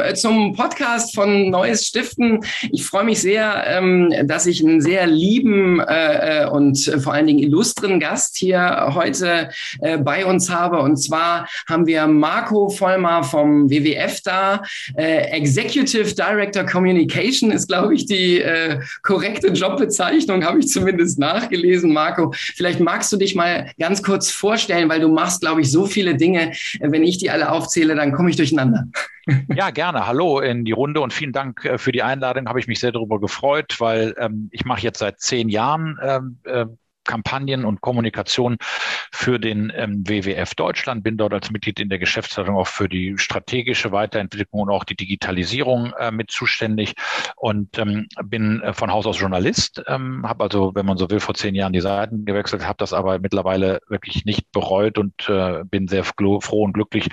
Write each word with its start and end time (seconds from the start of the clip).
Äh, 0.00 0.14
zum 0.14 0.54
Podcast 0.54 1.14
von 1.14 1.50
Neues 1.50 1.86
Stiften. 1.86 2.40
Ich 2.72 2.84
freue 2.84 3.04
mich 3.04 3.20
sehr, 3.20 3.64
ähm, 3.66 4.12
dass 4.24 4.46
ich 4.46 4.64
einen 4.64 4.80
sehr 4.80 5.06
lieben 5.06 5.80
äh, 5.80 6.44
äh, 6.44 6.48
und 6.48 6.78
vor 7.02 7.12
allen 7.12 7.26
Dingen 7.26 7.38
illustren 7.38 8.00
Gast 8.00 8.36
hier 8.36 8.90
heute 8.94 9.50
bei 10.00 10.24
uns 10.24 10.50
habe. 10.50 10.80
Und 10.80 10.96
zwar 10.96 11.48
haben 11.68 11.86
wir 11.86 12.06
Marco 12.06 12.68
Vollmer 12.68 13.22
vom 13.22 13.70
WWF 13.70 14.20
da. 14.22 14.62
Executive 14.96 16.14
Director 16.14 16.64
Communication 16.64 17.50
ist, 17.50 17.68
glaube 17.68 17.94
ich, 17.94 18.06
die 18.06 18.42
korrekte 19.02 19.48
Jobbezeichnung, 19.48 20.44
habe 20.44 20.60
ich 20.60 20.68
zumindest 20.68 21.18
nachgelesen. 21.18 21.92
Marco, 21.92 22.32
vielleicht 22.34 22.80
magst 22.80 23.12
du 23.12 23.16
dich 23.16 23.34
mal 23.34 23.70
ganz 23.78 24.02
kurz 24.02 24.30
vorstellen, 24.30 24.88
weil 24.88 25.00
du 25.00 25.08
machst, 25.08 25.40
glaube 25.40 25.60
ich, 25.60 25.70
so 25.70 25.86
viele 25.86 26.16
Dinge. 26.16 26.52
Wenn 26.80 27.02
ich 27.02 27.18
die 27.18 27.30
alle 27.30 27.50
aufzähle, 27.50 27.94
dann 27.94 28.12
komme 28.12 28.30
ich 28.30 28.36
durcheinander. 28.36 28.86
Ja, 29.54 29.70
gerne. 29.70 30.06
Hallo 30.06 30.40
in 30.40 30.64
die 30.64 30.72
Runde 30.72 31.00
und 31.00 31.12
vielen 31.12 31.32
Dank 31.32 31.64
äh, 31.64 31.78
für 31.78 31.90
die 31.92 32.02
Einladung. 32.02 32.48
Habe 32.48 32.60
ich 32.60 32.68
mich 32.68 32.78
sehr 32.80 32.92
darüber 32.92 33.18
gefreut, 33.20 33.76
weil 33.80 34.14
ähm, 34.18 34.48
ich 34.52 34.64
mache 34.64 34.82
jetzt 34.82 34.98
seit 34.98 35.20
zehn 35.20 35.48
Jahren 35.48 35.98
ähm, 36.02 36.38
äh, 36.44 36.66
Kampagnen 37.06 37.64
und 37.64 37.80
Kommunikation 37.80 38.56
für 39.12 39.38
den 39.38 39.72
ähm, 39.74 40.06
WWF 40.06 40.54
Deutschland, 40.54 41.02
bin 41.02 41.16
dort 41.16 41.32
als 41.32 41.50
Mitglied 41.50 41.80
in 41.80 41.88
der 41.88 41.98
Geschäftsleitung 41.98 42.56
auch 42.56 42.66
für 42.66 42.88
die 42.88 43.16
strategische 43.18 43.92
Weiterentwicklung 43.92 44.62
und 44.62 44.70
auch 44.70 44.84
die 44.84 44.96
Digitalisierung 44.96 45.92
äh, 45.98 46.10
mit 46.10 46.30
zuständig. 46.30 46.94
Und 47.36 47.78
ähm, 47.78 48.06
bin 48.24 48.60
äh, 48.62 48.72
von 48.72 48.92
Haus 48.92 49.06
aus 49.06 49.20
Journalist, 49.20 49.82
ähm, 49.86 50.26
habe 50.26 50.44
also, 50.44 50.74
wenn 50.74 50.86
man 50.86 50.98
so 50.98 51.10
will, 51.10 51.20
vor 51.20 51.34
zehn 51.34 51.54
Jahren 51.54 51.72
die 51.72 51.80
Seiten 51.80 52.24
gewechselt, 52.24 52.66
habe 52.66 52.76
das 52.78 52.92
aber 52.92 53.18
mittlerweile 53.18 53.80
wirklich 53.88 54.24
nicht 54.24 54.50
bereut 54.52 54.98
und 54.98 55.28
äh, 55.28 55.64
bin 55.64 55.88
sehr 55.88 56.04
froh 56.04 56.40
und 56.62 56.72
glücklich, 56.72 57.08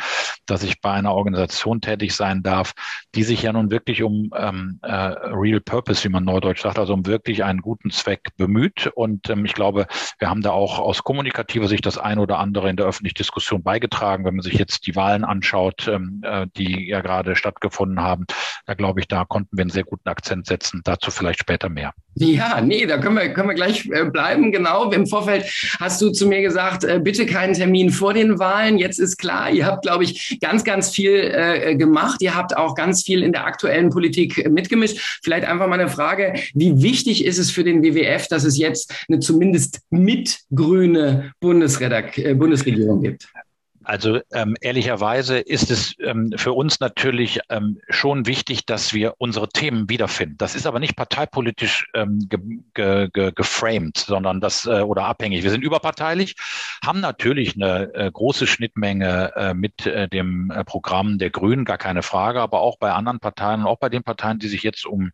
dass 0.45 0.63
ich 0.63 0.81
bei 0.81 0.91
einer 0.91 1.13
Organisation 1.13 1.81
tätig 1.81 2.15
sein 2.15 2.43
darf, 2.43 2.73
die 3.15 3.23
sich 3.23 3.43
ja 3.43 3.53
nun 3.53 3.71
wirklich 3.71 4.03
um 4.03 4.31
ähm, 4.35 4.79
äh, 4.81 4.93
Real 4.93 5.61
Purpose, 5.61 6.03
wie 6.03 6.09
man 6.09 6.23
neudeutsch 6.23 6.61
sagt, 6.61 6.79
also 6.79 6.93
um 6.93 7.05
wirklich 7.05 7.43
einen 7.43 7.61
guten 7.61 7.91
Zweck 7.91 8.21
bemüht. 8.37 8.87
Und 8.95 9.29
ähm, 9.29 9.45
ich 9.45 9.53
glaube, 9.53 9.82
wir 10.19 10.29
haben 10.29 10.41
da 10.41 10.51
auch 10.51 10.79
aus 10.79 11.03
kommunikativer 11.03 11.67
Sicht 11.67 11.85
das 11.85 11.97
eine 11.97 12.21
oder 12.21 12.39
andere 12.39 12.69
in 12.69 12.75
der 12.75 12.85
öffentlichen 12.85 13.17
Diskussion 13.17 13.63
beigetragen. 13.63 14.25
Wenn 14.25 14.35
man 14.35 14.43
sich 14.43 14.53
jetzt 14.53 14.87
die 14.87 14.95
Wahlen 14.95 15.23
anschaut, 15.23 15.87
ähm, 15.87 16.21
äh, 16.23 16.47
die 16.57 16.87
ja 16.87 17.01
gerade 17.01 17.35
stattgefunden 17.35 18.01
haben, 18.01 18.25
da 18.65 18.73
glaube 18.73 18.99
ich, 18.99 19.07
da 19.07 19.25
konnten 19.25 19.57
wir 19.57 19.63
einen 19.63 19.69
sehr 19.69 19.83
guten 19.83 20.09
Akzent 20.09 20.45
setzen. 20.45 20.81
Dazu 20.83 21.11
vielleicht 21.11 21.39
später 21.39 21.69
mehr. 21.69 21.93
Ja, 22.15 22.61
nee, 22.61 22.85
da 22.85 22.99
können 22.99 23.15
wir, 23.15 23.33
können 23.33 23.49
wir 23.49 23.55
gleich 23.55 23.89
äh, 23.89 24.05
bleiben. 24.05 24.51
Genau. 24.51 24.91
Im 24.91 25.07
Vorfeld 25.07 25.45
hast 25.79 26.01
du 26.01 26.11
zu 26.11 26.27
mir 26.27 26.41
gesagt, 26.41 26.83
äh, 26.83 26.99
bitte 27.03 27.25
keinen 27.25 27.53
Termin 27.53 27.89
vor 27.89 28.13
den 28.13 28.37
Wahlen. 28.37 28.77
Jetzt 28.77 28.99
ist 28.99 29.17
klar, 29.17 29.49
ihr 29.49 29.65
habt, 29.65 29.83
glaube 29.83 30.03
ich, 30.03 30.39
ganz, 30.39 30.63
ganz 30.63 30.91
viel 30.91 31.75
gemacht. 31.77 32.21
Ihr 32.21 32.35
habt 32.35 32.55
auch 32.55 32.75
ganz 32.75 33.03
viel 33.03 33.23
in 33.23 33.31
der 33.31 33.45
aktuellen 33.45 33.89
Politik 33.89 34.49
mitgemischt. 34.49 35.19
Vielleicht 35.23 35.47
einfach 35.47 35.67
mal 35.67 35.79
eine 35.79 35.89
Frage, 35.89 36.33
wie 36.53 36.81
wichtig 36.81 37.25
ist 37.25 37.37
es 37.37 37.51
für 37.51 37.63
den 37.63 37.83
WWF, 37.83 38.27
dass 38.27 38.43
es 38.43 38.57
jetzt 38.57 38.93
eine 39.07 39.19
zumindest 39.19 39.72
mitgrüne 39.89 41.31
Bundesredak 41.39 42.15
Bundesregierung 42.35 43.01
gibt? 43.01 43.27
Also 43.83 44.19
ähm, 44.31 44.55
ehrlicherweise 44.61 45.39
ist 45.39 45.71
es 45.71 45.95
ähm, 45.99 46.31
für 46.35 46.53
uns 46.53 46.79
natürlich 46.79 47.39
ähm, 47.49 47.79
schon 47.89 48.25
wichtig, 48.25 48.65
dass 48.65 48.93
wir 48.93 49.15
unsere 49.17 49.49
Themen 49.49 49.89
wiederfinden. 49.89 50.37
Das 50.37 50.55
ist 50.55 50.65
aber 50.65 50.79
nicht 50.79 50.95
parteipolitisch 50.95 51.87
ähm, 51.93 52.27
ge 52.29 52.39
ge 52.73 53.09
ge 53.11 53.31
geframed, 53.35 53.97
sondern 53.97 54.39
das 54.39 54.65
äh, 54.65 54.81
oder 54.81 55.05
abhängig. 55.05 55.43
Wir 55.43 55.51
sind 55.51 55.63
überparteilich, 55.63 56.35
haben 56.85 57.01
natürlich 57.01 57.55
eine 57.55 57.93
äh, 57.93 58.11
große 58.11 58.47
Schnittmenge 58.47 59.31
äh, 59.35 59.53
mit 59.53 59.85
äh, 59.85 60.07
dem 60.07 60.51
äh, 60.51 60.63
Programm 60.63 61.17
der 61.17 61.29
Grünen, 61.29 61.65
gar 61.65 61.77
keine 61.77 62.03
Frage, 62.03 62.41
aber 62.41 62.61
auch 62.61 62.77
bei 62.77 62.91
anderen 62.91 63.19
Parteien 63.19 63.61
und 63.61 63.67
auch 63.67 63.79
bei 63.79 63.89
den 63.89 64.03
Parteien, 64.03 64.39
die 64.39 64.47
sich 64.47 64.63
jetzt 64.63 64.85
um 64.85 65.11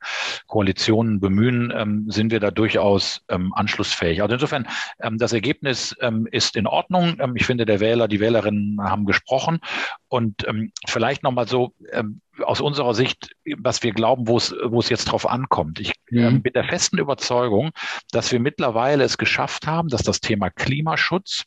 Koalitionen 0.48 1.20
bemühen, 1.20 1.74
ähm, 1.76 2.06
sind 2.10 2.32
wir 2.32 2.40
da 2.40 2.52
durchaus 2.52 3.22
ähm, 3.30 3.54
anschlussfähig. 3.54 4.22
Also 4.22 4.34
insofern, 4.34 4.68
ähm, 5.02 5.18
das 5.18 5.34
Ergebnis 5.34 5.96
ähm, 6.02 6.28
ist 6.32 6.56
in 6.56 6.68
Ordnung. 6.68 7.18
Ähm, 7.20 7.36
ich 7.36 7.46
finde, 7.46 7.66
der 7.66 7.80
Wähler, 7.80 8.08
die 8.08 8.20
Wählerin 8.20 8.59
haben 8.82 9.06
gesprochen. 9.06 9.60
Und 10.08 10.48
ähm, 10.48 10.72
vielleicht 10.88 11.24
nochmal 11.24 11.48
so 11.48 11.74
ähm, 11.92 12.22
aus 12.44 12.62
unserer 12.62 12.94
Sicht, 12.94 13.32
was 13.58 13.84
wir 13.84 13.92
glauben, 13.92 14.28
wo 14.28 14.38
es, 14.38 14.56
wo 14.64 14.80
es 14.80 14.90
jetzt 14.90 15.06
drauf 15.06 15.28
ankommt. 15.28 15.80
Ich 15.80 15.94
mhm. 16.10 16.38
äh, 16.38 16.40
bin 16.40 16.54
der 16.54 16.66
festen 16.66 16.98
Überzeugung, 16.98 17.72
dass 18.12 18.32
wir 18.32 18.40
mittlerweile 18.40 19.04
es 19.04 19.18
geschafft 19.18 19.68
haben, 19.68 19.90
dass 19.90 20.04
das 20.04 20.20
Thema 20.20 20.50
Klimaschutz 20.50 21.46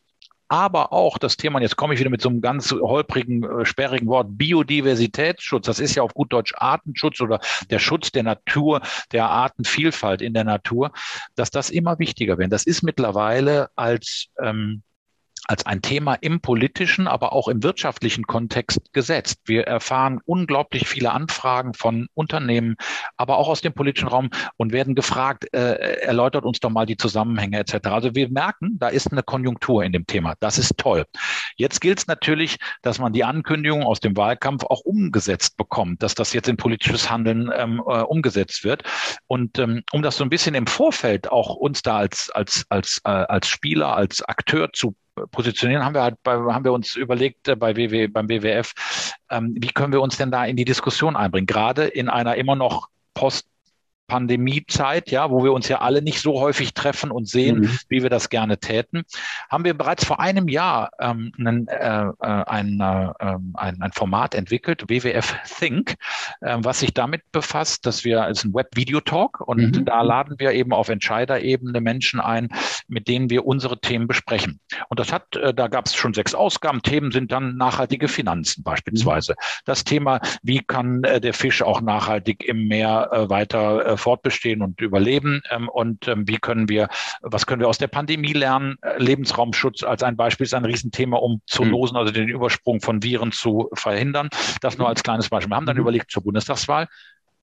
aber 0.53 0.93
auch 0.93 1.17
das 1.17 1.39
Thema, 1.39 1.57
und 1.57 1.63
jetzt 1.63 1.77
komme 1.77 1.95
ich 1.95 2.01
wieder 2.01 2.11
mit 2.11 2.21
so 2.21 2.29
einem 2.29 2.43
ganz 2.43 2.73
holprigen, 2.73 3.43
äh, 3.43 3.65
sperrigen 3.65 4.07
Wort, 4.09 4.37
Biodiversitätsschutz, 4.37 5.65
das 5.65 5.79
ist 5.79 5.95
ja 5.95 6.03
auf 6.03 6.13
gut 6.13 6.31
Deutsch 6.31 6.53
Artenschutz 6.55 7.23
oder 7.23 7.41
der 7.71 7.79
Schutz 7.79 8.13
der 8.13 8.23
Natur, 8.23 8.83
der 9.13 9.31
Artenvielfalt 9.31 10.21
in 10.21 10.35
der 10.35 10.45
Natur, 10.45 10.93
dass 11.37 11.51
das 11.51 11.71
immer 11.71 11.99
wichtiger 11.99 12.37
wird. 12.37 12.53
Das 12.53 12.67
ist 12.67 12.83
mittlerweile 12.83 13.71
als 13.77 14.27
ähm, 14.43 14.83
als 15.49 15.67
ein 15.67 15.83
Thema 15.83 16.15
im 16.15 16.41
politischen, 16.41 17.09
aber 17.09 17.33
auch 17.33 17.49
im 17.49 17.63
wirtschaftlichen 17.63 18.27
Kontext 18.27 18.93
gesetzt. 18.93 19.41
Wir 19.45 19.67
erfahren 19.67 20.21
unglaublich 20.25 20.87
viele 20.87 21.13
Anfragen 21.13 21.75
von 21.75 22.07
Unternehmen, 22.15 22.77
aber 23.17 23.39
auch 23.39 23.49
aus 23.49 23.61
dem 23.61 23.73
politischen 23.73 24.09
Raum 24.09 24.31
und 24.57 24.73
werden 24.73 24.95
gefragt, 24.95 25.53
äh, 25.53 26.01
erläutert 26.03 26.45
uns 26.45 26.61
doch 26.61 26.71
mal 26.71 26.87
die 26.87 26.97
Zusammenhänge 26.97 27.59
etc. 27.59 27.89
Also 27.89 28.15
wir 28.15 28.29
merken, 28.29 28.79
da 28.79 28.89
ist 28.89 29.11
eine 29.11 29.23
Konjunktur 29.23 29.83
in 29.83 29.93
dem 29.93 30.07
Thema. 30.07 30.35
Das 30.39 30.59
ist 30.59 30.79
toll. 30.79 31.05
Jetzt 31.57 31.81
gilt 31.81 31.99
es 31.99 32.07
natürlich, 32.07 32.59
dass 32.83 32.99
man 32.99 33.13
die 33.13 33.25
Ankündigung 33.25 33.83
aus 33.83 34.01
dem 34.01 34.17
Wahlkampf 34.17 34.65
auch 34.65 34.81
umgesetzt 34.81 35.57
bekommt, 35.57 36.03
dass 36.03 36.15
das 36.15 36.33
jetzt 36.33 36.49
in 36.49 36.57
politisches 36.57 37.11
Handeln 37.11 37.51
ähm, 37.55 37.83
äh, 37.87 38.01
umgesetzt 38.01 38.63
wird. 38.65 38.85
Und 39.27 39.59
ähm, 39.59 39.83
um 39.93 40.03
das 40.03 40.17
so 40.17 40.25
ein 40.25 40.31
bisschen 40.31 40.55
im 40.55 40.67
Vorfeld 40.67 41.31
auch 41.31 41.57
uns 41.57 41.83
da 41.83 41.99
als, 41.99 42.31
als, 42.31 42.65
als, 42.69 43.01
äh, 43.05 43.11
als 43.11 43.49
Spieler, 43.49 43.97
als 43.97 44.23
Akteur 44.23 44.73
zu 44.73 44.95
positionieren, 45.31 45.85
haben 45.85 45.95
wir 45.95 46.03
halt 46.03 46.17
bei, 46.23 46.33
haben 46.33 46.65
wir 46.65 46.73
uns 46.73 46.97
überlegt 46.97 47.49
äh, 47.49 47.57
bei 47.57 47.77
WW, 47.77 48.09
beim 48.09 48.29
WWF, 48.29 48.73
ähm, 49.31 49.55
wie 49.59 49.69
können 49.69 49.93
wir 49.93 50.01
uns 50.01 50.17
denn 50.17 50.31
da 50.31 50.45
in 50.45 50.57
die 50.57 50.65
Diskussion 50.65 51.17
einbringen? 51.17 51.47
Gerade 51.47 51.85
in 51.85 52.09
einer 52.09 52.37
immer 52.37 52.57
noch 52.57 52.89
Post 53.15 53.47
Pandemiezeit, 54.13 55.11
ja, 55.11 55.31
wo 55.31 55.43
wir 55.43 55.55
uns 55.55 55.69
ja 55.69 55.81
alle 55.81 56.03
nicht 56.03 56.21
so 56.21 56.39
häufig 56.39 56.75
treffen 56.75 57.11
und 57.11 57.27
sehen, 57.27 57.61
mhm. 57.61 57.79
wie 57.89 58.03
wir 58.03 58.11
das 58.11 58.29
gerne 58.29 58.59
täten, 58.59 59.05
haben 59.49 59.65
wir 59.65 59.73
bereits 59.73 60.05
vor 60.05 60.21
einem 60.21 60.49
Jahr 60.49 60.91
ähm, 61.01 61.33
einen, 61.39 61.67
äh, 61.69 62.09
äh 62.09 62.13
ein, 62.21 62.79
äh, 62.79 63.09
ähm, 63.21 63.55
ein, 63.55 63.81
ein 63.81 63.93
Format 63.93 64.35
entwickelt, 64.35 64.85
WWF 64.91 65.35
Think, 65.59 65.95
äh, 66.43 66.59
was 66.59 66.81
sich 66.81 66.93
damit 66.93 67.23
befasst, 67.33 67.87
dass 67.87 68.05
wir, 68.05 68.27
es 68.29 68.41
ist 68.41 68.45
ein 68.45 68.53
Web-Video-Talk 68.53 69.41
und 69.41 69.79
mhm. 69.79 69.85
da 69.87 70.03
laden 70.03 70.39
wir 70.39 70.53
eben 70.53 70.75
auf 70.75 70.91
Entscheiderebene 70.91 71.81
Menschen 71.81 72.21
ein, 72.21 72.51
mit 72.89 73.09
denen 73.09 73.31
wir 73.31 73.47
unsere 73.47 73.81
Themen 73.81 74.09
besprechen. 74.09 74.61
Und 74.91 75.01
das 75.01 75.11
hat, 75.11 75.37
äh, 75.37 75.55
da 75.55 75.69
gab 75.69 75.87
es 75.87 75.95
schon 75.95 76.13
sechs 76.13 76.35
Ausgaben. 76.35 76.83
Themen 76.83 77.13
sind 77.13 77.33
dann 77.33 77.57
nachhaltige 77.57 78.09
Finanzen 78.09 78.63
beispielsweise. 78.63 79.33
Mhm. 79.33 79.63
Das 79.65 79.85
Thema, 79.85 80.21
wie 80.43 80.59
kann 80.59 81.03
äh, 81.05 81.19
der 81.19 81.33
Fisch 81.33 81.63
auch 81.63 81.81
nachhaltig 81.81 82.45
im 82.45 82.69
Meer 82.69 83.09
weiter 83.31 83.97
fortbestehen 84.03 84.63
und 84.63 84.81
überleben 84.81 85.43
ähm, 85.51 85.69
und 85.69 86.09
ähm, 86.09 86.29
wie 86.29 86.39
können 86.39 86.69
wir, 86.69 86.89
was 87.23 87.47
können 87.47 87.61
wir 87.61 87.69
aus 87.69 87.79
der 87.79 87.89
Pandemie 87.89 88.33
lernen? 88.33 88.77
Äh, 88.83 89.03
Lebensraumschutz 89.03 89.83
als 89.83 90.03
ein 90.03 90.17
Beispiel 90.17 90.45
ist 90.45 90.55
ein 90.55 90.65
Riesenthema, 90.65 91.17
um 91.17 91.41
zu 91.47 91.65
losen, 91.65 91.97
also 91.97 92.13
den 92.13 92.29
Übersprung 92.29 92.81
von 92.81 93.03
Viren 93.03 93.33
zu 93.33 93.71
verhindern. 93.75 94.29
Das 94.61 94.79
nur 94.79 94.89
als 94.89 95.03
kleines 95.03 95.29
Beispiel. 95.29 95.51
Wir 95.51 95.57
haben 95.57 95.67
dann 95.67 95.77
mhm. 95.77 95.83
überlegt 95.83 96.11
zur 96.11 96.23
Bundestagswahl, 96.23 96.89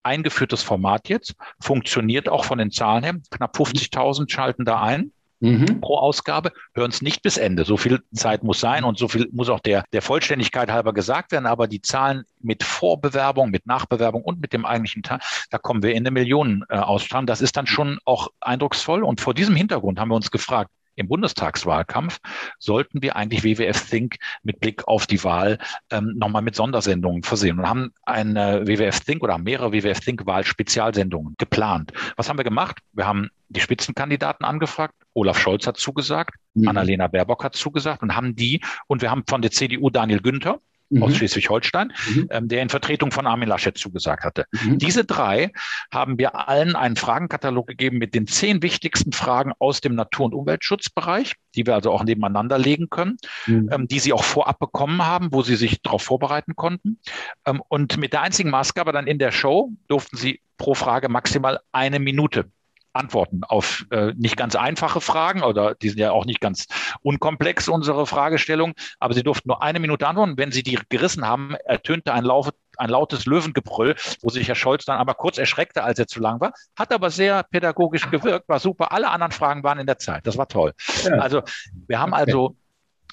eingeführtes 0.04 0.64
Format 0.64 1.10
jetzt, 1.10 1.36
funktioniert 1.60 2.30
auch 2.30 2.46
von 2.46 2.58
den 2.58 2.72
Zahlen 2.72 3.04
her. 3.04 3.16
Knapp 3.32 3.56
50.000 3.56 4.30
schalten 4.30 4.66
da 4.66 4.82
ein 4.82 5.12
mhm. 5.40 5.82
pro 5.82 5.98
Ausgabe, 5.98 6.52
hören 6.74 6.92
es 6.92 7.02
nicht 7.02 7.22
bis 7.22 7.38
Ende. 7.38 7.66
So 7.66 7.78
viel 7.78 8.02
Zeit 8.14 8.44
muss 8.44 8.60
sein 8.60 8.84
und 8.84 8.98
so 8.98 9.08
viel 9.08 9.28
muss 9.32 9.50
auch 9.50 9.60
der, 9.60 9.84
der 9.94 10.02
Vollständigkeit 10.02 10.72
halber 10.72 10.94
gesagt 10.94 11.32
werden. 11.32 11.46
Aber 11.46 11.68
die 11.68 11.82
Zahlen 11.82 12.24
mit 12.40 12.64
Vorbewerbung, 12.64 13.50
mit 13.50 13.66
Nachbewerbung 13.66 14.24
und 14.24 14.42
mit 14.42 14.54
dem 14.54 14.66
eigentlichen 14.66 15.04
Teil, 15.04 15.20
da 15.50 15.58
kommen 15.58 15.84
wir 15.84 15.92
in 15.92 15.98
eine 15.98 16.12
Millionen 16.12 16.64
äh, 16.70 16.78
ausstrahlen. 16.78 17.28
Das 17.28 17.42
ist 17.42 17.58
dann 17.58 17.68
schon 17.68 18.00
auch 18.06 18.30
eindrucksvoll. 18.42 19.04
Und 19.04 19.22
vor 19.22 19.34
diesem 19.34 19.56
Hintergrund 19.56 20.00
haben 20.00 20.10
wir 20.10 20.16
uns 20.16 20.32
gefragt, 20.32 20.72
im 20.96 21.08
Bundestagswahlkampf 21.08 22.20
sollten 22.60 23.02
wir 23.02 23.16
eigentlich 23.16 23.44
WWF 23.44 23.90
Think 23.90 24.18
mit 24.44 24.60
Blick 24.60 24.88
auf 24.88 25.08
die 25.08 25.24
Wahl 25.24 25.58
ähm, 25.92 26.14
nochmal 26.18 26.42
mit 26.42 26.56
Sondersendungen 26.56 27.24
versehen 27.24 27.60
und 27.60 27.68
haben 27.68 27.94
eine 28.04 28.68
WWF 28.68 29.00
Think 29.02 29.24
oder 29.24 29.38
mehrere 29.38 29.72
WWF 29.72 30.00
Think 30.00 30.26
Wahl-Spezialsendungen 30.26 31.36
geplant. 31.38 31.94
Was 32.16 32.30
haben 32.30 32.38
wir 32.38 32.44
gemacht? 32.44 32.80
Wir 32.94 33.08
haben 33.08 33.30
die 33.50 33.62
Spitzenkandidaten 33.62 34.46
angefragt. 34.46 34.94
Olaf 35.14 35.40
Scholz 35.40 35.66
hat 35.68 35.78
zugesagt, 35.78 36.36
mhm. 36.54 36.68
Annalena 36.68 37.08
Baerbock 37.08 37.44
hat 37.44 37.56
zugesagt 37.56 38.04
und 38.04 38.16
haben 38.16 38.36
die, 38.36 38.62
und 38.88 39.02
wir 39.02 39.12
haben 39.12 39.24
von 39.28 39.42
der 39.42 39.52
CDU 39.52 39.90
Daniel 39.90 40.22
Günther, 40.22 40.60
mhm. 40.90 41.04
aus 41.04 41.16
Schleswig-Holstein, 41.16 41.94
mhm. 42.14 42.28
ähm, 42.32 42.48
der 42.48 42.62
in 42.62 42.70
Vertretung 42.70 43.12
von 43.12 43.28
Armin 43.28 43.50
Laschet 43.50 43.78
zugesagt 43.78 44.24
hatte. 44.24 44.46
Mhm. 44.52 44.78
Diese 44.78 45.06
drei 45.06 45.52
haben 45.92 46.18
wir 46.18 46.48
allen 46.48 46.76
einen 46.76 46.96
Fragenkatalog 46.96 47.68
gegeben 47.68 47.98
mit 47.98 48.14
den 48.14 48.28
zehn 48.28 48.62
wichtigsten 48.62 49.12
Fragen 49.12 49.54
aus 49.60 49.82
dem 49.82 49.96
Natur- 49.96 50.26
und 50.26 50.34
Umweltschutzbereich, 50.34 51.36
die 51.56 51.66
wir 51.66 51.76
also 51.76 51.92
auch 51.92 52.04
nebeneinander 52.04 52.58
legen 52.58 52.90
können, 52.90 53.18
mhm. 53.48 53.70
ähm, 53.72 53.88
die 53.88 54.00
sie 54.00 54.14
auch 54.14 54.24
vorab 54.24 54.60
bekommen 54.60 55.06
haben, 55.06 55.30
wo 55.32 55.42
sie 55.42 55.56
sich 55.56 55.82
darauf 55.82 56.04
vorbereiten 56.04 56.56
konnten. 56.56 57.00
Ähm, 57.46 57.62
und 57.68 57.98
mit 57.98 58.14
der 58.14 58.22
einzigen 58.22 58.50
Maßgabe 58.50 58.92
dann 58.92 59.08
in 59.08 59.20
der 59.20 59.32
Show 59.32 59.72
durften 59.88 60.18
sie 60.18 60.42
pro 60.58 60.74
Frage 60.74 61.10
maximal 61.10 61.60
eine 61.72 62.00
Minute 62.00 62.52
Antworten 62.94 63.44
auf 63.44 63.86
äh, 63.92 64.14
nicht 64.16 64.38
ganz 64.38 64.56
einfache 64.56 65.02
Fragen 65.02 65.44
oder 65.44 65.76
die 65.76 65.90
sind 65.90 66.00
ja 66.00 66.12
auch 66.12 66.26
nicht 66.26 66.42
ganz 66.42 66.68
unkomplex, 67.02 67.68
unsere 67.68 68.06
Fragestellung, 68.06 68.74
aber 69.00 69.14
sie 69.14 69.24
durften 69.24 69.50
nur 69.50 69.62
eine 69.62 69.80
Minute 69.80 70.08
antworten. 70.08 70.38
Wenn 70.38 70.52
sie 70.52 70.64
die 70.64 70.80
gerissen 70.90 71.26
haben, 71.26 71.56
ertönte 71.66 72.14
ein, 72.14 72.24
Lauf, 72.24 72.50
ein 72.78 72.90
lautes 72.90 73.26
Löwengebrüll, 73.26 73.96
wo 74.22 74.30
sich 74.30 74.48
Herr 74.48 74.56
Scholz 74.56 74.86
dann 74.86 74.98
aber 74.98 75.14
kurz 75.14 75.38
erschreckte, 75.38 75.84
als 75.84 76.00
er 76.00 76.08
zu 76.08 76.20
lang 76.20 76.40
war, 76.40 76.54
hat 76.76 76.92
aber 76.92 77.10
sehr 77.10 77.44
pädagogisch 77.44 78.10
gewirkt, 78.10 78.50
war 78.50 78.60
super. 78.60 78.92
Alle 78.92 79.10
anderen 79.10 79.32
Fragen 79.32 79.64
waren 79.64 79.80
in 79.80 79.88
der 79.88 80.00
Zeit. 80.00 80.26
Das 80.26 80.38
war 80.38 80.48
toll. 80.48 80.74
Ja. 81.04 81.20
Also 81.20 81.42
wir 81.88 82.00
haben 82.00 82.14
okay. 82.14 82.22
also 82.22 82.56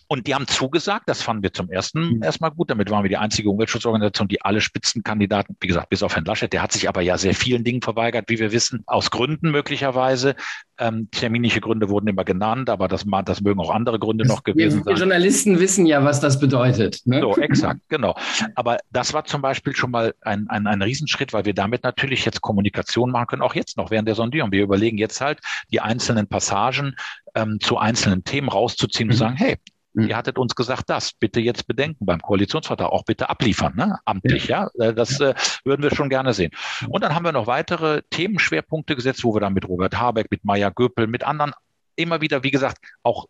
und 0.09 0.27
die 0.27 0.35
haben 0.35 0.47
zugesagt, 0.47 1.09
das 1.09 1.23
fanden 1.23 1.43
wir 1.43 1.53
zum 1.53 1.71
ersten 1.71 2.17
mhm. 2.17 2.23
erstmal 2.23 2.51
gut. 2.51 2.71
Damit 2.71 2.91
waren 2.91 3.03
wir 3.03 3.09
die 3.09 3.17
einzige 3.17 3.51
Umweltschutzorganisation, 3.51 4.29
die 4.29 4.41
alle 4.43 4.61
Spitzenkandidaten, 4.61 5.57
wie 5.61 5.67
gesagt, 5.67 5.89
bis 5.89 6.03
auf 6.03 6.15
Herrn 6.15 6.25
Laschet, 6.25 6.53
der 6.53 6.63
hat 6.63 6.73
sich 6.73 6.89
aber 6.89 7.01
ja 7.01 7.19
sehr 7.19 7.35
vielen 7.35 7.65
Dingen 7.65 7.83
verweigert, 7.83 8.27
wie 8.29 8.39
wir 8.39 8.53
wissen, 8.53 8.83
aus 8.87 9.11
Gründen 9.11 9.51
möglicherweise. 9.51 10.37
Ähm, 10.79 11.09
terminische 11.11 11.61
Gründe 11.61 11.89
wurden 11.89 12.07
immer 12.07 12.25
genannt, 12.25 12.69
aber 12.71 12.87
das, 12.87 13.05
das 13.25 13.41
mögen 13.41 13.61
auch 13.61 13.71
andere 13.71 13.99
Gründe 13.99 14.25
das, 14.25 14.33
noch 14.33 14.45
gewesen 14.45 14.85
wir, 14.85 14.93
sein. 14.93 14.97
Journalisten 14.97 15.59
wissen 15.59 15.87
ja, 15.87 16.05
was 16.05 16.21
das 16.21 16.39
bedeutet. 16.39 17.01
Ne? 17.07 17.21
So, 17.21 17.37
exakt, 17.39 17.81
genau. 17.89 18.15
Aber 18.55 18.79
das 18.93 19.13
war 19.13 19.25
zum 19.25 19.43
Beispiel 19.43 19.75
schon 19.75 19.91
mal 19.91 20.15
ein, 20.21 20.49
ein, 20.49 20.67
ein 20.67 20.83
Riesenschritt, 20.83 21.33
weil 21.33 21.47
wir 21.47 21.55
damit 21.55 21.83
natürlich 21.83 22.25
jetzt 22.25 22.43
Kommunikation 22.43 23.11
machen 23.11 23.27
können, 23.27 23.43
auch 23.43 23.55
jetzt 23.55 23.77
noch 23.77 23.91
während 23.91 24.07
der 24.07 24.15
Sondierung. 24.15 24.53
Wir 24.53 24.63
überlegen 24.63 24.99
jetzt 24.99 25.21
halt, 25.21 25.41
die 25.73 25.81
einzelnen 25.81 26.29
Passagen 26.29 26.95
ähm, 27.35 27.59
zu 27.61 27.79
einzelnen 27.79 28.25
Themen 28.25 28.49
rauszuziehen 28.49 29.09
mhm. 29.09 29.13
und 29.13 29.19
sagen, 29.19 29.37
hey, 29.37 29.57
Ihr 29.97 30.17
hattet 30.17 30.39
uns 30.39 30.55
gesagt, 30.55 30.85
das 30.89 31.13
bitte 31.13 31.41
jetzt 31.41 31.67
bedenken 31.67 32.05
beim 32.05 32.21
Koalitionsvertrag, 32.21 32.91
auch 32.91 33.05
bitte 33.05 33.31
abliefern, 33.31 33.75
ne? 33.77 33.99
amtlich, 34.05 34.49
ja. 34.49 34.69
ja? 34.77 34.89
Äh, 34.89 34.95
das 34.95 35.21
äh, 35.21 35.35
würden 35.65 35.83
wir 35.83 35.95
schon 35.95 36.11
gerne 36.11 36.35
sehen. 36.35 36.51
Und 36.89 37.03
dann 37.03 37.15
haben 37.15 37.25
wir 37.25 37.33
noch 37.33 37.47
weitere 37.47 38.03
Themenschwerpunkte 38.11 38.95
gesetzt, 38.95 39.25
wo 39.25 39.35
wir 39.35 39.41
dann 39.41 39.55
mit 39.55 39.67
Robert 39.67 39.99
Habeck, 39.99 40.31
mit 40.31 40.45
Maya 40.45 40.71
Göpel, 40.71 41.07
mit 41.07 41.25
anderen 41.25 41.53
immer 41.97 42.21
wieder, 42.21 42.43
wie 42.43 42.51
gesagt, 42.51 42.79
auch 43.03 43.27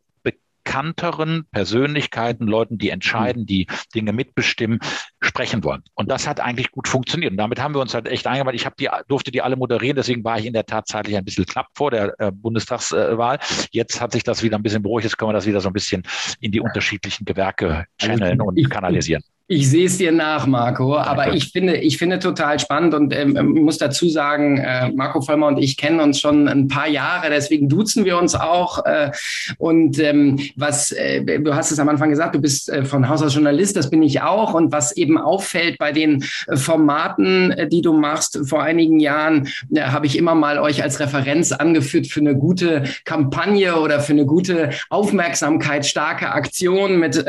bekannteren 0.66 1.46
Persönlichkeiten, 1.52 2.46
Leuten, 2.46 2.76
die 2.76 2.90
entscheiden, 2.90 3.46
die 3.46 3.66
Dinge 3.94 4.12
mitbestimmen, 4.12 4.80
sprechen 5.22 5.62
wollen. 5.62 5.82
Und 5.94 6.10
das 6.10 6.26
hat 6.26 6.40
eigentlich 6.40 6.72
gut 6.72 6.88
funktioniert. 6.88 7.30
Und 7.30 7.36
damit 7.36 7.62
haben 7.62 7.74
wir 7.74 7.80
uns 7.80 7.94
halt 7.94 8.08
echt 8.08 8.26
eingebaut. 8.26 8.54
Ich 8.54 8.66
habe 8.66 8.74
die, 8.78 8.88
durfte 9.06 9.30
die 9.30 9.42
alle 9.42 9.56
moderieren, 9.56 9.96
deswegen 9.96 10.24
war 10.24 10.38
ich 10.38 10.46
in 10.46 10.52
der 10.52 10.66
Tat 10.66 10.88
zeitlich 10.88 11.16
ein 11.16 11.24
bisschen 11.24 11.46
knapp 11.46 11.68
vor 11.74 11.92
der 11.92 12.14
äh, 12.18 12.32
Bundestagswahl. 12.32 13.38
Jetzt 13.70 14.00
hat 14.00 14.12
sich 14.12 14.24
das 14.24 14.42
wieder 14.42 14.58
ein 14.58 14.62
bisschen 14.62 14.82
beruhigt. 14.82 15.04
Jetzt 15.04 15.16
können 15.16 15.30
wir 15.30 15.34
das 15.34 15.46
wieder 15.46 15.60
so 15.60 15.68
ein 15.70 15.72
bisschen 15.72 16.02
in 16.40 16.50
die 16.50 16.60
unterschiedlichen 16.60 17.24
Gewerke 17.24 17.86
channeln 17.98 18.40
und 18.40 18.68
kanalisieren. 18.68 19.22
Ich 19.48 19.70
sehe 19.70 19.86
es 19.86 19.96
dir 19.96 20.10
nach, 20.10 20.48
Marco, 20.48 20.96
aber 20.96 21.32
ich 21.32 21.52
finde, 21.52 21.76
ich 21.76 21.98
finde 21.98 22.18
total 22.18 22.58
spannend 22.58 22.94
und 22.94 23.14
ähm, 23.14 23.36
ähm, 23.36 23.50
muss 23.50 23.78
dazu 23.78 24.08
sagen, 24.08 24.58
äh, 24.58 24.90
Marco 24.90 25.20
Vollmer 25.20 25.46
und 25.46 25.58
ich 25.58 25.76
kennen 25.76 26.00
uns 26.00 26.18
schon 26.18 26.48
ein 26.48 26.66
paar 26.66 26.88
Jahre, 26.88 27.30
deswegen 27.30 27.68
duzen 27.68 28.04
wir 28.04 28.18
uns 28.18 28.34
auch. 28.34 28.84
Äh, 28.84 29.12
und 29.58 30.00
ähm, 30.00 30.40
was, 30.56 30.90
äh, 30.90 31.38
du 31.38 31.54
hast 31.54 31.70
es 31.70 31.78
am 31.78 31.88
Anfang 31.88 32.10
gesagt, 32.10 32.34
du 32.34 32.40
bist 32.40 32.68
äh, 32.68 32.84
von 32.84 33.08
Haus 33.08 33.22
aus 33.22 33.34
Journalist, 33.34 33.76
das 33.76 33.88
bin 33.88 34.02
ich 34.02 34.20
auch. 34.20 34.52
Und 34.52 34.72
was 34.72 34.96
eben 34.96 35.16
auffällt 35.16 35.78
bei 35.78 35.92
den 35.92 36.24
äh, 36.48 36.56
Formaten, 36.56 37.52
äh, 37.52 37.68
die 37.68 37.82
du 37.82 37.92
machst, 37.92 38.40
vor 38.48 38.64
einigen 38.64 38.98
Jahren 38.98 39.48
habe 39.78 40.06
ich 40.06 40.18
immer 40.18 40.34
mal 40.34 40.58
euch 40.58 40.82
als 40.82 40.98
Referenz 40.98 41.52
angeführt 41.52 42.08
für 42.08 42.18
eine 42.18 42.34
gute 42.34 42.82
Kampagne 43.04 43.76
oder 43.76 44.00
für 44.00 44.12
eine 44.12 44.26
gute 44.26 44.70
Aufmerksamkeit, 44.90 45.86
starke 45.86 46.32
Aktion 46.32 46.98
mit 46.98 47.24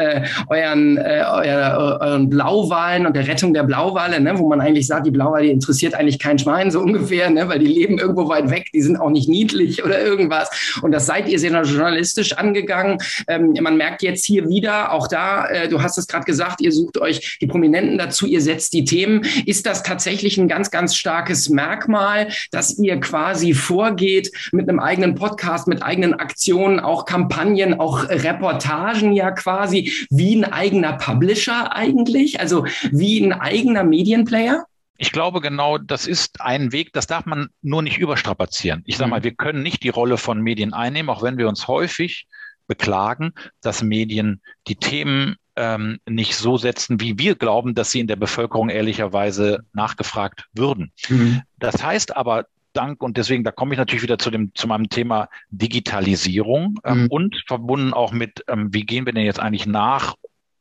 euren, 0.49 0.97
euer, 0.97 1.99
euren 2.07 2.29
Blauwalen 2.29 3.05
und 3.05 3.15
der 3.15 3.27
Rettung 3.27 3.53
der 3.53 3.63
Blauwale, 3.63 4.19
ne, 4.19 4.37
wo 4.37 4.47
man 4.47 4.61
eigentlich 4.61 4.87
sagt, 4.87 5.05
die 5.05 5.11
Blauwale 5.11 5.47
interessiert 5.47 5.93
eigentlich 5.93 6.19
kein 6.19 6.39
Schwein 6.39 6.71
so 6.71 6.79
ungefähr, 6.87 7.29
ne, 7.29 7.47
weil 7.49 7.59
die 7.59 7.67
leben 7.67 7.97
irgendwo 7.99 8.27
weit 8.29 8.49
weg, 8.49 8.69
die 8.73 8.81
sind 8.81 8.97
auch 8.97 9.09
nicht 9.09 9.29
niedlich 9.29 9.83
oder 9.85 10.01
irgendwas. 10.01 10.49
Und 10.81 10.91
das 10.91 11.05
seid 11.05 11.27
ihr 11.27 11.39
sehr 11.39 11.51
journalistisch 11.63 12.33
angegangen. 12.33 12.99
Ähm, 13.27 13.53
man 13.61 13.77
merkt 13.77 14.03
jetzt 14.03 14.25
hier 14.25 14.47
wieder, 14.47 14.91
auch 14.91 15.07
da, 15.07 15.47
äh, 15.47 15.67
du 15.67 15.81
hast 15.81 15.97
es 15.97 16.07
gerade 16.07 16.25
gesagt, 16.25 16.61
ihr 16.61 16.71
sucht 16.71 16.97
euch 16.99 17.37
die 17.41 17.47
Prominenten 17.47 17.97
dazu, 17.97 18.25
ihr 18.25 18.41
setzt 18.41 18.73
die 18.73 18.85
Themen. 18.85 19.23
Ist 19.45 19.65
das 19.65 19.83
tatsächlich 19.83 20.37
ein 20.37 20.47
ganz, 20.47 20.71
ganz 20.71 20.95
starkes 20.95 21.49
Merkmal, 21.49 22.29
dass 22.51 22.77
ihr 22.77 22.99
quasi 22.99 23.53
vorgeht 23.53 24.31
mit 24.51 24.69
einem 24.69 24.79
eigenen 24.79 25.15
Podcast, 25.15 25.67
mit 25.67 25.83
eigenen 25.83 26.13
Aktionen, 26.13 26.79
auch 26.79 27.05
Kampagnen, 27.05 27.79
auch 27.79 28.07
Reportagen 28.09 29.13
ja 29.13 29.31
quasi, 29.31 29.91
wie 30.09 30.35
ein 30.35 30.45
eigener 30.45 30.93
Publisher 30.93 31.75
eigentlich? 31.75 31.96
Eigentlich? 31.97 32.39
Also 32.39 32.65
wie 32.91 33.23
ein 33.23 33.33
eigener 33.33 33.83
Medienplayer? 33.83 34.65
Ich 34.97 35.11
glaube 35.11 35.41
genau, 35.41 35.77
das 35.77 36.07
ist 36.07 36.41
ein 36.41 36.71
Weg, 36.71 36.91
das 36.93 37.05
darf 37.05 37.25
man 37.25 37.49
nur 37.61 37.83
nicht 37.83 37.99
überstrapazieren. 37.99 38.83
Ich 38.85 38.97
sage 38.97 39.11
mal, 39.11 39.19
mhm. 39.19 39.25
wir 39.25 39.35
können 39.35 39.61
nicht 39.61 39.83
die 39.83 39.89
Rolle 39.89 40.17
von 40.17 40.41
Medien 40.41 40.73
einnehmen, 40.73 41.09
auch 41.09 41.21
wenn 41.21 41.37
wir 41.37 41.47
uns 41.47 41.67
häufig 41.67 42.25
beklagen, 42.65 43.33
dass 43.61 43.83
Medien 43.83 44.41
die 44.67 44.75
Themen 44.75 45.35
ähm, 45.55 45.99
nicht 46.07 46.35
so 46.35 46.57
setzen, 46.57 46.99
wie 46.99 47.17
wir 47.17 47.35
glauben, 47.35 47.75
dass 47.75 47.91
sie 47.91 47.99
in 47.99 48.07
der 48.07 48.15
Bevölkerung 48.15 48.69
ehrlicherweise 48.69 49.59
nachgefragt 49.73 50.45
würden. 50.53 50.91
Mhm. 51.09 51.43
Das 51.57 51.83
heißt 51.83 52.15
aber, 52.15 52.45
Dank 52.73 53.01
und 53.01 53.17
deswegen, 53.17 53.43
da 53.43 53.51
komme 53.51 53.73
ich 53.73 53.79
natürlich 53.79 54.03
wieder 54.03 54.19
zu 54.19 54.29
dem 54.29 54.51
zu 54.53 54.67
meinem 54.67 54.89
Thema 54.89 55.29
Digitalisierung 55.49 56.79
ähm, 56.83 57.03
mhm. 57.03 57.07
und 57.07 57.43
verbunden 57.47 57.91
auch 57.93 58.11
mit, 58.11 58.43
ähm, 58.47 58.71
wie 58.71 58.85
gehen 58.85 59.07
wir 59.07 59.13
denn 59.13 59.25
jetzt 59.25 59.39
eigentlich 59.39 59.65
nach 59.65 60.13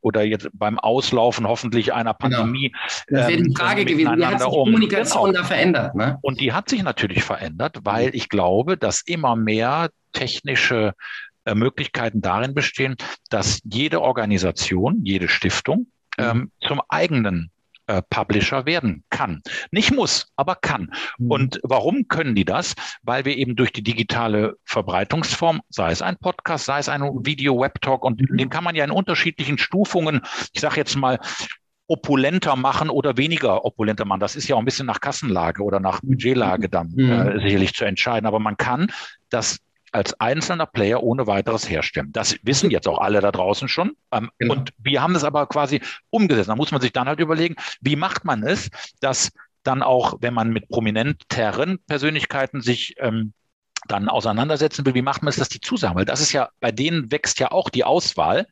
oder 0.07 0.23
jetzt 0.23 0.49
beim 0.53 0.79
Auslaufen 0.79 1.49
hoffentlich 1.49 1.93
einer 1.93 2.15
genau. 2.15 2.37
Pandemie. 2.37 2.73
Genau. 3.09 3.21
Das 3.21 3.29
wäre 3.29 3.43
die 3.43 3.49
ähm, 3.49 3.57
Frage 3.57 3.81
ähm, 3.81 3.87
gewesen, 3.89 4.19
wie 4.19 4.25
hat 4.25 4.39
sich 4.39 4.49
die 4.49 4.55
Kommunikation 4.55 5.25
genau. 5.33 5.39
da 5.41 5.45
verändert? 5.45 5.95
Ne? 5.97 6.19
Und 6.23 6.41
die 6.41 6.53
hat 6.53 6.69
sich 6.69 6.83
natürlich 6.85 7.25
verändert, 7.25 7.79
weil 7.83 8.15
ich 8.15 8.29
glaube, 8.29 8.77
dass 8.77 9.01
immer 9.01 9.35
mehr 9.35 9.91
technische 10.13 10.93
äh, 11.45 11.57
Möglichkeiten 11.57 12.21
darin 12.21 12.55
bestehen, 12.55 12.95
dass 13.31 13.61
jede 13.65 14.01
Organisation, 14.01 15.01
jede 15.03 15.27
Stiftung 15.27 15.89
mhm. 16.19 16.25
ähm, 16.25 16.51
zum 16.61 16.81
eigenen 16.89 17.51
äh, 17.87 18.03
Publisher 18.11 18.67
werden 18.67 19.05
kann. 19.11 19.43
Nicht 19.71 19.93
muss, 19.93 20.33
aber 20.37 20.57
kann. 20.57 20.91
Mhm. 21.19 21.31
Und 21.31 21.61
warum 21.63 22.09
können 22.09 22.35
die 22.35 22.45
das? 22.45 22.75
Weil 23.03 23.25
wir 23.25 23.37
eben 23.37 23.57
durch 23.57 23.73
die 23.73 23.83
digitale 23.83 24.57
Verbreitungsform, 24.65 25.63
sei 25.69 25.91
es 25.91 26.03
ein 26.03 26.17
Podcast, 26.17 26.65
sei 26.65 26.79
es 26.79 26.89
ein 26.89 27.03
Video, 27.25 27.61
Webtalk, 27.61 28.05
und 28.05 28.21
mhm. 28.21 28.37
den 28.37 28.51
kann 28.51 28.65
man 28.65 28.75
ja 28.75 28.85
in 28.85 28.91
unterschiedlichen 28.91 29.59
Stufungen, 29.59 30.23
ich 30.53 30.61
sage 30.61 30.77
jetzt 30.77 30.97
mal, 30.97 31.19
opulenter 31.89 32.57
machen 32.57 32.91
oder 32.91 33.17
weniger 33.17 33.65
opulenter 33.65 34.05
machen. 34.05 34.21
Das 34.21 34.35
ist 34.35 34.49
ja 34.49 34.57
auch 34.57 34.61
ein 34.61 34.65
bisschen 34.65 34.87
nach 34.87 35.01
Kassenlage 35.01 35.63
oder 35.63 35.79
nach 35.79 36.01
Budgetlage 36.01 36.69
dann 36.69 36.93
mhm. 36.95 37.11
äh, 37.11 37.41
sicherlich 37.41 37.75
zu 37.75 37.85
entscheiden. 37.85 38.27
Aber 38.27 38.41
man 38.41 38.57
kann 38.57 38.91
das 39.31 39.59
als 39.97 40.21
einzelner 40.21 40.67
Player 40.67 41.03
ohne 41.03 41.27
weiteres 41.27 41.69
herstellen. 41.69 42.13
Das 42.13 42.37
wissen 42.43 42.71
jetzt 42.71 42.87
auch 42.87 42.99
alle 42.99 43.21
da 43.21 43.33
draußen 43.33 43.67
schon. 43.67 43.97
Ähm, 44.13 44.31
genau. 44.39 44.55
Und 44.55 44.71
wir 44.79 45.03
haben 45.03 45.15
das 45.15 45.25
aber 45.25 45.47
quasi 45.47 45.81
umgesetzt. 46.11 46.49
Da 46.49 46.57
muss 46.57 46.71
man 46.71 46.81
sich 46.81 46.93
dann 46.93 47.09
halt 47.09 47.19
überlegen, 47.19 47.57
wie 47.81 47.97
macht 47.97 48.25
man 48.25 48.43
es, 48.43 48.71
dass 49.01 49.33
dann 49.63 49.83
auch, 49.83 50.19
wenn 50.21 50.35
man 50.35 50.51
mit 50.51 50.69
prominenteren 50.69 51.79
Persönlichkeiten 51.87 52.61
sich 52.61 52.95
ähm, 52.99 53.33
dann 53.89 54.09
auseinandersetzen 54.09 54.85
will, 54.85 54.95
wie 54.95 55.03
macht 55.03 55.23
man 55.23 55.31
es, 55.31 55.37
dass 55.37 55.49
die 55.49 55.61
zusagen? 55.61 55.97
Weil 55.97 56.05
das 56.05 56.21
ist 56.21 56.33
ja, 56.33 56.51
bei 56.61 56.73
denen 56.73 57.11
wächst 57.11 57.41
ja 57.41 57.51
auch 57.51 57.71
die 57.71 57.85
Auswahl 57.85 58.47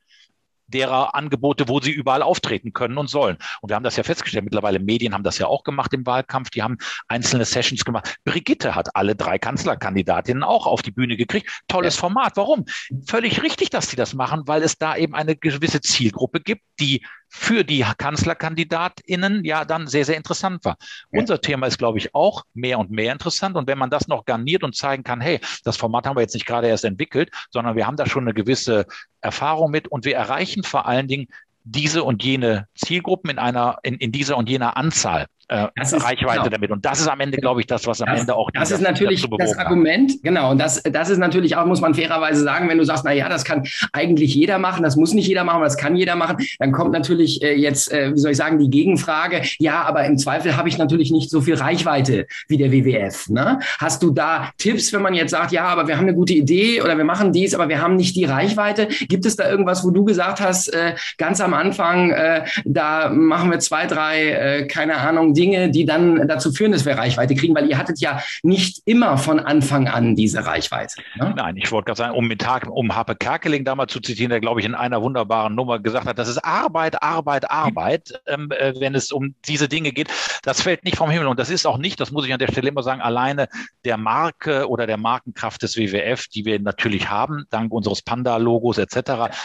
derer 0.74 1.14
Angebote, 1.14 1.68
wo 1.68 1.80
sie 1.80 1.92
überall 1.92 2.22
auftreten 2.22 2.72
können 2.72 2.98
und 2.98 3.08
sollen. 3.08 3.38
Und 3.60 3.70
wir 3.70 3.76
haben 3.76 3.84
das 3.84 3.96
ja 3.96 4.02
festgestellt, 4.02 4.44
mittlerweile 4.44 4.80
Medien 4.80 5.14
haben 5.14 5.22
das 5.22 5.38
ja 5.38 5.46
auch 5.46 5.64
gemacht 5.64 5.94
im 5.94 6.04
Wahlkampf, 6.04 6.50
die 6.50 6.62
haben 6.62 6.76
einzelne 7.08 7.44
Sessions 7.44 7.84
gemacht. 7.84 8.16
Brigitte 8.24 8.74
hat 8.74 8.94
alle 8.94 9.14
drei 9.14 9.38
Kanzlerkandidatinnen 9.38 10.42
auch 10.42 10.66
auf 10.66 10.82
die 10.82 10.90
Bühne 10.90 11.16
gekriegt. 11.16 11.62
Tolles 11.68 11.96
ja. 11.96 12.00
Format. 12.00 12.36
Warum? 12.36 12.64
Völlig 13.06 13.42
richtig, 13.42 13.70
dass 13.70 13.88
sie 13.88 13.96
das 13.96 14.14
machen, 14.14 14.42
weil 14.46 14.62
es 14.62 14.76
da 14.76 14.96
eben 14.96 15.14
eine 15.14 15.36
gewisse 15.36 15.80
Zielgruppe 15.80 16.40
gibt, 16.40 16.62
die 16.80 17.04
für 17.36 17.64
die 17.64 17.84
KanzlerkandidatInnen 17.98 19.44
ja 19.44 19.64
dann 19.64 19.88
sehr, 19.88 20.04
sehr 20.04 20.16
interessant 20.16 20.64
war. 20.64 20.76
Ja. 21.10 21.20
Unser 21.20 21.40
Thema 21.40 21.66
ist, 21.66 21.78
glaube 21.78 21.98
ich, 21.98 22.14
auch 22.14 22.44
mehr 22.54 22.78
und 22.78 22.92
mehr 22.92 23.12
interessant. 23.12 23.56
Und 23.56 23.66
wenn 23.66 23.76
man 23.76 23.90
das 23.90 24.06
noch 24.06 24.24
garniert 24.24 24.62
und 24.62 24.76
zeigen 24.76 25.02
kann, 25.02 25.20
hey, 25.20 25.40
das 25.64 25.76
Format 25.76 26.06
haben 26.06 26.16
wir 26.16 26.20
jetzt 26.22 26.34
nicht 26.34 26.46
gerade 26.46 26.68
erst 26.68 26.84
entwickelt, 26.84 27.30
sondern 27.50 27.74
wir 27.74 27.88
haben 27.88 27.96
da 27.96 28.06
schon 28.06 28.22
eine 28.22 28.34
gewisse 28.34 28.86
Erfahrung 29.20 29.72
mit 29.72 29.88
und 29.88 30.04
wir 30.04 30.14
erreichen 30.14 30.62
vor 30.62 30.86
allen 30.86 31.08
Dingen 31.08 31.26
diese 31.64 32.04
und 32.04 32.22
jene 32.22 32.68
Zielgruppen 32.76 33.30
in 33.30 33.38
einer, 33.38 33.78
in, 33.82 33.96
in 33.96 34.12
dieser 34.12 34.36
und 34.36 34.48
jener 34.48 34.76
Anzahl. 34.76 35.26
Äh, 35.48 35.66
Reichweite 35.76 36.18
genau. 36.20 36.48
damit. 36.48 36.70
Und 36.70 36.84
das 36.84 37.00
ist 37.00 37.08
am 37.08 37.20
Ende, 37.20 37.38
glaube 37.38 37.60
ich, 37.60 37.66
das, 37.66 37.86
was 37.86 38.00
am 38.00 38.08
das, 38.08 38.20
Ende 38.20 38.34
auch 38.34 38.50
das 38.52 38.70
ist 38.70 38.80
natürlich 38.80 39.26
das 39.38 39.58
Argument, 39.58 40.12
hat. 40.12 40.22
genau. 40.22 40.50
Und 40.50 40.58
das, 40.58 40.82
das 40.82 41.10
ist 41.10 41.18
natürlich 41.18 41.56
auch, 41.56 41.66
muss 41.66 41.80
man 41.80 41.94
fairerweise 41.94 42.42
sagen, 42.42 42.68
wenn 42.68 42.78
du 42.78 42.84
sagst, 42.84 43.04
na 43.04 43.12
ja, 43.12 43.28
das 43.28 43.44
kann 43.44 43.64
eigentlich 43.92 44.34
jeder 44.34 44.58
machen, 44.58 44.82
das 44.82 44.96
muss 44.96 45.12
nicht 45.12 45.26
jeder 45.26 45.44
machen, 45.44 45.62
das 45.62 45.76
kann 45.76 45.96
jeder 45.96 46.16
machen, 46.16 46.38
dann 46.58 46.72
kommt 46.72 46.92
natürlich 46.92 47.42
äh, 47.42 47.54
jetzt, 47.54 47.92
äh, 47.92 48.12
wie 48.14 48.18
soll 48.18 48.32
ich 48.32 48.36
sagen, 48.36 48.58
die 48.58 48.70
Gegenfrage, 48.70 49.42
ja, 49.58 49.82
aber 49.82 50.04
im 50.04 50.18
Zweifel 50.18 50.56
habe 50.56 50.68
ich 50.68 50.78
natürlich 50.78 51.10
nicht 51.10 51.30
so 51.30 51.40
viel 51.40 51.54
Reichweite 51.54 52.26
wie 52.48 52.56
der 52.56 52.72
WWF. 52.72 53.28
Ne? 53.28 53.58
Hast 53.78 54.02
du 54.02 54.10
da 54.10 54.50
Tipps, 54.58 54.92
wenn 54.92 55.02
man 55.02 55.14
jetzt 55.14 55.30
sagt, 55.30 55.52
ja, 55.52 55.64
aber 55.64 55.86
wir 55.88 55.96
haben 55.96 56.04
eine 56.04 56.14
gute 56.14 56.32
Idee 56.32 56.82
oder 56.82 56.96
wir 56.96 57.04
machen 57.04 57.32
dies, 57.32 57.54
aber 57.54 57.68
wir 57.68 57.80
haben 57.80 57.96
nicht 57.96 58.16
die 58.16 58.24
Reichweite? 58.24 58.88
Gibt 59.08 59.26
es 59.26 59.36
da 59.36 59.48
irgendwas, 59.48 59.84
wo 59.84 59.90
du 59.90 60.04
gesagt 60.04 60.40
hast, 60.40 60.72
äh, 60.72 60.94
ganz 61.18 61.40
am 61.40 61.54
Anfang, 61.54 62.10
äh, 62.10 62.44
da 62.64 63.10
machen 63.10 63.50
wir 63.50 63.58
zwei, 63.58 63.86
drei, 63.86 64.30
äh, 64.30 64.66
keine 64.66 64.96
Ahnung, 64.96 65.33
Dinge, 65.34 65.70
die 65.70 65.84
dann 65.84 66.26
dazu 66.28 66.52
führen, 66.52 66.72
dass 66.72 66.84
wir 66.84 66.96
Reichweite 66.96 67.34
kriegen, 67.34 67.54
weil 67.54 67.68
ihr 67.68 67.78
hattet 67.78 68.00
ja 68.00 68.20
nicht 68.42 68.82
immer 68.84 69.18
von 69.18 69.40
Anfang 69.40 69.88
an 69.88 70.16
diese 70.16 70.46
Reichweite. 70.46 71.02
Ne? 71.16 71.34
Nein, 71.36 71.56
ich 71.56 71.70
wollte 71.72 71.86
gerade 71.86 71.98
sagen, 71.98 72.14
um 72.14 72.26
mit 72.26 72.40
Tag, 72.40 72.66
um 72.70 72.94
Happe 72.94 73.16
Kerkeling 73.16 73.64
damals 73.64 73.92
zu 73.92 74.00
zitieren, 74.00 74.30
der 74.30 74.40
glaube 74.40 74.60
ich 74.60 74.66
in 74.66 74.74
einer 74.74 75.02
wunderbaren 75.02 75.54
Nummer 75.54 75.78
gesagt 75.78 76.06
hat, 76.06 76.18
das 76.18 76.28
ist 76.28 76.38
Arbeit, 76.38 77.02
Arbeit, 77.02 77.50
Arbeit, 77.50 78.20
ähm, 78.26 78.50
äh, 78.50 78.72
wenn 78.78 78.94
es 78.94 79.12
um 79.12 79.34
diese 79.46 79.68
Dinge 79.68 79.92
geht. 79.92 80.08
Das 80.42 80.62
fällt 80.62 80.84
nicht 80.84 80.96
vom 80.96 81.10
Himmel 81.10 81.26
und 81.26 81.38
das 81.38 81.50
ist 81.50 81.66
auch 81.66 81.78
nicht, 81.78 82.00
das 82.00 82.10
muss 82.10 82.26
ich 82.26 82.32
an 82.32 82.38
der 82.38 82.48
Stelle 82.48 82.68
immer 82.68 82.82
sagen, 82.82 83.00
alleine 83.00 83.48
der 83.84 83.96
Marke 83.96 84.68
oder 84.68 84.86
der 84.86 84.96
Markenkraft 84.96 85.62
des 85.62 85.76
WWF, 85.76 86.28
die 86.28 86.44
wir 86.44 86.60
natürlich 86.60 87.08
haben, 87.08 87.44
dank 87.50 87.72
unseres 87.72 88.02
Panda-Logos 88.02 88.78
etc., 88.78 88.94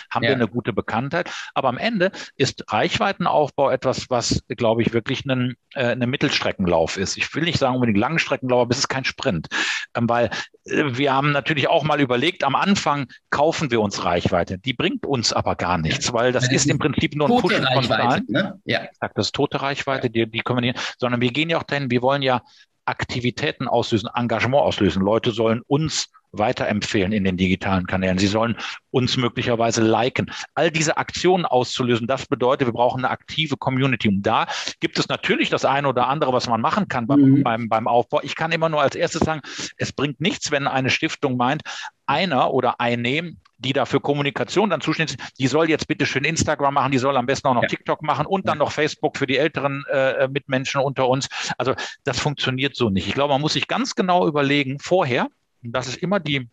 haben 0.10 0.24
ja. 0.24 0.30
wir 0.30 0.34
eine 0.34 0.48
gute 0.48 0.74
Bekanntheit. 0.74 1.30
Aber 1.54 1.70
am 1.70 1.78
Ende 1.78 2.12
ist 2.36 2.64
Reichweitenaufbau 2.72 3.70
etwas, 3.70 4.10
was, 4.10 4.44
glaube 4.50 4.82
ich, 4.82 4.94
wirklich 4.94 5.26
ein, 5.26 5.56
äh, 5.80 5.92
eine 5.92 6.08
Mittelstreckenlauf 6.08 6.98
ist. 6.98 7.18
Ich 7.18 7.34
will 7.34 7.44
nicht 7.44 7.58
sagen 7.58 7.76
unbedingt 7.76 7.98
Langstreckenlauf, 7.98 8.64
aber 8.64 8.72
es 8.72 8.80
ist 8.80 8.90
kein 8.90 9.06
Sprint. 9.06 9.48
Ähm, 9.96 10.10
weil 10.10 10.30
äh, 10.66 10.84
wir 10.98 11.14
haben 11.14 11.32
natürlich 11.32 11.70
auch 11.70 11.84
mal 11.84 12.02
überlegt, 12.02 12.44
am 12.44 12.56
Anfang 12.56 13.08
kaufen 13.30 13.72
wir 13.72 13.80
uns 13.80 14.04
Reichweite. 14.04 14.58
Die 14.58 14.74
bringt 14.74 15.06
uns 15.06 15.32
aber 15.32 15.56
gar 15.56 15.78
nichts, 15.78 16.12
weil 16.12 16.34
das 16.34 16.48
ja, 16.48 16.54
ist 16.54 16.70
im 16.70 16.80
Prinzip 16.80 17.16
nur 17.16 17.30
ein 17.30 17.42
Push 17.42 17.56
von 17.56 17.84
Zahlen. 17.86 18.26
Ne? 18.28 18.60
Ja. 18.66 18.82
Das 19.00 19.28
ist 19.28 19.36
tote 19.36 19.62
Reichweite, 19.62 20.10
die, 20.10 20.30
die 20.30 20.42
können 20.42 20.58
wir 20.58 20.74
nicht, 20.74 20.96
sondern 21.00 21.22
wir 21.22 21.32
gehen 21.32 21.50
ja 21.50 21.58
auch 21.58 21.64
dahin, 21.64 21.90
wir 21.90 22.02
wollen 22.02 22.22
ja 22.22 22.42
Aktivitäten 22.84 23.70
auslösen, 23.70 24.10
Engagement 24.14 24.64
auslösen. 24.64 25.02
Leute 25.02 25.32
sollen 25.32 25.62
uns 25.68 26.10
weiterempfehlen 26.32 27.12
in 27.12 27.24
den 27.24 27.38
digitalen 27.38 27.88
Kanälen. 27.88 28.18
Sie 28.18 28.28
sollen 28.28 28.56
uns 28.92 29.18
möglicherweise 29.18 29.82
liken. 29.82 30.32
All 30.56 30.72
diese 30.72 30.98
Aktionen 30.98 31.46
auszulösen, 31.46 32.08
das 32.08 32.26
bedeutet, 32.26 32.68
wir 32.68 32.74
brauchen 32.74 33.04
eine 33.04 33.12
aktive 33.12 33.58
Community. 33.58 34.08
Und 34.08 34.22
da 34.24 34.48
gibt 34.80 35.00
es 35.00 35.08
natürlich 35.08 35.50
das 35.50 35.66
eine 35.66 35.88
oder 35.88 36.08
andere, 36.08 36.34
was 36.34 36.48
man 36.48 36.62
machen 36.62 36.88
kann 36.88 37.08
beim, 37.08 37.22
mhm. 37.22 37.44
beim, 37.44 37.70
beim 37.70 37.88
Aufbau. 37.88 38.22
Ich 38.24 38.36
kann 38.36 38.52
immer 38.52 38.70
nur 38.70 38.82
als 38.82 38.96
erstes 38.96 39.22
sagen, 39.22 39.42
es 39.78 39.92
bringt 39.92 40.22
nichts, 40.22 40.52
wenn 40.52 40.68
eine 40.68 40.90
Stiftung 40.90 41.38
meint, 41.38 41.64
einer 42.06 42.54
oder 42.54 42.80
eine 42.80 43.36
die 43.60 43.74
da 43.74 43.86
für 43.86 44.00
Kommunikation 44.00 44.70
dann 44.70 44.82
zuständig 44.82 45.18
sind, 45.18 45.38
die 45.38 45.48
soll 45.48 45.70
jetzt 45.70 45.88
bitte 45.88 46.06
schön 46.06 46.24
Instagram 46.24 46.74
machen, 46.74 46.92
die 46.92 46.98
soll 46.98 47.18
am 47.18 47.26
besten 47.26 47.48
auch 47.50 47.54
noch 47.54 47.64
ja. 47.64 47.68
TikTok 47.68 48.02
machen 48.02 48.26
und 48.26 48.48
dann 48.48 48.58
noch 48.58 48.72
Facebook 48.72 49.18
für 49.18 49.28
die 49.28 49.38
älteren 49.38 49.84
äh, 49.92 50.28
Mitmenschen 50.30 50.82
unter 50.82 51.08
uns. 51.08 51.28
Also 51.58 51.76
das 52.06 52.20
funktioniert 52.20 52.76
so 52.76 52.90
nicht. 52.90 53.08
Ich 53.08 53.14
glaube, 53.14 53.34
man 53.34 53.42
muss 53.42 53.54
sich 53.54 53.68
ganz 53.68 53.96
genau 53.96 54.28
überlegen, 54.28 54.80
vorher, 54.80 55.28
das 55.62 55.88
ist 55.88 55.98
immer 55.98 56.20
die, 56.20 56.50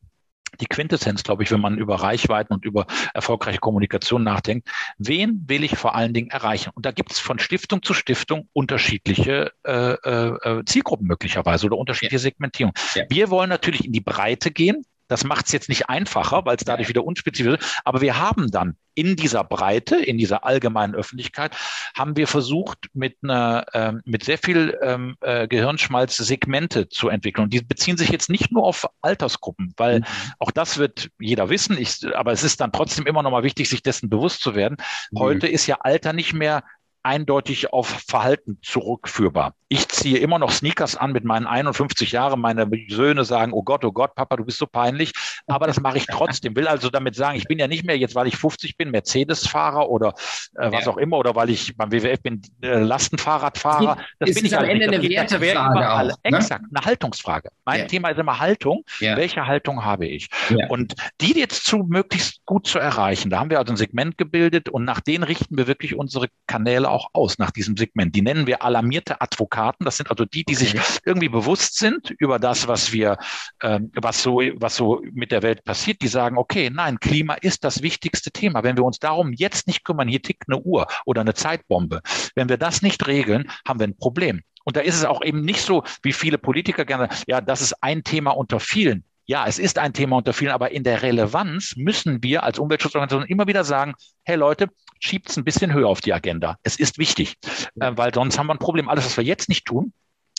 die 0.61 0.67
Quintessenz, 0.67 1.23
glaube 1.23 1.43
ich, 1.43 1.51
wenn 1.51 1.61
man 1.61 1.79
über 1.79 1.97
Reichweiten 1.97 2.55
und 2.55 2.65
über 2.65 2.87
erfolgreiche 3.15 3.59
Kommunikation 3.59 4.23
nachdenkt. 4.23 4.69
Wen 4.99 5.45
will 5.47 5.65
ich 5.65 5.77
vor 5.77 5.95
allen 5.95 6.15
Dingen 6.15 6.31
erreichen? 6.31 6.71
Und 6.75 6.87
da 6.87 6.93
gibt 6.93 7.13
es 7.13 7.19
von 7.19 7.39
Stiftung 7.39 7.83
zu 7.83 7.95
Stiftung 7.95 8.49
unterschiedliche 8.53 9.53
äh, 9.65 9.93
äh, 9.93 10.65
Zielgruppen 10.65 11.07
möglicherweise 11.07 11.67
oder 11.67 11.79
unterschiedliche 11.79 12.19
Segmentierung. 12.19 12.73
Ja. 12.95 13.05
Wir 13.09 13.31
wollen 13.31 13.51
natürlich 13.51 13.85
in 13.85 13.93
die 13.93 14.01
Breite 14.01 14.51
gehen. 14.51 14.85
Das 15.09 15.25
macht 15.25 15.47
es 15.47 15.53
jetzt 15.53 15.69
nicht 15.69 15.89
einfacher, 15.89 16.45
weil 16.45 16.57
es 16.57 16.65
dadurch 16.65 16.89
wieder 16.89 17.05
unspezifisch 17.05 17.59
ist. 17.59 17.81
Aber 17.85 18.01
wir 18.01 18.19
haben 18.19 18.51
dann 18.51 18.77
in 18.97 19.15
dieser 19.15 19.45
Breite, 19.45 19.97
in 19.97 20.17
dieser 20.19 20.45
allgemeinen 20.45 20.95
Öffentlichkeit, 20.95 21.55
haben 21.95 22.17
wir 22.17 22.27
versucht, 22.27 22.89
mit 22.95 23.19
einer, 23.23 23.67
äh, 23.73 23.93
mit 24.05 24.25
sehr 24.25 24.39
viel 24.39 24.77
ähm, 24.83 25.17
äh, 25.21 25.47
Gehirnschmalz 25.47 26.17
Segmente 26.17 26.89
zu 26.89 27.09
entwickeln. 27.09 27.45
Und 27.45 27.53
die 27.53 27.61
beziehen 27.61 27.99
sich 27.99 28.09
jetzt 28.09 28.31
nicht 28.31 28.51
nur 28.51 28.65
auf 28.65 28.89
Altersgruppen, 29.03 29.75
weil 29.77 30.01
mhm. 30.01 30.05
auch 30.39 30.51
das 30.51 30.79
wird 30.79 31.11
jeder 31.19 31.51
wissen. 31.51 31.77
Ich, 31.79 32.07
aber 32.17 32.33
es 32.33 32.43
ist 32.43 32.61
dann 32.61 32.73
trotzdem 32.73 33.07
immer 33.07 33.23
noch 33.23 33.31
mal 33.31 33.43
wichtig, 33.43 33.69
sich 33.69 33.83
dessen 33.83 34.09
bewusst 34.09 34.41
zu 34.41 34.55
werden. 34.55 34.79
Mhm. 35.11 35.19
Heute 35.19 35.47
ist 35.47 35.67
ja 35.67 35.77
Alter 35.81 36.15
nicht 36.15 36.33
mehr 36.33 36.65
eindeutig 37.07 37.73
auf 37.73 37.87
Verhalten 37.87 38.59
zurückführbar. 38.63 39.55
Ich 39.69 39.89
ziehe 39.89 40.19
immer 40.19 40.39
noch 40.39 40.51
Sneakers 40.51 40.97
an 40.97 41.13
mit 41.13 41.25
meinen 41.25 41.47
51 41.47 42.13
Jahren. 42.13 42.41
Meine 42.41 42.69
Söhne 42.89 43.25
sagen, 43.25 43.53
oh 43.53 43.63
Gott, 43.63 43.85
oh 43.85 43.93
Gott, 43.93 44.15
Papa, 44.15 44.37
du 44.37 44.45
bist 44.45 44.59
so 44.59 44.67
peinlich. 44.67 45.13
Aber 45.47 45.67
das 45.67 45.81
mache 45.81 45.99
ich 45.99 46.07
trotzdem. 46.07 46.55
Will 46.57 46.69
also 46.69 46.91
damit 46.91 47.15
sagen, 47.17 47.37
ich 47.37 47.45
bin 47.45 47.59
ja 47.59 47.67
nicht 47.67 47.85
mehr 47.85 47.97
jetzt, 47.97 48.15
weil 48.15 48.27
ich 48.27 48.37
50 48.37 48.77
bin, 48.77 48.91
Mercedes-Fahrer 48.91 49.89
oder 49.89 50.15
äh, 50.57 50.71
was 50.71 50.85
ja. 50.85 50.93
auch 50.93 50.97
immer, 50.97 51.19
oder 51.19 51.35
weil 51.35 51.51
ich 51.51 51.77
beim 51.77 51.91
WWF 51.91 52.23
bin, 52.23 52.43
äh, 52.63 52.79
Lastenfahrradfahrer. 52.79 53.99
Das 54.19 54.31
ist 54.31 54.37
bin 54.37 54.47
ich 54.47 54.57
am 54.57 54.65
Ende 54.65 54.87
eine 54.87 55.03
Wertefrage 55.03 56.09
ne? 56.09 56.15
Exakt, 56.23 56.65
eine 56.75 56.85
Haltungsfrage. 56.85 57.51
Mein 57.65 57.81
ja. 57.81 57.87
Thema 57.87 58.11
ist 58.11 58.19
immer 58.19 58.39
Haltung. 58.39 58.85
Ja. 59.01 59.17
Welche 59.17 59.47
Haltung 59.47 59.85
habe 59.85 60.07
ich? 60.07 60.29
Und 60.69 60.95
die 61.21 61.39
jetzt 61.39 61.67
zu 61.67 61.79
möglichst 61.79 62.45
gut 62.47 62.67
zu 62.67 62.79
erreichen, 62.79 63.31
da 63.31 63.41
haben 63.41 63.51
wir 63.51 63.59
also 63.59 63.73
ein 63.73 63.77
Segment 63.77 64.19
gebildet 64.19 64.69
und 64.69 64.85
nach 64.85 65.01
denen 65.01 65.25
richten 65.25 65.57
wir 65.57 65.67
wirklich 65.67 65.97
unsere 65.97 66.29
Kanäle 66.47 66.89
auch 66.97 67.11
aus, 67.12 67.38
nach 67.38 67.50
diesem 67.50 67.76
Segment. 67.76 68.15
Die 68.17 68.23
nennen 68.23 68.47
wir 68.47 68.62
alarmierte 68.62 69.21
Advokaten. 69.21 69.85
Das 69.85 69.99
sind 69.99 70.11
also 70.11 70.25
die, 70.25 70.45
die 70.45 70.55
sich 70.55 70.75
irgendwie 71.05 71.29
bewusst 71.29 71.76
sind 71.76 72.15
über 72.19 72.38
das, 72.38 72.67
was 72.67 72.93
wir, 72.93 73.19
ähm, 73.62 73.93
was 73.95 74.23
so, 74.23 74.41
was 74.57 74.76
so 74.76 75.03
mit 75.12 75.31
der 75.31 75.43
Welt 75.43 75.62
passiert. 75.65 76.00
Die 76.00 76.09
sagen, 76.09 76.38
okay, 76.38 76.71
nein, 76.71 76.99
Klima 76.99 77.35
ist 77.35 77.65
das 77.65 77.83
wichtigste 77.83 78.31
Thema. 78.31 78.65
Wenn 78.65 78.76
wir 78.76 78.85
uns 78.85 78.99
darum 78.99 79.33
jetzt 79.35 79.67
nicht 79.67 79.85
kümmern, 79.85 80.09
hier 80.09 80.23
tickt 80.23 80.45
eine 80.49 80.59
Uhr 80.59 80.87
oder 81.05 81.21
eine 81.21 81.35
Zeitbombe. 81.35 82.00
Wenn 82.35 82.49
wir 82.49 82.57
das 82.57 82.81
nicht 82.81 83.07
regeln, 83.07 83.50
haben 83.67 83.79
wir 83.79 83.87
ein 83.87 83.99
Problem. 83.99 84.43
Und 84.65 84.76
da 84.76 84.81
ist 84.81 84.97
es 84.97 85.05
auch 85.05 85.23
eben 85.23 85.43
nicht 85.43 85.61
so, 85.61 85.85
wie 86.03 86.12
viele 86.12 86.38
Politiker 86.38 86.85
gerne, 86.85 87.09
ja, 87.26 87.41
das 87.41 87.61
ist 87.61 87.75
ein 87.83 88.03
Thema 88.03 88.31
unter 88.33 88.59
vielen. 88.59 89.05
Ja, 89.29 89.45
es 89.47 89.59
ist 89.59 89.79
ein 89.79 89.93
Thema 89.93 90.17
unter 90.17 90.33
vielen, 90.33 90.53
aber 90.53 90.71
in 90.71 90.85
der 90.85 91.03
Relevanz 91.03 91.75
müssen 91.76 92.23
wir 92.23 92.45
als 92.45 92.61
Umweltschutzorganisation 92.61 93.29
immer 93.29 93.49
wieder 93.49 93.65
sagen, 93.65 93.95
hey 94.23 94.37
Leute, 94.37 94.69
schiebt 95.00 95.31
es 95.31 95.37
ein 95.37 95.45
bisschen 95.45 95.73
höher 95.73 95.88
auf 95.88 96.00
die 96.00 96.12
Agenda. 96.12 96.59
Es 96.62 96.76
ist 96.76 96.99
wichtig, 96.99 97.37
äh, 97.81 97.93
weil 97.95 98.12
sonst 98.15 98.38
haben 98.38 98.47
wir 98.47 98.55
ein 98.55 98.59
Problem. 98.59 98.88
Alles, 98.88 99.05
was 99.05 99.17
wir 99.17 99.25
jetzt 99.25 99.49
nicht 99.49 99.67
tun, 99.67 99.93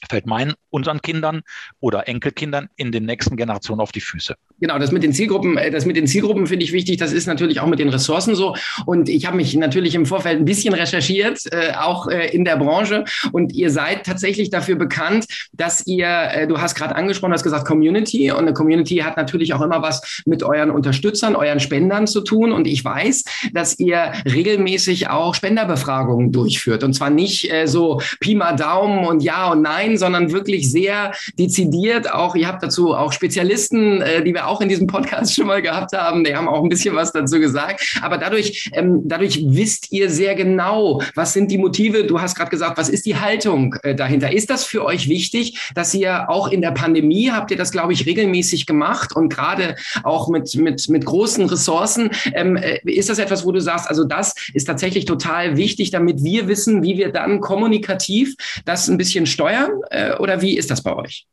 fällt 0.10 0.28
meinen, 0.28 0.54
unseren 0.70 1.02
Kindern 1.02 1.42
oder 1.80 2.08
Enkelkindern 2.08 2.70
in 2.76 2.92
den 2.92 3.06
nächsten 3.06 3.36
Generationen 3.36 3.82
auf 3.82 3.92
die 3.92 4.02
Füße. 4.02 4.36
Genau, 4.60 4.80
das 4.80 4.92
mit 4.92 5.04
den 5.04 5.14
Zielgruppen, 5.14 5.58
äh, 5.58 5.72
das 5.72 5.86
mit 5.86 5.96
den 5.96 6.08
Zielgruppen 6.08 6.48
finde 6.48 6.66
ich 6.66 6.74
wichtig. 6.74 6.98
Das 6.98 7.12
ist 7.12 7.28
natürlich 7.28 7.60
auch 7.60 7.68
mit 7.68 7.80
den 7.80 7.90
Ressourcen 7.90 8.36
so. 8.36 8.56
Und 8.86 9.10
ich 9.10 9.26
habe 9.26 9.38
mich 9.38 9.56
natürlich 9.56 9.96
im 9.96 10.06
Vorfeld 10.06 10.40
ein 10.40 10.46
bisschen 10.46 10.74
recherchiert, 10.74 11.42
äh, 11.52 11.74
auch 11.74 12.08
äh, 12.08 12.28
in 12.28 12.46
der 12.46 12.58
Branche. 12.58 13.06
Und 13.32 13.54
ihr 13.54 13.70
seid 13.70 14.06
tatsächlich 14.06 14.50
dafür 14.50 14.76
bekannt, 14.76 15.26
dass 15.54 15.86
ihr, 15.86 16.08
äh, 16.08 16.48
du 16.48 16.60
hast 16.60 16.76
gerade 16.76 16.96
angesprochen, 16.96 17.34
hast 17.34 17.44
gesagt 17.44 17.68
Community. 17.68 18.32
Und 18.32 18.40
eine 18.40 18.54
Community 18.54 18.98
hat 18.98 19.18
natürlich 19.18 19.54
auch 19.54 19.62
immer 19.62 19.82
was 19.82 20.22
mit 20.26 20.44
euren 20.44 20.72
Unterstützern, 20.72 21.36
euren 21.36 21.60
Spendern 21.60 22.08
zu 22.08 22.22
tun. 22.22 22.52
Und 22.52 22.68
ich 22.68 22.84
weiß, 22.84 23.26
dass 23.54 23.78
ihr 23.80 24.14
regelmäßig 24.26 25.10
auch 25.10 25.36
Spenderbefragungen 25.36 26.32
durchführt. 26.32 26.84
Und 26.84 26.94
zwar 26.94 27.10
nicht 27.10 27.52
äh, 27.52 27.68
so 27.68 28.02
Pi 28.20 28.36
mal 28.36 28.56
Daumen 28.56 29.06
und 29.06 29.22
Ja 29.22 29.52
und 29.52 29.62
Nein, 29.62 29.87
sondern 29.96 30.32
wirklich 30.32 30.72
sehr 30.72 31.14
dezidiert. 31.38 32.12
Auch 32.12 32.36
ihr 32.36 32.48
habt 32.48 32.64
dazu 32.64 32.96
auch 32.96 33.14
Spezialisten, 33.14 34.02
äh, 34.02 34.24
die 34.24 34.34
wir 34.34 34.48
auch 34.48 34.60
in 34.60 34.70
diesem 34.70 34.88
Podcast 34.88 35.36
schon 35.36 35.48
mal 35.48 35.62
gehabt 35.62 35.94
haben. 35.94 36.24
Die 36.24 36.36
haben 36.36 36.48
auch 36.48 36.64
ein 36.64 36.70
bisschen 36.70 36.96
was 36.96 37.12
dazu 37.12 37.40
gesagt. 37.40 38.00
Aber 38.02 38.18
dadurch, 38.18 38.72
ähm, 38.74 39.02
dadurch 39.06 39.40
wisst 39.46 39.92
ihr 39.92 40.10
sehr 40.10 40.34
genau, 40.34 41.02
was 41.16 41.34
sind 41.34 41.52
die 41.52 41.60
Motive. 41.60 42.06
Du 42.06 42.20
hast 42.20 42.36
gerade 42.36 42.50
gesagt, 42.50 42.78
was 42.78 42.90
ist 42.90 43.06
die 43.06 43.16
Haltung 43.16 43.76
äh, 43.84 43.94
dahinter? 43.94 44.34
Ist 44.34 44.50
das 44.50 44.64
für 44.64 44.84
euch 44.84 45.08
wichtig, 45.08 45.60
dass 45.76 45.94
ihr 45.94 46.30
auch 46.30 46.48
in 46.48 46.62
der 46.62 46.72
Pandemie 46.72 47.30
habt 47.32 47.52
ihr 47.52 47.58
das, 47.58 47.72
glaube 47.72 47.94
ich, 47.94 48.06
regelmäßig 48.06 48.66
gemacht 48.66 49.16
und 49.16 49.30
gerade 49.30 49.76
auch 50.04 50.28
mit, 50.30 50.56
mit, 50.56 50.90
mit 50.90 51.06
großen 51.06 51.46
Ressourcen. 51.46 52.10
Ähm, 52.34 52.58
äh, 52.58 52.80
ist 52.84 53.10
das 53.10 53.20
etwas, 53.20 53.46
wo 53.46 53.52
du 53.52 53.62
sagst, 53.62 53.88
also 53.88 54.04
das 54.04 54.34
ist 54.54 54.66
tatsächlich 54.66 55.06
total 55.06 55.58
wichtig, 55.58 55.92
damit 55.92 56.24
wir 56.24 56.48
wissen, 56.48 56.84
wie 56.84 56.98
wir 56.98 57.12
dann 57.12 57.40
kommunikativ 57.40 58.36
das 58.66 58.88
ein 58.88 58.98
bisschen 58.98 59.26
steuern? 59.26 59.72
Äh, 59.90 60.16
oder 60.18 60.42
wie 60.42 60.58
ist 60.58 60.72
das 60.72 60.84
bei 60.84 60.96
euch? 60.96 61.28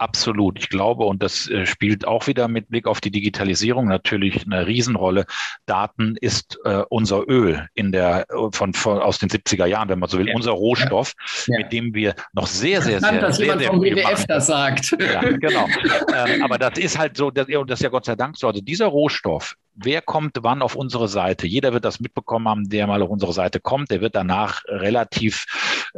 Absolut. 0.00 0.58
Ich 0.58 0.70
glaube, 0.70 1.04
und 1.04 1.22
das 1.22 1.46
äh, 1.50 1.66
spielt 1.66 2.06
auch 2.06 2.26
wieder 2.26 2.48
mit 2.48 2.70
Blick 2.70 2.86
auf 2.86 3.02
die 3.02 3.10
Digitalisierung 3.10 3.86
natürlich 3.86 4.46
eine 4.46 4.66
Riesenrolle. 4.66 5.26
Daten 5.66 6.16
ist 6.18 6.58
äh, 6.64 6.84
unser 6.88 7.28
Öl 7.28 7.68
in 7.74 7.92
der, 7.92 8.24
äh, 8.30 8.48
von, 8.50 8.72
von, 8.72 8.98
aus 8.98 9.18
den 9.18 9.28
70er 9.28 9.66
Jahren, 9.66 9.90
wenn 9.90 9.98
man 9.98 10.08
so 10.08 10.18
will, 10.18 10.28
ja. 10.28 10.34
unser 10.34 10.52
Rohstoff, 10.52 11.12
ja. 11.48 11.58
mit 11.58 11.70
dem 11.70 11.92
wir 11.92 12.14
noch 12.32 12.46
sehr, 12.46 12.80
sehr, 12.80 13.00
sehr, 13.00 13.20
dass 13.20 13.36
sehr, 13.36 13.44
jemand 13.44 13.60
sehr 13.60 13.70
vom 13.70 13.82
WWF 13.82 14.24
das 14.26 14.46
sagt. 14.46 14.96
Ja, 14.98 15.20
genau. 15.20 15.66
ähm, 16.16 16.44
aber 16.44 16.56
das 16.56 16.78
ist 16.78 16.98
halt 16.98 17.18
so, 17.18 17.30
das, 17.30 17.46
und 17.48 17.68
das 17.68 17.80
ist 17.80 17.84
ja 17.84 17.90
Gott 17.90 18.06
sei 18.06 18.16
Dank 18.16 18.38
so. 18.38 18.46
Also 18.46 18.62
dieser 18.62 18.86
Rohstoff, 18.86 19.54
wer 19.82 20.02
kommt 20.02 20.38
wann 20.42 20.62
auf 20.62 20.76
unsere 20.76 21.08
Seite. 21.08 21.46
Jeder 21.46 21.72
wird 21.72 21.84
das 21.84 22.00
mitbekommen 22.00 22.48
haben, 22.48 22.68
der 22.68 22.86
mal 22.86 23.02
auf 23.02 23.10
unsere 23.10 23.32
Seite 23.32 23.60
kommt. 23.60 23.90
Der 23.90 24.00
wird 24.00 24.14
danach 24.14 24.62
relativ 24.66 25.46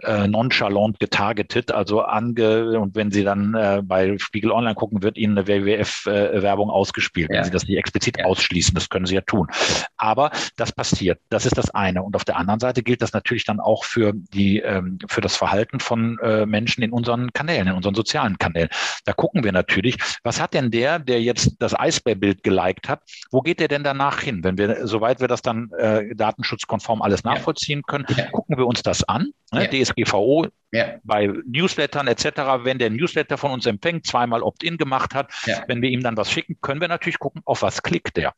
äh, 0.03 0.27
nonchalant 0.27 0.99
getargetet, 1.01 1.71
also 1.73 2.03
ange 2.03 2.79
und 2.79 2.95
wenn 2.95 3.11
Sie 3.11 3.25
dann 3.25 3.55
äh, 3.55 3.83
bei 3.85 4.17
Spiegel 4.19 4.51
Online 4.51 4.75
gucken, 4.75 5.03
wird 5.03 5.17
Ihnen 5.17 5.37
eine 5.37 5.47
WWF-Werbung 5.47 6.69
äh, 6.69 6.73
ausgespielt, 6.73 7.31
ja. 7.31 7.39
wenn 7.39 7.45
Sie 7.45 7.51
das 7.51 7.67
nicht 7.67 7.77
explizit 7.77 8.19
ja. 8.19 8.25
ausschließen. 8.25 8.75
Das 8.75 8.89
können 8.89 9.07
Sie 9.07 9.15
ja 9.15 9.21
tun. 9.21 9.49
Aber 9.97 10.31
das 10.57 10.73
passiert. 10.73 11.21
Das 11.29 11.47
ist 11.47 11.59
das 11.59 11.71
eine. 11.71 12.03
Und 12.03 12.17
auf 12.17 12.25
der 12.25 12.37
anderen 12.37 12.61
Seite 12.61 12.83
gilt 12.83 13.03
das 13.03 13.13
natürlich 13.13 13.45
dann 13.45 13.61
auch 13.61 13.85
für 13.85 14.13
die 14.15 14.61
ähm, 14.61 14.99
für 15.09 15.21
das 15.21 15.37
Verhalten 15.37 15.81
von 15.81 16.19
äh, 16.21 16.47
Menschen 16.47 16.83
in 16.83 16.93
unseren 16.93 17.33
Kanälen, 17.33 17.69
in 17.69 17.75
unseren 17.75 17.95
sozialen 17.95 18.39
Kanälen. 18.39 18.69
Da 19.05 19.13
gucken 19.13 19.45
wir 19.45 19.53
natürlich, 19.53 19.97
was 20.23 20.41
hat 20.41 20.55
denn 20.55 20.71
der, 20.71 20.99
der 20.99 21.23
jetzt 21.23 21.57
das 21.59 21.79
Eisbärbild 21.79 22.43
geliked 22.43 22.89
hat, 22.89 23.03
wo 23.31 23.41
geht 23.41 23.61
der 23.61 23.69
denn 23.73 23.83
danach 23.83 24.21
hin? 24.21 24.45
Wenn 24.45 24.57
wir, 24.59 24.87
soweit 24.87 25.21
wir 25.21 25.29
das 25.29 25.43
dann 25.43 25.71
äh, 25.73 26.15
datenschutzkonform 26.15 27.03
alles 27.03 27.25
nachvollziehen 27.25 27.83
können, 27.83 28.07
ja. 28.17 28.31
gucken 28.31 28.57
wir 28.57 28.67
uns 28.67 28.83
das 28.83 29.03
an. 29.05 29.33
Ne? 29.53 29.69
Ja. 29.73 29.85
DSGVO 29.85 30.47
ja. 30.71 30.95
bei 31.03 31.33
Newslettern 31.47 32.07
etc., 32.07 32.25
wenn 32.63 32.79
der 32.79 32.91
Newsletter 32.91 33.37
von 33.37 33.51
uns 33.51 33.67
empfängt, 33.67 34.07
zweimal 34.07 34.43
Opt-in 34.43 34.77
gemacht 34.77 35.15
hat, 35.15 35.33
wenn 35.67 35.83
wir 35.83 35.91
ihm 35.91 36.03
dann 36.03 36.17
was 36.17 36.31
schicken, 36.31 36.57
können 36.61 36.81
wir 36.81 36.89
natürlich 36.89 37.19
gucken, 37.19 37.43
auf 37.45 37.63
was 37.63 37.83
klickt 37.83 38.17
der. 38.17 38.35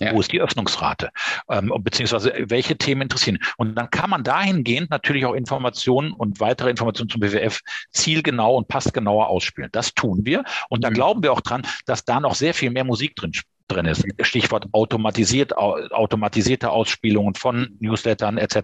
Ja. 0.00 0.14
Wo 0.14 0.20
ist 0.20 0.32
die 0.32 0.40
Öffnungsrate? 0.40 1.10
Ähm, 1.48 1.72
beziehungsweise 1.80 2.32
welche 2.46 2.76
Themen 2.76 3.02
interessieren? 3.02 3.38
Und 3.56 3.76
dann 3.76 3.90
kann 3.90 4.10
man 4.10 4.24
dahingehend 4.24 4.90
natürlich 4.90 5.24
auch 5.26 5.34
Informationen 5.34 6.12
und 6.12 6.40
weitere 6.40 6.70
Informationen 6.70 7.10
zum 7.10 7.20
BWF 7.20 7.60
zielgenau 7.90 8.56
und 8.56 8.68
passgenauer 8.68 9.28
ausspielen. 9.28 9.68
Das 9.72 9.94
tun 9.94 10.20
wir. 10.24 10.44
Und 10.68 10.82
da 10.82 10.90
mhm. 10.90 10.94
glauben 10.94 11.22
wir 11.22 11.32
auch 11.32 11.40
dran, 11.40 11.62
dass 11.86 12.04
da 12.04 12.20
noch 12.20 12.34
sehr 12.34 12.54
viel 12.54 12.70
mehr 12.70 12.84
Musik 12.84 13.14
drin 13.16 13.32
drin 13.72 13.86
ist. 13.86 14.04
Stichwort 14.20 14.66
automatisiert, 14.72 15.56
automatisierte 15.56 16.70
Ausspielungen 16.70 17.34
von 17.34 17.76
Newslettern 17.80 18.38
etc. 18.38 18.56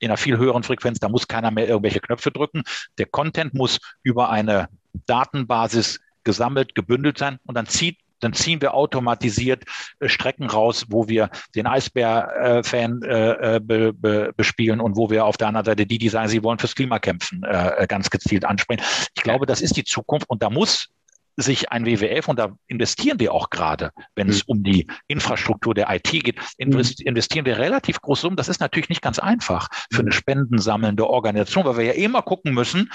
in 0.00 0.08
einer 0.08 0.16
viel 0.16 0.38
höheren 0.38 0.62
Frequenz. 0.62 0.98
Da 0.98 1.08
muss 1.08 1.28
keiner 1.28 1.50
mehr 1.50 1.68
irgendwelche 1.68 2.00
Knöpfe 2.00 2.30
drücken. 2.30 2.62
Der 2.98 3.06
Content 3.06 3.54
muss 3.54 3.78
über 4.02 4.30
eine 4.30 4.68
Datenbasis 5.06 6.00
gesammelt, 6.24 6.74
gebündelt 6.74 7.18
sein 7.18 7.38
und 7.44 7.54
dann 7.56 7.66
zieht 7.66 7.98
dann 8.20 8.32
ziehen 8.32 8.62
wir 8.62 8.72
automatisiert 8.74 9.64
äh, 10.00 10.08
Strecken 10.08 10.48
raus, 10.48 10.86
wo 10.88 11.08
wir 11.08 11.28
den 11.54 11.66
Eisbär-Fan 11.66 13.02
äh, 13.02 13.56
äh, 13.56 13.60
be, 13.60 13.92
be, 13.92 14.32
bespielen 14.34 14.80
und 14.80 14.96
wo 14.96 15.10
wir 15.10 15.26
auf 15.26 15.36
der 15.36 15.48
anderen 15.48 15.66
Seite 15.66 15.84
die, 15.84 15.98
die 15.98 16.08
sagen, 16.08 16.28
sie 16.28 16.42
wollen 16.42 16.58
fürs 16.58 16.74
Klima 16.74 16.98
kämpfen, 16.98 17.42
äh, 17.44 17.86
ganz 17.86 18.08
gezielt 18.08 18.46
ansprechen. 18.46 18.82
Ich 19.14 19.22
glaube, 19.22 19.44
das 19.44 19.60
ist 19.60 19.76
die 19.76 19.84
Zukunft 19.84 20.30
und 20.30 20.42
da 20.42 20.48
muss 20.48 20.88
sich 21.36 21.72
ein 21.72 21.86
WWF, 21.86 22.28
und 22.28 22.38
da 22.38 22.56
investieren 22.66 23.18
wir 23.18 23.32
auch 23.32 23.50
gerade, 23.50 23.90
wenn 24.14 24.28
es 24.28 24.46
mhm. 24.46 24.52
um 24.52 24.62
die 24.62 24.86
Infrastruktur 25.08 25.74
der 25.74 25.92
IT 25.94 26.10
geht, 26.10 26.36
mhm. 26.58 26.80
investieren 27.04 27.46
wir 27.46 27.58
relativ 27.58 28.00
groß 28.00 28.24
um. 28.24 28.36
Das 28.36 28.48
ist 28.48 28.60
natürlich 28.60 28.88
nicht 28.88 29.02
ganz 29.02 29.18
einfach 29.18 29.68
für 29.92 30.00
eine 30.00 30.10
mhm. 30.10 30.12
spendensammelnde 30.12 31.08
Organisation, 31.08 31.64
weil 31.64 31.76
wir 31.78 31.84
ja 31.84 31.92
immer 31.92 32.22
gucken 32.22 32.54
müssen, 32.54 32.90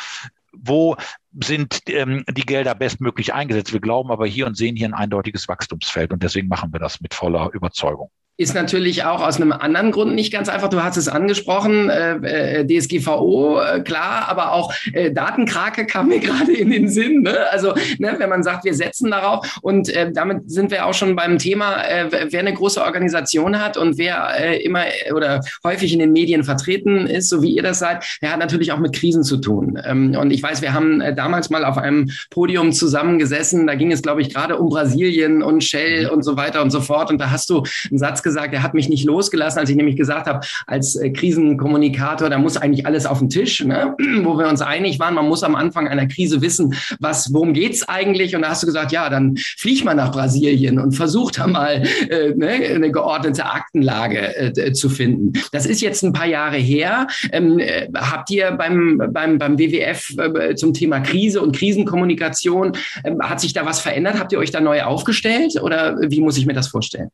wo 0.51 0.95
sind 1.39 1.81
ähm, 1.87 2.23
die 2.29 2.45
Gelder 2.45 2.75
bestmöglich 2.75 3.33
eingesetzt. 3.33 3.73
Wir 3.73 3.81
glauben 3.81 4.11
aber 4.11 4.25
hier 4.25 4.47
und 4.47 4.55
sehen 4.55 4.75
hier 4.75 4.87
ein 4.87 4.93
eindeutiges 4.93 5.47
Wachstumsfeld 5.47 6.11
und 6.11 6.23
deswegen 6.23 6.47
machen 6.47 6.73
wir 6.73 6.79
das 6.79 7.01
mit 7.01 7.13
voller 7.13 7.51
Überzeugung 7.53 8.09
ist 8.39 8.55
natürlich 8.55 9.03
auch 9.03 9.21
aus 9.21 9.35
einem 9.35 9.51
anderen 9.51 9.91
Grund 9.91 10.15
nicht 10.15 10.31
ganz 10.31 10.47
einfach. 10.47 10.69
Du 10.69 10.81
hast 10.81 10.95
es 10.95 11.09
angesprochen, 11.09 11.89
äh, 11.89 12.61
äh 12.61 12.65
DSGVO, 12.65 13.59
äh, 13.59 13.81
klar, 13.81 14.29
aber 14.29 14.53
auch 14.53 14.73
äh, 14.93 15.11
Datenkrake 15.11 15.85
kam 15.85 16.07
mir 16.07 16.19
gerade 16.21 16.53
in 16.53 16.69
den 16.71 16.87
Sinn. 16.87 17.23
Ne? 17.23 17.37
Also 17.51 17.73
ne, 17.97 18.15
wenn 18.17 18.29
man 18.29 18.41
sagt, 18.41 18.63
wir 18.63 18.73
setzen 18.73 19.11
darauf 19.11 19.59
und 19.61 19.89
äh, 19.89 20.09
damit 20.13 20.49
sind 20.49 20.71
wir 20.71 20.85
auch 20.85 20.93
schon 20.93 21.17
beim 21.17 21.37
Thema, 21.37 21.83
äh, 21.83 22.29
wer 22.29 22.39
eine 22.39 22.53
große 22.53 22.81
Organisation 22.81 23.59
hat 23.61 23.75
und 23.75 23.97
wer 23.97 24.29
äh, 24.39 24.63
immer 24.63 24.85
oder 25.13 25.41
häufig 25.65 25.91
in 25.91 25.99
den 25.99 26.13
Medien 26.13 26.45
vertreten 26.45 27.07
ist, 27.07 27.27
so 27.27 27.41
wie 27.41 27.53
ihr 27.53 27.63
das 27.63 27.79
seid, 27.79 28.05
der 28.21 28.31
hat 28.31 28.39
natürlich 28.39 28.71
auch 28.71 28.79
mit 28.79 28.95
Krisen 28.95 29.23
zu 29.23 29.35
tun. 29.35 29.77
Ähm, 29.85 30.15
und 30.17 30.31
ich 30.31 30.41
weiß, 30.41 30.61
wir 30.61 30.73
haben 30.73 31.01
äh, 31.01 31.13
damals 31.13 31.49
mal 31.49 31.65
auf 31.65 31.77
einem 31.77 32.09
Podium 32.29 32.71
zusammengesessen, 32.71 33.67
da 33.67 33.75
ging 33.75 33.91
es, 33.91 34.01
glaube 34.01 34.21
ich, 34.21 34.33
gerade 34.33 34.57
um 34.57 34.69
Brasilien 34.69 35.43
und 35.43 35.61
Shell 35.61 36.05
mhm. 36.05 36.11
und 36.11 36.23
so 36.23 36.37
weiter 36.37 36.61
und 36.61 36.71
so 36.71 36.79
fort. 36.79 37.11
Und 37.11 37.17
da 37.17 37.31
hast 37.31 37.49
du 37.49 37.63
einen 37.89 37.99
Satz 37.99 38.23
gesagt, 38.23 38.28
er 38.35 38.63
hat 38.63 38.73
mich 38.73 38.89
nicht 38.89 39.05
losgelassen, 39.05 39.59
als 39.59 39.69
ich 39.69 39.75
nämlich 39.75 39.95
gesagt 39.95 40.27
habe, 40.27 40.45
als 40.67 40.95
äh, 40.95 41.09
Krisenkommunikator, 41.11 42.29
da 42.29 42.37
muss 42.37 42.57
eigentlich 42.57 42.85
alles 42.85 43.05
auf 43.05 43.19
den 43.19 43.29
Tisch, 43.29 43.63
ne? 43.63 43.95
wo 44.23 44.37
wir 44.37 44.47
uns 44.47 44.61
einig 44.61 44.99
waren, 44.99 45.13
man 45.13 45.27
muss 45.27 45.43
am 45.43 45.55
Anfang 45.55 45.87
einer 45.87 46.07
Krise 46.07 46.41
wissen, 46.41 46.73
was, 46.99 47.33
worum 47.33 47.53
geht's 47.53 47.87
eigentlich? 47.87 48.35
Und 48.35 48.43
da 48.43 48.49
hast 48.49 48.63
du 48.63 48.67
gesagt, 48.67 48.91
ja, 48.91 49.09
dann 49.09 49.35
flieg 49.37 49.83
mal 49.83 49.93
nach 49.93 50.11
Brasilien 50.11 50.79
und 50.79 50.93
versuch 50.93 51.31
da 51.31 51.47
mal 51.47 51.83
äh, 52.09 52.33
ne, 52.35 52.49
eine 52.49 52.91
geordnete 52.91 53.45
Aktenlage 53.45 54.55
äh, 54.57 54.73
zu 54.73 54.89
finden. 54.89 55.33
Das 55.51 55.65
ist 55.65 55.81
jetzt 55.81 56.03
ein 56.03 56.13
paar 56.13 56.27
Jahre 56.27 56.57
her. 56.57 57.07
Ähm, 57.31 57.59
äh, 57.59 57.87
habt 57.95 58.29
ihr 58.31 58.51
beim, 58.51 59.01
beim, 59.11 59.37
beim 59.37 59.57
WWF 59.57 60.15
äh, 60.17 60.55
zum 60.55 60.73
Thema 60.73 60.99
Krise 60.99 61.41
und 61.41 61.55
Krisenkommunikation, 61.55 62.73
ähm, 63.03 63.21
hat 63.21 63.39
sich 63.39 63.53
da 63.53 63.65
was 63.65 63.79
verändert? 63.79 64.19
Habt 64.19 64.31
ihr 64.31 64.39
euch 64.39 64.51
da 64.51 64.59
neu 64.59 64.83
aufgestellt 64.83 65.61
oder 65.61 65.97
wie 66.01 66.21
muss 66.21 66.37
ich 66.37 66.45
mir 66.45 66.53
das 66.53 66.67
vorstellen? 66.67 67.09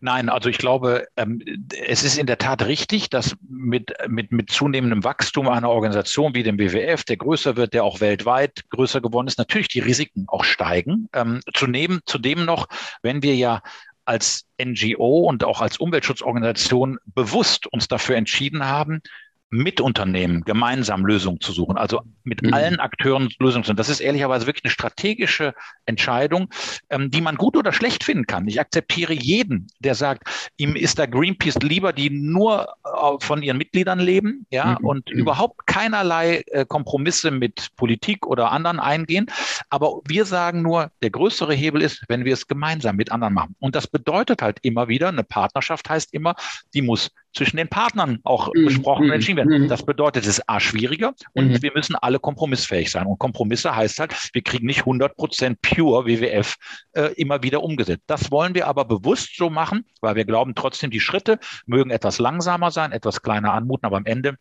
Nein, 0.00 0.28
also 0.28 0.48
ich 0.48 0.58
glaube, 0.58 1.06
ähm, 1.16 1.42
es 1.86 2.02
ist 2.02 2.18
in 2.18 2.26
der 2.26 2.38
Tat 2.38 2.66
richtig, 2.66 3.10
dass 3.10 3.36
mit, 3.48 3.92
mit, 4.08 4.32
mit 4.32 4.50
zunehmendem 4.50 5.04
Wachstum 5.04 5.48
einer 5.48 5.70
Organisation 5.70 6.34
wie 6.34 6.42
dem 6.42 6.58
WWF, 6.58 7.04
der 7.04 7.16
größer 7.16 7.56
wird, 7.56 7.74
der 7.74 7.84
auch 7.84 8.00
weltweit 8.00 8.68
größer 8.70 9.00
geworden 9.00 9.26
ist, 9.26 9.38
natürlich 9.38 9.68
die 9.68 9.80
Risiken 9.80 10.24
auch 10.28 10.44
steigen. 10.44 11.08
Ähm, 11.12 11.40
zudem, 11.54 12.00
zudem 12.06 12.44
noch, 12.44 12.68
wenn 13.02 13.22
wir 13.22 13.34
ja 13.34 13.62
als 14.04 14.46
NGO 14.62 15.28
und 15.28 15.44
auch 15.44 15.60
als 15.60 15.78
Umweltschutzorganisation 15.78 16.98
bewusst 17.06 17.66
uns 17.66 17.88
dafür 17.88 18.16
entschieden 18.16 18.66
haben, 18.66 19.02
mit 19.48 19.80
Unternehmen 19.80 20.42
gemeinsam 20.42 21.06
Lösungen 21.06 21.40
zu 21.40 21.52
suchen, 21.52 21.76
also 21.76 22.00
mit 22.24 22.42
mhm. 22.42 22.52
allen 22.52 22.80
Akteuren 22.80 23.28
Lösungen 23.38 23.64
zu 23.64 23.68
suchen. 23.68 23.76
Das 23.76 23.88
ist 23.88 24.00
ehrlicherweise 24.00 24.46
wirklich 24.46 24.64
eine 24.64 24.72
strategische 24.72 25.54
Entscheidung, 25.84 26.48
ähm, 26.90 27.10
die 27.10 27.20
man 27.20 27.36
gut 27.36 27.56
oder 27.56 27.72
schlecht 27.72 28.02
finden 28.02 28.26
kann. 28.26 28.48
Ich 28.48 28.60
akzeptiere 28.60 29.12
jeden, 29.12 29.68
der 29.78 29.94
sagt, 29.94 30.50
ihm 30.56 30.74
ist 30.74 30.98
da 30.98 31.06
Greenpeace 31.06 31.58
lieber, 31.62 31.92
die 31.92 32.10
nur 32.10 32.66
äh, 32.84 32.88
von 33.20 33.42
ihren 33.42 33.56
Mitgliedern 33.56 34.00
leben, 34.00 34.46
ja, 34.50 34.76
mhm. 34.80 34.86
und 34.86 35.12
mhm. 35.12 35.18
überhaupt 35.18 35.66
keinerlei 35.66 36.42
äh, 36.48 36.64
Kompromisse 36.66 37.30
mit 37.30 37.68
Politik 37.76 38.26
oder 38.26 38.50
anderen 38.50 38.80
eingehen. 38.80 39.26
Aber 39.70 40.00
wir 40.08 40.24
sagen 40.24 40.62
nur, 40.62 40.90
der 41.02 41.10
größere 41.10 41.54
Hebel 41.54 41.82
ist, 41.82 42.04
wenn 42.08 42.24
wir 42.24 42.32
es 42.32 42.48
gemeinsam 42.48 42.96
mit 42.96 43.12
anderen 43.12 43.34
machen. 43.34 43.54
Und 43.60 43.76
das 43.76 43.86
bedeutet 43.86 44.42
halt 44.42 44.58
immer 44.62 44.88
wieder, 44.88 45.08
eine 45.08 45.24
Partnerschaft 45.24 45.88
heißt 45.88 46.12
immer, 46.12 46.34
die 46.74 46.82
muss 46.82 47.10
zwischen 47.36 47.56
den 47.56 47.68
Partnern 47.68 48.18
auch 48.24 48.50
mhm. 48.54 48.66
besprochen 48.66 49.06
und 49.06 49.12
entschieden 49.12 49.36
werden. 49.36 49.64
Mhm. 49.64 49.68
Das 49.68 49.84
bedeutet, 49.84 50.24
es 50.24 50.28
ist 50.28 50.48
A 50.48 50.58
schwieriger 50.58 51.14
und 51.34 51.48
mhm. 51.48 51.62
wir 51.62 51.72
müssen 51.74 51.94
alle 51.94 52.18
kompromissfähig 52.18 52.90
sein. 52.90 53.06
Und 53.06 53.18
Kompromisse 53.18 53.76
heißt 53.76 54.00
halt, 54.00 54.14
wir 54.32 54.42
kriegen 54.42 54.66
nicht 54.66 54.80
100 54.80 55.16
Prozent 55.16 55.60
pure 55.60 56.06
WWF 56.06 56.56
äh, 56.92 57.12
immer 57.16 57.42
wieder 57.42 57.62
umgesetzt. 57.62 58.04
Das 58.06 58.30
wollen 58.30 58.54
wir 58.54 58.66
aber 58.66 58.84
bewusst 58.84 59.36
so 59.36 59.50
machen, 59.50 59.84
weil 60.00 60.16
wir 60.16 60.24
glauben 60.24 60.54
trotzdem, 60.54 60.90
die 60.90 61.00
Schritte 61.00 61.38
mögen 61.66 61.90
etwas 61.90 62.18
langsamer 62.18 62.70
sein, 62.70 62.92
etwas 62.92 63.22
kleiner 63.22 63.52
anmuten, 63.52 63.86
aber 63.86 63.98
am 63.98 64.06
Ende 64.06 64.36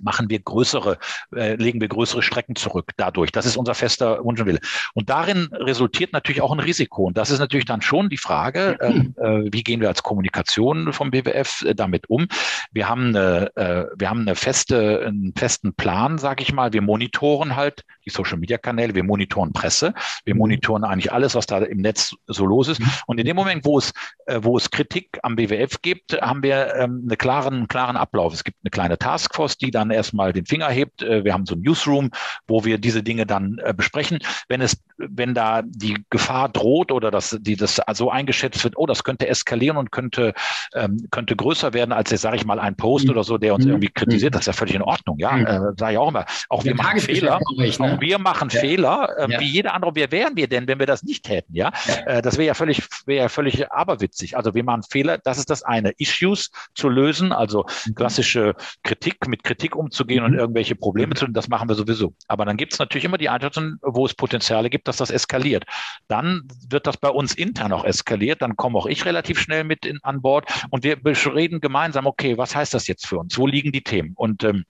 machen 0.00 0.30
wir 0.30 0.40
größere, 0.40 0.98
äh, 1.34 1.54
legen 1.56 1.80
wir 1.80 1.88
größere 1.88 2.22
Strecken 2.22 2.56
zurück 2.56 2.92
dadurch. 2.96 3.32
Das 3.32 3.46
ist 3.46 3.56
unser 3.56 3.74
fester 3.74 4.24
Wunsch 4.24 4.40
und 4.40 4.46
Wille. 4.46 4.60
Und 4.94 5.10
darin 5.10 5.48
resultiert 5.52 6.12
natürlich 6.12 6.40
auch 6.40 6.52
ein 6.52 6.60
Risiko. 6.60 7.04
Und 7.04 7.18
das 7.18 7.30
ist 7.30 7.38
natürlich 7.38 7.66
dann 7.66 7.82
schon 7.82 8.08
die 8.08 8.16
Frage, 8.16 8.78
ähm, 8.80 9.14
äh, 9.20 9.52
wie 9.52 9.62
gehen 9.62 9.80
wir 9.80 9.88
als 9.88 10.02
Kommunikation 10.02 10.92
vom 10.92 11.10
BWF 11.10 11.62
äh, 11.62 11.74
damit 11.74 12.08
um? 12.08 12.26
Wir 12.72 12.88
haben 12.88 13.08
eine, 13.08 13.54
äh, 13.56 13.86
wir 13.96 14.08
haben 14.08 14.20
eine 14.20 14.34
feste, 14.34 15.04
einen 15.06 15.34
festen 15.36 15.74
Plan, 15.74 16.18
sage 16.18 16.42
ich 16.42 16.52
mal. 16.52 16.72
Wir 16.72 16.82
monitoren 16.82 17.56
halt 17.56 17.84
die 18.06 18.10
Social 18.10 18.38
Media 18.38 18.58
Kanäle, 18.58 18.94
wir 18.94 19.04
monitoren 19.04 19.52
Presse, 19.52 19.94
wir 20.24 20.34
mhm. 20.34 20.38
monitoren 20.38 20.84
eigentlich 20.84 21.12
alles, 21.12 21.34
was 21.34 21.46
da 21.46 21.58
im 21.58 21.78
Netz 21.78 22.14
so 22.26 22.46
los 22.46 22.68
ist. 22.68 22.80
Mhm. 22.80 22.90
Und 23.06 23.18
in 23.18 23.26
dem 23.26 23.36
Moment, 23.36 23.64
wo 23.64 23.78
es, 23.78 23.92
äh, 24.26 24.40
wo 24.42 24.56
es 24.56 24.70
Kritik 24.70 25.18
am 25.22 25.36
BWF 25.36 25.82
gibt, 25.82 26.20
haben 26.20 26.42
wir 26.42 26.74
ähm, 26.76 27.02
eine 27.06 27.16
klaren, 27.16 27.68
klaren 27.68 27.96
Ablauf. 27.96 28.32
Es 28.32 28.44
gibt 28.44 28.58
eine 28.64 28.70
kleine 28.70 28.98
Taskforce, 28.98 29.58
die 29.58 29.70
dann 29.70 29.81
erstmal 29.90 30.32
den 30.32 30.46
Finger 30.46 30.68
hebt. 30.68 31.02
Äh, 31.02 31.24
wir 31.24 31.32
haben 31.32 31.46
so 31.46 31.54
ein 31.54 31.62
Newsroom, 31.62 32.10
wo 32.46 32.64
wir 32.64 32.78
diese 32.78 33.02
Dinge 33.02 33.26
dann 33.26 33.58
äh, 33.62 33.74
besprechen. 33.74 34.18
Wenn 34.48 34.60
es, 34.60 34.82
wenn 34.96 35.34
da 35.34 35.62
die 35.62 36.04
Gefahr 36.10 36.48
droht 36.48 36.92
oder 36.92 37.10
dass 37.10 37.36
die 37.40 37.56
das 37.56 37.80
so 37.94 38.10
eingeschätzt 38.10 38.62
wird, 38.64 38.76
oh, 38.76 38.86
das 38.86 39.04
könnte 39.04 39.28
eskalieren 39.28 39.76
und 39.76 39.92
könnte, 39.92 40.34
ähm, 40.74 41.06
könnte 41.10 41.36
größer 41.36 41.72
werden 41.72 41.92
als 41.92 42.10
jetzt, 42.10 42.22
sage 42.22 42.36
ich 42.36 42.44
mal, 42.44 42.58
ein 42.58 42.76
Post 42.76 43.06
mhm. 43.06 43.12
oder 43.12 43.24
so, 43.24 43.38
der 43.38 43.54
uns 43.54 43.66
irgendwie 43.66 43.88
kritisiert, 43.88 44.34
das 44.34 44.42
ist 44.42 44.46
ja 44.46 44.52
völlig 44.52 44.74
in 44.74 44.82
Ordnung. 44.82 45.18
Ja, 45.18 45.36
äh, 45.36 45.72
sage 45.76 45.92
ich 45.92 45.98
auch 45.98 46.08
immer. 46.08 46.26
Auch 46.48 46.64
wir 46.64 46.74
machen 46.74 47.00
Fehler. 47.00 47.40
Nicht, 47.56 47.80
ne? 47.80 47.94
Auch 47.94 48.00
wir 48.00 48.18
machen 48.18 48.48
ja. 48.50 48.60
Fehler, 48.60 49.08
äh, 49.18 49.32
ja. 49.32 49.40
wie 49.40 49.46
jeder 49.46 49.74
andere. 49.74 49.92
Wer 49.94 50.10
wären 50.10 50.36
wir 50.36 50.48
denn, 50.48 50.66
wenn 50.68 50.78
wir 50.78 50.86
das 50.86 51.02
nicht 51.02 51.28
hätten? 51.28 51.54
Ja, 51.54 51.72
ja. 51.86 51.94
Äh, 52.06 52.22
das 52.22 52.38
wäre 52.38 52.46
ja 52.46 52.54
völlig, 52.54 52.82
wäre 53.06 53.24
ja 53.24 53.28
völlig 53.28 53.70
aberwitzig. 53.70 54.36
Also 54.36 54.54
wir 54.54 54.64
machen 54.64 54.82
Fehler. 54.88 55.18
Das 55.18 55.38
ist 55.38 55.50
das 55.50 55.62
eine. 55.62 55.90
Issues 55.98 56.50
zu 56.74 56.88
lösen, 56.88 57.32
also 57.32 57.66
mhm. 57.86 57.94
klassische 57.94 58.54
Kritik 58.82 59.26
mit 59.26 59.44
Kritik 59.44 59.71
Kritik 59.72 59.76
umzugehen 59.76 60.24
und 60.24 60.32
mhm. 60.32 60.38
irgendwelche 60.38 60.74
Probleme 60.74 61.14
zu, 61.14 61.26
das 61.26 61.48
machen 61.48 61.68
wir 61.68 61.74
sowieso. 61.74 62.14
Aber 62.28 62.44
dann 62.44 62.56
gibt 62.56 62.72
es 62.72 62.78
natürlich 62.78 63.04
immer 63.04 63.18
die 63.18 63.28
Einschätzung, 63.28 63.76
wo 63.82 64.06
es 64.06 64.14
Potenziale 64.14 64.70
gibt, 64.70 64.88
dass 64.88 64.96
das 64.96 65.10
eskaliert. 65.10 65.64
Dann 66.08 66.42
wird 66.68 66.86
das 66.86 66.96
bei 66.96 67.08
uns 67.08 67.34
intern 67.34 67.72
auch 67.72 67.84
eskaliert, 67.84 68.42
dann 68.42 68.56
komme 68.56 68.78
auch 68.78 68.86
ich 68.86 69.04
relativ 69.04 69.38
schnell 69.38 69.64
mit 69.64 69.84
in, 69.86 69.98
an 70.02 70.22
Bord 70.22 70.50
und 70.70 70.84
wir 70.84 70.98
reden 71.34 71.60
gemeinsam, 71.60 72.06
okay, 72.06 72.38
was 72.38 72.54
heißt 72.54 72.74
das 72.74 72.86
jetzt 72.86 73.06
für 73.06 73.18
uns? 73.18 73.36
Wo 73.38 73.46
liegen 73.46 73.72
die 73.72 73.82
Themen? 73.82 74.12
Und 74.14 74.44
ähm, 74.44 74.64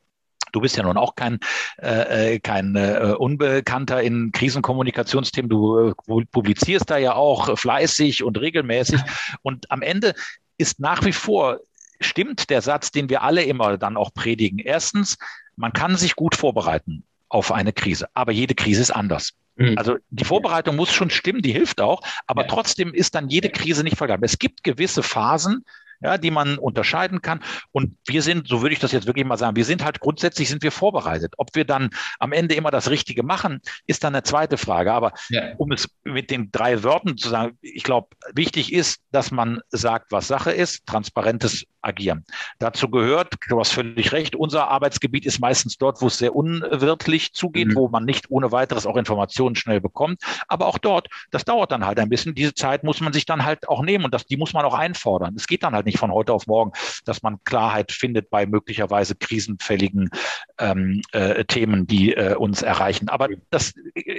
Du 0.50 0.60
bist 0.60 0.76
ja 0.76 0.82
nun 0.82 0.98
auch 0.98 1.14
kein, 1.14 1.38
äh, 1.78 2.34
äh, 2.34 2.38
kein 2.38 2.76
äh, 2.76 3.14
Unbekannter 3.16 4.02
in 4.02 4.32
Krisenkommunikationsthemen. 4.32 5.48
Du 5.48 5.78
äh, 5.78 6.24
publizierst 6.30 6.90
da 6.90 6.98
ja 6.98 7.14
auch 7.14 7.58
fleißig 7.58 8.22
und 8.22 8.38
regelmäßig. 8.38 9.00
Und 9.40 9.70
am 9.70 9.80
Ende 9.80 10.12
ist 10.58 10.78
nach 10.78 11.06
wie 11.06 11.12
vor, 11.12 11.60
stimmt 12.02 12.50
der 12.50 12.62
Satz, 12.62 12.90
den 12.90 13.08
wir 13.08 13.22
alle 13.22 13.44
immer 13.44 13.78
dann 13.78 13.96
auch 13.96 14.12
predigen. 14.12 14.58
Erstens, 14.58 15.18
man 15.56 15.72
kann 15.72 15.96
sich 15.96 16.16
gut 16.16 16.34
vorbereiten 16.34 17.04
auf 17.28 17.52
eine 17.52 17.72
Krise, 17.72 18.08
aber 18.14 18.32
jede 18.32 18.54
Krise 18.54 18.82
ist 18.82 18.90
anders. 18.90 19.32
Mhm. 19.56 19.76
Also 19.76 19.96
die 20.10 20.24
Vorbereitung 20.24 20.76
muss 20.76 20.92
schon 20.92 21.10
stimmen, 21.10 21.42
die 21.42 21.52
hilft 21.52 21.80
auch, 21.80 22.02
aber 22.26 22.42
ja. 22.42 22.48
trotzdem 22.48 22.94
ist 22.94 23.14
dann 23.14 23.28
jede 23.28 23.50
Krise 23.50 23.84
nicht 23.84 23.96
vergleichbar. 23.96 24.26
Es 24.26 24.38
gibt 24.38 24.64
gewisse 24.64 25.02
Phasen, 25.02 25.64
ja, 26.02 26.18
die 26.18 26.30
man 26.30 26.58
unterscheiden 26.58 27.22
kann. 27.22 27.40
Und 27.72 27.96
wir 28.06 28.22
sind, 28.22 28.48
so 28.48 28.62
würde 28.62 28.74
ich 28.74 28.80
das 28.80 28.92
jetzt 28.92 29.06
wirklich 29.06 29.26
mal 29.26 29.36
sagen, 29.36 29.56
wir 29.56 29.64
sind 29.64 29.84
halt 29.84 30.00
grundsätzlich 30.00 30.48
sind 30.48 30.62
wir 30.62 30.72
vorbereitet. 30.72 31.34
Ob 31.38 31.54
wir 31.54 31.64
dann 31.64 31.90
am 32.18 32.32
Ende 32.32 32.54
immer 32.54 32.70
das 32.70 32.90
Richtige 32.90 33.22
machen, 33.22 33.60
ist 33.86 34.04
dann 34.04 34.14
eine 34.14 34.22
zweite 34.22 34.56
Frage. 34.56 34.92
Aber 34.92 35.12
ja. 35.28 35.54
um 35.56 35.72
es 35.72 35.88
mit 36.04 36.30
den 36.30 36.50
drei 36.50 36.82
Wörtern 36.82 37.16
zu 37.16 37.28
sagen, 37.28 37.56
ich 37.60 37.82
glaube, 37.82 38.08
wichtig 38.34 38.72
ist, 38.72 39.00
dass 39.10 39.30
man 39.30 39.60
sagt, 39.70 40.12
was 40.12 40.28
Sache 40.28 40.52
ist, 40.52 40.86
transparentes 40.86 41.66
Agieren. 41.82 42.24
Dazu 42.58 42.88
gehört, 42.88 43.34
du 43.48 43.58
hast 43.58 43.72
völlig 43.72 44.12
recht, 44.12 44.36
unser 44.36 44.68
Arbeitsgebiet 44.68 45.26
ist 45.26 45.40
meistens 45.40 45.76
dort, 45.76 46.00
wo 46.00 46.06
es 46.06 46.18
sehr 46.18 46.34
unwirtlich 46.34 47.32
zugeht, 47.32 47.68
mhm. 47.68 47.74
wo 47.74 47.88
man 47.88 48.04
nicht 48.04 48.30
ohne 48.30 48.52
weiteres 48.52 48.86
auch 48.86 48.96
Informationen 48.96 49.56
schnell 49.56 49.80
bekommt. 49.80 50.22
Aber 50.46 50.66
auch 50.66 50.78
dort, 50.78 51.08
das 51.30 51.44
dauert 51.44 51.72
dann 51.72 51.84
halt 51.84 51.98
ein 51.98 52.08
bisschen. 52.08 52.34
Diese 52.34 52.54
Zeit 52.54 52.84
muss 52.84 53.00
man 53.00 53.12
sich 53.12 53.26
dann 53.26 53.44
halt 53.44 53.68
auch 53.68 53.82
nehmen 53.82 54.04
und 54.04 54.14
das, 54.14 54.26
die 54.26 54.36
muss 54.36 54.52
man 54.52 54.64
auch 54.64 54.74
einfordern. 54.74 55.34
Es 55.36 55.46
geht 55.46 55.64
dann 55.64 55.74
halt 55.74 55.86
nicht 55.86 55.91
von 55.98 56.12
heute 56.12 56.32
auf 56.32 56.46
morgen, 56.46 56.72
dass 57.04 57.22
man 57.22 57.42
Klarheit 57.44 57.92
findet 57.92 58.30
bei 58.30 58.46
möglicherweise 58.46 59.14
krisenfälligen 59.14 60.10
ähm, 60.58 61.02
äh, 61.12 61.44
Themen, 61.44 61.86
die 61.86 62.14
äh, 62.14 62.34
uns 62.34 62.62
erreichen. 62.62 63.08
Aber 63.08 63.28
das, 63.50 63.74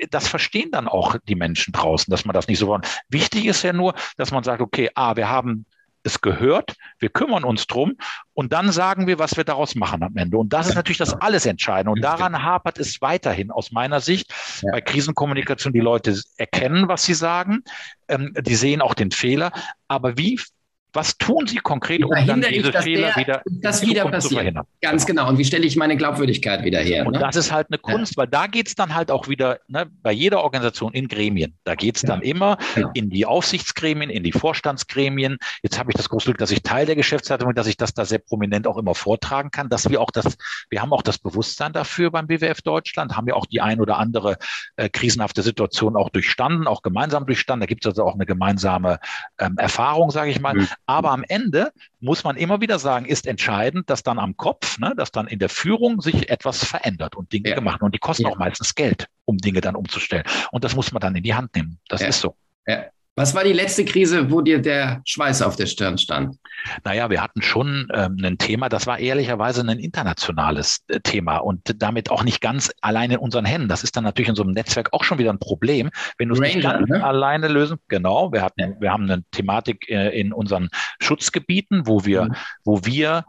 das 0.10 0.28
verstehen 0.28 0.72
dann 0.72 0.88
auch 0.88 1.16
die 1.28 1.36
Menschen 1.36 1.72
draußen, 1.72 2.12
dass 2.12 2.26
man 2.26 2.34
das 2.34 2.48
nicht 2.48 2.60
so 2.60 2.68
wollen. 2.68 2.84
Wichtig 3.10 3.46
ist 3.46 3.64
ja 3.64 3.74
nur, 3.74 3.94
dass 4.18 4.32
man 4.32 4.44
sagt, 4.44 4.62
okay, 4.62 4.90
ah, 4.96 5.16
wir 5.16 5.30
haben 5.30 5.66
es 6.04 6.22
gehört, 6.22 6.76
wir 7.00 7.10
kümmern 7.10 7.44
uns 7.44 7.66
drum 7.66 7.94
und 8.34 8.54
dann 8.54 8.72
sagen 8.72 9.08
wir, 9.08 9.20
was 9.20 9.38
wir 9.38 9.44
daraus 9.44 9.76
machen 9.76 10.04
am 10.04 10.16
Ende. 10.18 10.38
Und 10.38 10.52
das 10.52 10.68
ist 10.68 10.76
natürlich 10.76 10.98
das 10.98 11.14
alles 11.14 11.46
Entscheidende. 11.46 11.92
Und 11.92 12.02
daran 12.02 12.44
hapert 12.44 12.78
es 12.78 13.02
weiterhin 13.02 13.52
aus 13.52 13.72
meiner 13.72 14.02
Sicht 14.02 14.34
bei 14.70 14.82
Krisenkommunikation. 14.82 15.74
Die 15.74 15.80
Leute 15.80 16.20
erkennen, 16.38 16.88
was 16.88 17.04
sie 17.04 17.14
sagen, 17.14 17.64
ähm, 18.10 18.34
die 18.40 18.56
sehen 18.56 18.82
auch 18.82 18.94
den 18.94 19.12
Fehler. 19.12 19.52
Aber 19.88 20.18
wie 20.18 20.40
was 20.94 21.18
tun 21.18 21.48
Sie 21.48 21.58
konkret, 21.58 22.04
um 22.04 22.12
dann 22.12 22.42
diese 22.42 22.70
ich, 22.70 22.78
Fehler 22.78 23.08
der, 23.08 23.16
wieder, 23.16 23.42
das 23.46 23.82
wieder 23.82 24.04
passiert. 24.04 24.22
zu 24.22 24.36
verhindern? 24.36 24.66
Ganz 24.82 25.06
genau. 25.06 25.28
Und 25.28 25.40
wie 25.40 25.46
stelle 25.46 25.66
ich 25.66 25.76
meine 25.76 25.98
Glaubwürdigkeit 25.98 26.64
wieder 26.64 26.80
her? 26.80 27.06
Und 27.08 27.14
ne? 27.14 27.20
das 27.20 27.36
ist 27.36 27.52
halt 27.52 27.68
eine 27.70 27.80
Kunst, 27.80 28.14
ja. 28.14 28.18
weil 28.18 28.28
da 28.28 28.46
geht 28.48 28.68
es 28.68 28.76
dann 28.76 28.94
halt 28.94 29.10
auch 29.10 29.28
wieder 29.28 29.60
ne, 29.68 29.88
bei 30.04 30.12
jeder 30.12 30.44
Organisation 30.44 30.94
in 30.94 31.08
Gremien. 31.08 31.58
Da 31.64 31.74
geht 31.74 31.96
es 31.96 32.04
ja. 32.04 32.10
dann 32.10 32.22
immer 32.22 32.58
ja. 32.76 32.92
in 32.94 33.10
die 33.10 33.26
Aufsichtsgremien, 33.26 34.12
in 34.12 34.24
die 34.24 34.32
Vorstandsgremien. 34.32 35.38
Jetzt 35.64 35.80
habe 35.80 35.92
ich 35.92 35.98
das 35.98 36.10
große 36.10 36.26
Glück, 36.26 36.38
dass 36.38 36.52
ich 36.52 36.62
Teil 36.62 36.86
der 36.86 36.96
Geschäftsleitung 36.96 37.48
bin, 37.50 37.56
dass 37.56 37.68
ich 37.68 37.78
das 37.78 37.94
da 37.94 38.06
sehr 38.06 38.20
prominent 38.20 38.68
auch 38.68 38.78
immer 38.78 38.94
vortragen 38.94 39.50
kann, 39.50 39.70
dass 39.70 39.90
wir 39.90 40.00
auch 40.00 40.12
das, 40.12 40.38
wir 40.70 40.82
haben 40.82 40.94
auch 40.94 41.02
das 41.02 41.18
Bewusstsein 41.18 41.74
dafür 41.74 42.12
beim 42.12 42.28
BWF 42.28 42.62
Deutschland, 42.62 43.18
haben 43.18 43.28
ja 43.28 43.34
auch 43.34 43.48
die 43.48 43.62
ein 43.62 43.82
oder 43.82 43.98
andere 43.98 44.38
äh, 44.76 44.90
krisenhafte 44.90 45.42
Situation 45.42 45.96
auch 45.96 46.10
durchstanden, 46.10 46.68
auch 46.68 46.84
gemeinsam 46.84 47.26
durchstanden. 47.26 47.62
Da 47.62 47.66
gibt 47.66 47.84
es 47.84 47.90
also 47.90 48.04
auch 48.04 48.14
eine 48.14 48.28
gemeinsame 48.28 49.00
ähm, 49.40 49.58
Erfahrung, 49.58 50.12
sage 50.12 50.30
ich 50.30 50.40
mal. 50.40 50.54
Mhm. 50.54 50.68
Aber 50.86 51.12
am 51.12 51.24
Ende 51.28 51.72
muss 52.00 52.24
man 52.24 52.36
immer 52.36 52.62
wieder 52.62 52.80
sagen, 52.80 53.06
ist 53.06 53.26
entscheidend, 53.26 53.90
dass 53.90 54.04
dann 54.04 54.20
am 54.20 54.36
Kopf, 54.36 54.80
ne, 54.80 54.94
dass 54.96 55.12
dann 55.12 55.28
in 55.28 55.40
der 55.40 55.50
Führung 55.50 56.02
sich 56.02 56.30
etwas 56.30 56.64
verändert 56.66 57.16
und 57.16 57.32
Dinge 57.32 57.50
ja. 57.50 57.56
gemacht. 57.56 57.82
Und 57.82 57.94
die 57.94 58.00
kosten 58.00 58.24
ja. 58.24 58.30
auch 58.30 58.38
meistens 58.38 58.76
Geld, 58.76 59.08
um 59.26 59.38
Dinge 59.38 59.62
dann 59.62 59.76
umzustellen. 59.76 60.26
Und 60.52 60.64
das 60.64 60.76
muss 60.76 60.92
man 60.92 61.00
dann 61.00 61.16
in 61.16 61.24
die 61.24 61.34
Hand 61.34 61.56
nehmen. 61.56 61.80
Das 61.88 62.02
ja. 62.02 62.08
ist 62.08 62.20
so. 62.20 62.36
Ja. 62.68 62.86
Was 63.16 63.36
war 63.36 63.44
die 63.44 63.54
letzte 63.54 63.86
Krise, 63.86 64.32
wo 64.32 64.42
dir 64.42 64.60
der 64.60 65.02
Schweiß 65.06 65.44
auf 65.44 65.56
der 65.56 65.68
Stirn 65.68 66.00
stand? 66.00 66.36
Naja, 66.84 67.12
wir 67.12 67.22
hatten 67.22 67.44
schon 67.44 67.88
ähm, 67.94 68.18
ein 68.24 68.40
Thema, 68.40 68.70
das 68.70 68.88
war 68.88 68.98
ehrlicherweise 68.98 69.62
ein 69.62 69.78
internationales 69.78 70.80
äh, 70.88 71.00
Thema 71.00 71.38
und 71.38 71.76
damit 71.82 72.10
auch 72.10 72.24
nicht 72.24 72.42
ganz 72.42 72.72
allein 72.82 73.12
in 73.12 73.18
unseren 73.18 73.46
Händen. 73.46 73.68
Das 73.68 73.84
ist 73.84 73.96
dann 73.96 74.04
natürlich 74.04 74.30
in 74.30 74.36
so 74.36 74.42
einem 74.42 74.54
Netzwerk 74.54 74.94
auch 74.94 75.04
schon 75.04 75.20
wieder 75.20 75.32
ein 75.32 75.38
Problem, 75.38 75.92
wenn 76.18 76.30
du 76.30 76.34
es 76.34 76.40
nicht 76.40 76.62
ganz 76.62 76.90
ne? 76.90 77.04
alleine 77.04 77.50
lösen. 77.50 77.78
Genau, 77.88 78.32
wir 78.32 78.42
hatten, 78.42 78.78
wir 78.80 78.92
haben 78.92 79.04
eine 79.04 79.24
Thematik 79.30 79.90
äh, 79.90 80.20
in 80.20 80.34
unseren 80.34 80.70
Schutzgebieten, 81.00 81.86
wo 81.86 82.06
wir, 82.06 82.26
mhm. 82.26 82.36
wo 82.64 82.84
wir 82.84 83.26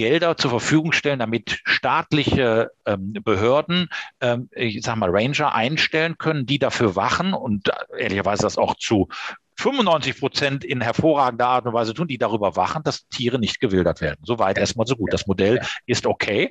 Gelder 0.00 0.38
zur 0.38 0.48
Verfügung 0.48 0.92
stellen, 0.92 1.18
damit 1.18 1.60
staatliche 1.64 2.70
ähm, 2.86 3.12
Behörden, 3.22 3.90
ähm, 4.22 4.48
ich 4.52 4.80
sag 4.82 4.96
mal, 4.96 5.10
Ranger 5.10 5.54
einstellen 5.54 6.16
können, 6.16 6.46
die 6.46 6.58
dafür 6.58 6.96
wachen 6.96 7.34
und 7.34 7.68
äh, 7.68 8.04
ehrlicherweise 8.04 8.44
das 8.44 8.56
auch 8.56 8.76
zu 8.76 9.08
95 9.58 10.18
Prozent 10.18 10.64
in 10.64 10.80
hervorragender 10.80 11.48
Art 11.48 11.66
und 11.66 11.74
Weise 11.74 11.92
tun, 11.92 12.08
die 12.08 12.16
darüber 12.16 12.56
wachen, 12.56 12.82
dass 12.82 13.08
Tiere 13.08 13.38
nicht 13.38 13.60
gewildert 13.60 14.00
werden. 14.00 14.20
Soweit 14.22 14.56
erstmal 14.56 14.86
so 14.86 14.96
gut. 14.96 15.12
Das 15.12 15.26
Modell 15.26 15.60
ist 15.84 16.06
okay. 16.06 16.50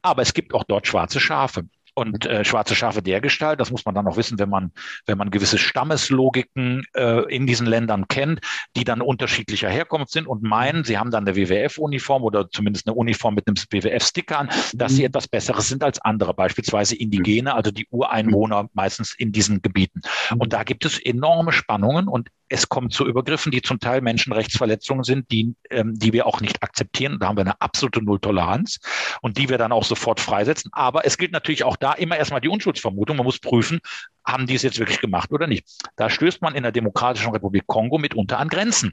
Aber 0.00 0.22
es 0.22 0.32
gibt 0.32 0.54
auch 0.54 0.62
dort 0.62 0.86
schwarze 0.86 1.18
Schafe 1.18 1.64
und 1.98 2.24
äh, 2.26 2.44
schwarze 2.44 2.74
Schafe 2.74 3.02
der 3.02 3.20
Gestalt. 3.20 3.60
Das 3.60 3.70
muss 3.70 3.84
man 3.84 3.94
dann 3.94 4.06
auch 4.06 4.16
wissen, 4.16 4.38
wenn 4.38 4.48
man, 4.48 4.72
wenn 5.06 5.18
man 5.18 5.30
gewisse 5.30 5.58
Stammeslogiken 5.58 6.84
äh, 6.94 7.34
in 7.34 7.46
diesen 7.46 7.66
Ländern 7.66 8.08
kennt, 8.08 8.40
die 8.76 8.84
dann 8.84 9.02
unterschiedlicher 9.02 9.68
Herkunft 9.68 10.10
sind 10.10 10.26
und 10.26 10.42
meinen, 10.42 10.84
sie 10.84 10.98
haben 10.98 11.10
dann 11.10 11.26
eine 11.26 11.36
WWF-Uniform 11.36 12.22
oder 12.22 12.48
zumindest 12.50 12.86
eine 12.86 12.94
Uniform 12.94 13.34
mit 13.34 13.46
einem 13.46 13.56
WWF-Sticker 13.56 14.38
an, 14.38 14.48
dass 14.72 14.92
sie 14.92 15.02
mhm. 15.02 15.08
etwas 15.08 15.28
Besseres 15.28 15.68
sind 15.68 15.82
als 15.82 16.00
andere, 16.00 16.34
beispielsweise 16.34 16.96
Indigene, 16.96 17.54
also 17.54 17.70
die 17.70 17.86
Ureinwohner 17.90 18.68
meistens 18.72 19.14
in 19.14 19.32
diesen 19.32 19.60
Gebieten. 19.62 20.00
Und 20.30 20.46
mhm. 20.46 20.50
da 20.50 20.62
gibt 20.62 20.84
es 20.84 20.98
enorme 20.98 21.52
Spannungen 21.52 22.08
und 22.08 22.28
es 22.48 22.68
kommt 22.68 22.92
zu 22.92 23.06
Übergriffen, 23.06 23.52
die 23.52 23.62
zum 23.62 23.80
Teil 23.80 24.00
Menschenrechtsverletzungen 24.00 25.04
sind, 25.04 25.30
die, 25.30 25.54
ähm, 25.70 25.94
die 25.98 26.12
wir 26.12 26.26
auch 26.26 26.40
nicht 26.40 26.62
akzeptieren. 26.62 27.18
Da 27.20 27.28
haben 27.28 27.36
wir 27.36 27.42
eine 27.42 27.60
absolute 27.60 28.02
Nulltoleranz 28.02 28.78
und 29.20 29.38
die 29.38 29.48
wir 29.48 29.58
dann 29.58 29.72
auch 29.72 29.84
sofort 29.84 30.20
freisetzen. 30.20 30.70
Aber 30.72 31.04
es 31.04 31.18
gilt 31.18 31.32
natürlich 31.32 31.64
auch 31.64 31.76
da 31.76 31.92
immer 31.92 32.16
erstmal 32.16 32.40
die 32.40 32.48
Unschuldsvermutung. 32.48 33.16
Man 33.16 33.26
muss 33.26 33.38
prüfen, 33.38 33.80
haben 34.24 34.46
die 34.46 34.54
es 34.54 34.62
jetzt 34.62 34.78
wirklich 34.78 35.00
gemacht 35.00 35.32
oder 35.32 35.46
nicht. 35.46 35.66
Da 35.96 36.10
stößt 36.10 36.42
man 36.42 36.54
in 36.54 36.62
der 36.62 36.72
Demokratischen 36.72 37.32
Republik 37.32 37.66
Kongo 37.66 37.98
mitunter 37.98 38.38
an 38.38 38.48
Grenzen. 38.48 38.92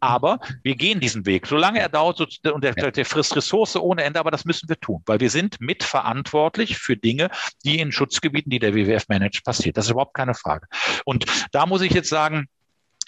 Aber 0.00 0.38
wir 0.62 0.76
gehen 0.76 1.00
diesen 1.00 1.26
Weg. 1.26 1.46
Solange 1.46 1.80
er 1.80 1.88
dauert 1.88 2.20
und 2.20 2.64
der, 2.64 2.72
der 2.72 3.04
frisst 3.04 3.34
Ressource 3.36 3.76
ohne 3.76 4.02
Ende, 4.02 4.20
aber 4.20 4.30
das 4.30 4.44
müssen 4.44 4.68
wir 4.68 4.78
tun, 4.78 5.02
weil 5.06 5.20
wir 5.20 5.30
sind 5.30 5.60
mitverantwortlich 5.60 6.76
für 6.78 6.96
Dinge, 6.96 7.30
die 7.64 7.78
in 7.78 7.92
Schutzgebieten, 7.92 8.50
die 8.50 8.58
der 8.58 8.74
WWF 8.74 9.08
managt, 9.08 9.44
passiert. 9.44 9.76
Das 9.76 9.86
ist 9.86 9.90
überhaupt 9.90 10.14
keine 10.14 10.34
Frage. 10.34 10.66
Und 11.04 11.24
da 11.52 11.66
muss 11.66 11.80
ich 11.80 11.92
jetzt 11.92 12.08
sagen, 12.08 12.46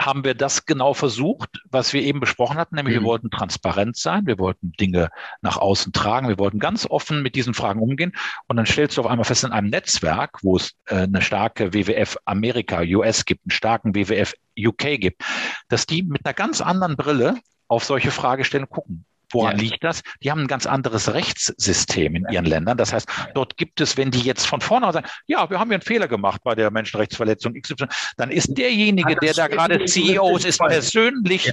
haben 0.01 0.25
wir 0.25 0.35
das 0.35 0.65
genau 0.65 0.95
versucht, 0.95 1.61
was 1.71 1.93
wir 1.93 2.03
eben 2.03 2.21
besprochen 2.21 2.57
hatten, 2.57 2.77
nämlich 2.77 2.97
mhm. 2.97 3.01
wir 3.01 3.07
wollten 3.07 3.31
transparent 3.31 3.97
sein, 3.97 4.27
wir 4.27 4.39
wollten 4.39 4.73
Dinge 4.73 5.11
nach 5.43 5.57
außen 5.57 5.93
tragen, 5.93 6.29
wir 6.29 6.39
wollten 6.39 6.59
ganz 6.59 6.87
offen 6.87 7.23
mit 7.23 7.35
diesen 7.35 7.55
Fragen 7.55 7.81
umgehen. 7.81 8.13
Und 8.47 8.57
dann 8.57 8.67
stellst 8.67 8.97
du 8.97 9.01
auf 9.01 9.07
einmal 9.07 9.25
fest, 9.25 9.45
in 9.45 9.53
einem 9.53 9.71
Netzwerk, 9.71 10.39
wo 10.43 10.57
es 10.57 10.75
äh, 10.87 10.97
eine 10.97 11.21
starke 11.21 11.75
WWF 11.75 12.17
Amerika, 12.25 12.83
US 12.83 13.25
gibt, 13.25 13.45
einen 13.45 13.51
starken 13.51 13.95
WWF 13.95 14.35
UK 14.59 15.01
gibt, 15.01 15.23
dass 15.69 15.87
die 15.87 16.03
mit 16.03 16.25
einer 16.25 16.35
ganz 16.35 16.61
anderen 16.61 16.97
Brille 16.97 17.37
auf 17.67 17.85
solche 17.85 18.11
Fragestellungen 18.11 18.71
gucken. 18.71 19.05
Woran 19.33 19.57
ja. 19.57 19.63
liegt 19.63 19.85
das? 19.85 20.03
Die 20.23 20.31
haben 20.31 20.43
ein 20.43 20.47
ganz 20.47 20.67
anderes 20.67 21.13
Rechtssystem 21.13 22.15
in 22.15 22.27
ihren 22.31 22.45
Ländern. 22.45 22.79
Das 22.79 22.93
heißt, 22.93 23.09
dort 23.35 23.57
gibt 23.57 23.81
es, 23.81 23.97
wenn 23.97 24.11
die 24.11 24.21
jetzt 24.21 24.47
von 24.47 24.61
vorne 24.61 24.93
sagen, 24.93 25.07
ja, 25.27 25.49
wir 25.51 25.59
haben 25.59 25.71
ja 25.71 25.77
einen 25.77 25.83
Fehler 25.83 26.09
gemacht 26.09 26.41
bei 26.45 26.55
der 26.55 26.71
Menschenrechtsverletzung 26.71 27.55
XY, 27.55 27.87
dann 28.17 28.31
ist 28.31 28.57
derjenige, 28.57 29.17
der 29.17 29.35
da 29.35 29.49
gerade 29.49 29.85
CEO 29.85 30.37
ist, 30.37 30.45
ist 30.45 30.59
persönlich 30.59 31.53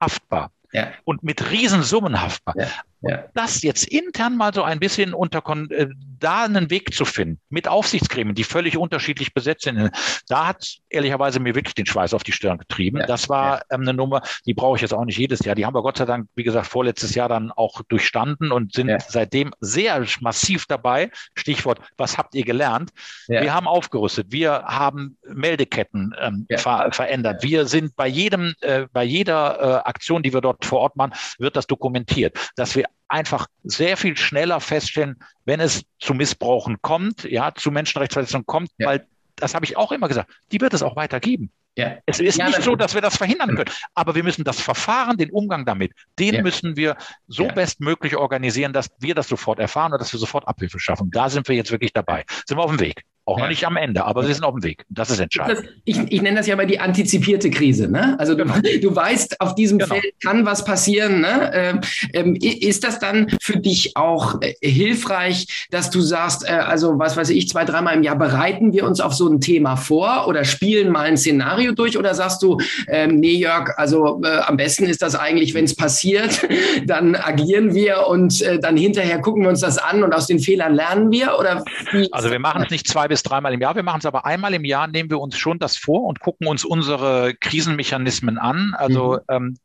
haftbar. 0.00 0.50
Ja. 0.72 0.92
Und 1.04 1.22
mit 1.22 1.50
Riesensummen 1.50 2.20
haftbar. 2.20 2.54
Ja. 2.56 2.68
Ja. 3.02 3.24
Das 3.34 3.62
jetzt 3.62 3.84
intern 3.84 4.36
mal 4.36 4.54
so 4.54 4.62
ein 4.62 4.78
bisschen 4.78 5.12
unter 5.12 5.42
äh, 5.70 5.88
da 6.20 6.44
einen 6.44 6.70
Weg 6.70 6.94
zu 6.94 7.04
finden 7.04 7.40
mit 7.48 7.66
Aufsichtsgremien, 7.66 8.34
die 8.34 8.44
völlig 8.44 8.76
unterschiedlich 8.76 9.34
besetzt 9.34 9.64
sind. 9.64 9.90
Da 10.28 10.46
hat 10.46 10.78
ehrlicherweise 10.88 11.40
mir 11.40 11.54
wirklich 11.54 11.74
den 11.74 11.86
Schweiß 11.86 12.14
auf 12.14 12.22
die 12.22 12.32
Stirn 12.32 12.58
getrieben. 12.58 12.98
Ja. 12.98 13.06
Das 13.06 13.28
war 13.28 13.58
ja. 13.58 13.62
ähm, 13.70 13.82
eine 13.82 13.94
Nummer, 13.94 14.22
die 14.46 14.54
brauche 14.54 14.76
ich 14.76 14.82
jetzt 14.82 14.94
auch 14.94 15.04
nicht 15.04 15.18
jedes 15.18 15.40
Jahr. 15.40 15.56
Die 15.56 15.66
haben 15.66 15.74
wir 15.74 15.82
Gott 15.82 15.98
sei 15.98 16.04
Dank, 16.04 16.28
wie 16.36 16.44
gesagt, 16.44 16.68
vorletztes 16.68 17.14
Jahr 17.14 17.28
dann 17.28 17.50
auch 17.50 17.82
durchstanden 17.88 18.52
und 18.52 18.72
sind 18.72 18.90
seitdem 19.08 19.52
sehr 19.60 20.06
massiv 20.20 20.66
dabei. 20.66 21.10
Stichwort, 21.34 21.80
was 21.96 22.18
habt 22.18 22.34
ihr 22.34 22.44
gelernt? 22.44 22.90
Wir 23.26 23.52
haben 23.52 23.66
aufgerüstet. 23.66 24.28
Wir 24.30 24.62
haben 24.64 25.16
Meldeketten 25.26 26.14
ähm, 26.20 26.46
ver 26.56 26.90
verändert. 26.92 27.42
Wir 27.42 27.66
sind 27.66 27.96
bei 27.96 28.06
jedem, 28.06 28.54
äh, 28.60 28.86
bei 28.92 29.02
jeder 29.04 29.60
äh, 29.60 29.88
Aktion, 29.88 30.22
die 30.22 30.32
wir 30.32 30.40
dort 30.40 30.64
vor 30.64 30.80
Ort 30.80 30.96
machen, 30.96 31.12
wird 31.38 31.56
das 31.56 31.66
dokumentiert, 31.66 32.38
dass 32.56 32.76
wir 32.76 32.84
einfach 33.08 33.46
sehr 33.62 33.96
viel 33.96 34.16
schneller 34.16 34.60
feststellen, 34.60 35.16
wenn 35.44 35.60
es 35.60 35.84
zu 35.98 36.14
Missbrauchen 36.14 36.80
kommt, 36.80 37.24
ja, 37.24 37.54
zu 37.54 37.70
Menschenrechtsverletzungen 37.70 38.46
kommt, 38.46 38.70
ja. 38.78 38.88
weil 38.88 39.06
das 39.36 39.54
habe 39.54 39.64
ich 39.64 39.76
auch 39.76 39.92
immer 39.92 40.08
gesagt, 40.08 40.32
die 40.50 40.60
wird 40.60 40.72
es 40.74 40.82
auch 40.82 40.96
weiter 40.96 41.20
geben. 41.20 41.50
Ja. 41.76 41.96
Es 42.04 42.20
ist 42.20 42.38
ja, 42.38 42.46
nicht 42.46 42.62
so, 42.62 42.76
dass 42.76 42.94
wir 42.94 43.00
das 43.00 43.16
verhindern 43.16 43.54
können, 43.56 43.70
aber 43.94 44.14
wir 44.14 44.22
müssen 44.22 44.44
das 44.44 44.60
Verfahren, 44.60 45.16
den 45.16 45.30
Umgang 45.30 45.64
damit, 45.64 45.92
den 46.18 46.34
ja. 46.34 46.42
müssen 46.42 46.76
wir 46.76 46.96
so 47.28 47.48
bestmöglich 47.48 48.16
organisieren, 48.16 48.72
dass 48.72 48.90
wir 48.98 49.14
das 49.14 49.28
sofort 49.28 49.58
erfahren 49.58 49.92
und 49.92 50.00
dass 50.00 50.12
wir 50.12 50.20
sofort 50.20 50.46
Abhilfe 50.46 50.78
schaffen. 50.78 51.10
Da 51.10 51.30
sind 51.30 51.48
wir 51.48 51.56
jetzt 51.56 51.70
wirklich 51.70 51.92
dabei. 51.92 52.24
Sind 52.46 52.58
wir 52.58 52.62
auf 52.62 52.70
dem 52.70 52.80
Weg. 52.80 53.04
Auch 53.32 53.38
noch 53.38 53.48
nicht 53.48 53.66
am 53.66 53.76
Ende, 53.76 54.04
aber 54.04 54.26
wir 54.26 54.34
sind 54.34 54.44
auf 54.44 54.54
dem 54.54 54.62
Weg. 54.62 54.84
Das 54.88 55.10
ist 55.10 55.18
entscheidend. 55.18 55.64
Ich, 55.84 55.98
ich, 55.98 56.22
nenne 56.22 56.36
das 56.36 56.46
ja 56.46 56.56
mal 56.56 56.66
die 56.66 56.80
antizipierte 56.80 57.50
Krise. 57.50 57.88
Ne? 57.88 58.16
Also 58.18 58.34
du, 58.34 58.44
genau. 58.44 58.54
du 58.60 58.94
weißt, 58.94 59.40
auf 59.40 59.54
diesem 59.54 59.78
genau. 59.78 59.94
Feld 59.94 60.14
kann 60.22 60.44
was 60.44 60.64
passieren. 60.64 61.20
Ne? 61.20 61.50
Ähm, 61.54 61.80
ähm 62.12 62.36
ist 62.36 62.84
das 62.84 62.98
dann 62.98 63.28
für 63.40 63.58
dich 63.58 63.96
auch 63.96 64.40
äh, 64.42 64.54
hilfreich, 64.60 65.66
dass 65.70 65.90
du 65.90 66.00
sagst, 66.00 66.48
äh, 66.48 66.52
also 66.52 66.98
was 66.98 67.16
weiß 67.16 67.30
ich, 67.30 67.48
zwei, 67.48 67.64
dreimal 67.64 67.96
im 67.96 68.02
Jahr 68.02 68.16
bereiten 68.16 68.72
wir 68.72 68.84
uns 68.86 69.00
auf 69.00 69.14
so 69.14 69.28
ein 69.28 69.40
Thema 69.40 69.76
vor 69.76 70.26
oder 70.28 70.44
spielen 70.44 70.90
mal 70.90 71.06
ein 71.06 71.16
Szenario 71.16 71.72
durch 71.72 71.96
oder 71.96 72.14
sagst 72.14 72.42
du, 72.42 72.58
ähm, 72.88 73.16
nee 73.20 73.36
Jörg, 73.36 73.70
also 73.76 74.20
äh, 74.24 74.38
am 74.40 74.56
besten 74.56 74.84
ist 74.84 75.02
das 75.02 75.14
eigentlich, 75.14 75.54
wenn 75.54 75.64
es 75.64 75.74
passiert, 75.74 76.46
dann 76.86 77.14
agieren 77.14 77.74
wir 77.74 78.06
und 78.06 78.40
äh, 78.42 78.58
dann 78.58 78.76
hinterher 78.76 79.20
gucken 79.20 79.42
wir 79.42 79.48
uns 79.48 79.60
das 79.60 79.78
an 79.78 80.02
und 80.02 80.14
aus 80.14 80.26
den 80.26 80.38
Fehlern 80.38 80.74
lernen 80.74 81.10
wir? 81.10 81.38
Oder 81.38 81.64
also 82.10 82.30
wir 82.30 82.38
machen 82.38 82.62
es 82.64 82.70
nicht 82.70 82.88
zwei 82.88 83.08
bis 83.08 83.21
dreimal 83.22 83.54
im 83.54 83.60
Jahr. 83.60 83.74
Wir 83.74 83.82
machen 83.82 83.98
es 83.98 84.06
aber 84.06 84.24
einmal 84.26 84.54
im 84.54 84.64
Jahr, 84.64 84.86
nehmen 84.86 85.10
wir 85.10 85.20
uns 85.20 85.36
schon 85.36 85.58
das 85.58 85.76
vor 85.76 86.04
und 86.04 86.20
gucken 86.20 86.46
uns 86.46 86.64
unsere 86.64 87.34
Krisenmechanismen 87.34 88.38
an. 88.38 88.74
Also 88.76 89.18
mhm. 89.28 89.34
ähm, 89.34 89.56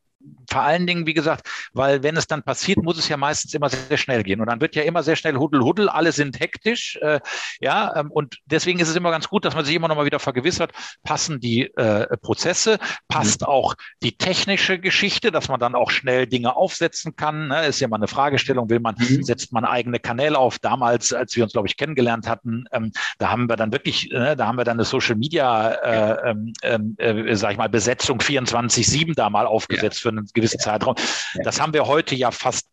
vor 0.50 0.62
allen 0.62 0.88
Dingen, 0.88 1.06
wie 1.06 1.14
gesagt, 1.14 1.48
weil 1.74 2.04
wenn 2.04 2.16
es 2.18 2.28
dann 2.28 2.44
passiert, 2.44 2.82
muss 2.82 2.98
es 2.98 3.10
ja 3.10 3.18
meistens 3.18 3.54
immer 3.54 3.70
sehr 3.70 3.98
schnell 3.98 4.24
gehen. 4.24 4.40
Und 4.40 4.48
dann 4.48 4.62
wird 4.62 4.76
ja 4.76 4.84
immer 4.84 5.04
sehr 5.04 5.16
schnell 5.16 5.36
Huddel, 5.36 5.62
Huddel, 5.62 5.90
alle 5.90 6.12
sind 6.12 6.40
hektisch. 6.40 6.98
Äh, 7.02 7.20
ja, 7.60 7.96
ähm, 7.96 8.12
und 8.12 8.38
deswegen 8.46 8.80
ist 8.80 8.90
es 8.90 8.96
immer 8.96 9.12
ganz 9.12 9.28
gut, 9.28 9.46
dass 9.46 9.56
man 9.56 9.66
sich 9.66 9.76
immer 9.76 9.88
noch 9.88 9.96
mal 9.96 10.06
wieder 10.06 10.20
vergewissert, 10.20 10.72
passen 11.04 11.40
die 11.40 11.64
äh, 11.76 12.18
Prozesse, 12.18 12.80
passt 13.08 13.42
mhm. 13.42 13.48
auch 13.48 13.76
die 14.02 14.18
technische 14.18 14.80
Geschichte, 14.80 15.32
dass 15.32 15.50
man 15.50 15.60
dann 15.60 15.76
auch 15.76 15.92
schnell 15.92 16.28
Dinge 16.28 16.56
aufsetzen 16.56 17.16
kann. 17.16 17.50
Ne? 17.50 17.66
Ist 17.66 17.80
ja 17.80 17.88
mal 17.88 17.98
eine 17.98 18.08
Fragestellung, 18.08 18.70
will 18.70 18.80
man, 18.80 18.96
mhm. 18.98 19.24
setzt 19.24 19.52
man 19.52 19.66
eigene 19.66 20.00
Kanäle 20.00 20.38
auf. 20.38 20.60
Damals, 20.60 21.14
als 21.14 21.36
wir 21.36 21.44
uns, 21.44 21.54
glaube 21.54 21.68
ich, 21.68 21.78
kennengelernt 21.78 22.28
hatten, 22.28 22.66
ähm, 22.72 22.92
da 23.18 23.30
haben 23.30 23.50
wir 23.50 23.58
dann 23.58 23.72
wirklich, 23.72 24.12
äh, 24.12 24.36
da 24.36 24.48
haben 24.48 24.58
wir 24.58 24.64
dann 24.64 24.78
eine 24.78 24.86
Social 24.86 25.16
Media, 25.16 25.72
äh, 25.72 26.30
ähm, 26.32 26.54
ähm, 26.64 26.96
äh, 26.98 27.36
sag 27.36 27.52
ich 27.52 27.58
mal, 27.58 27.70
Besetzung 27.70 28.20
24-7 28.20 29.14
da 29.16 29.30
mal 29.30 29.46
aufgesetzt 29.46 30.04
ja. 30.04 30.10
für 30.10 30.17
einen 30.18 30.30
gewissen 30.34 30.60
Zeitraum. 30.60 30.96
Das 31.44 31.60
haben 31.60 31.74
wir 31.74 31.88
heute 31.88 32.16
ja 32.16 32.32
fast 32.32 32.68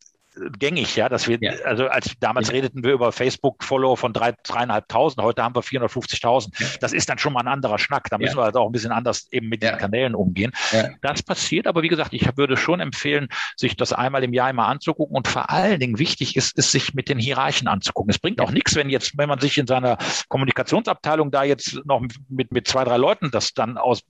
gängig, 0.59 0.97
ja, 0.97 1.09
dass 1.09 1.29
wir, 1.29 1.39
ja. 1.41 1.53
also 1.65 1.87
als 1.87 2.13
damals 2.21 2.49
ja. 2.49 2.55
redeten 2.55 2.83
wir 2.85 2.93
über 2.93 3.13
Facebook-Follow 3.13 3.97
von 3.97 4.13
drei, 4.13 4.33
dreieinhalbtausend, 4.43 5.23
heute 5.23 5.43
haben 5.43 5.55
wir 5.55 5.63
450.000. 5.63 6.53
Ja. 6.59 6.67
Das 6.81 6.93
ist 6.93 7.09
dann 7.09 7.19
schon 7.19 7.33
mal 7.33 7.41
ein 7.41 7.49
anderer 7.49 7.79
Schnack. 7.79 8.09
Da 8.11 8.19
müssen 8.19 8.37
wir 8.37 8.45
halt 8.45 8.57
auch 8.57 8.67
ein 8.67 8.73
bisschen 8.73 8.93
anders 8.93 9.29
eben 9.31 9.49
mit 9.49 9.63
den 9.63 9.77
Kanälen 9.79 10.15
umgehen. 10.15 10.53
Das 11.03 11.23
passiert, 11.23 11.67
aber 11.67 11.83
wie 11.83 11.89
gesagt, 11.89 12.13
ich 12.13 12.37
würde 12.37 12.57
schon 12.57 12.81
empfehlen, 12.81 13.29
sich 13.57 13.77
das 13.77 13.93
einmal 13.93 14.25
im 14.25 14.33
Jahr 14.33 14.51
immer 14.51 14.67
anzugucken 14.67 15.17
und 15.17 15.29
vor 15.29 15.51
allen 15.51 15.81
Dingen 15.81 15.99
wichtig 15.99 16.37
ist, 16.37 16.57
ist 16.59 16.73
sich 16.73 16.95
mit 16.95 17.09
den 17.09 17.19
Hierarchen 17.19 17.69
anzugucken. 17.69 18.11
Es 18.11 18.19
bringt 18.19 18.41
auch 18.41 18.51
nichts, 18.51 18.75
wenn 18.75 18.91
jetzt, 18.91 19.17
wenn 19.17 19.29
man 19.29 19.41
sich 19.41 19.59
in 19.59 19.67
seiner 19.67 19.99
Kommunikationsabteilung 20.29 21.31
da 21.31 21.45
jetzt 21.45 21.81
noch 21.85 22.03
mit, 22.29 22.53
mit 22.53 22.69
zwei, 22.69 22.85
drei 22.85 22.97
Leuten 22.97 23.31
das 23.31 23.55
dann 23.55 23.79
aus, 23.79 24.03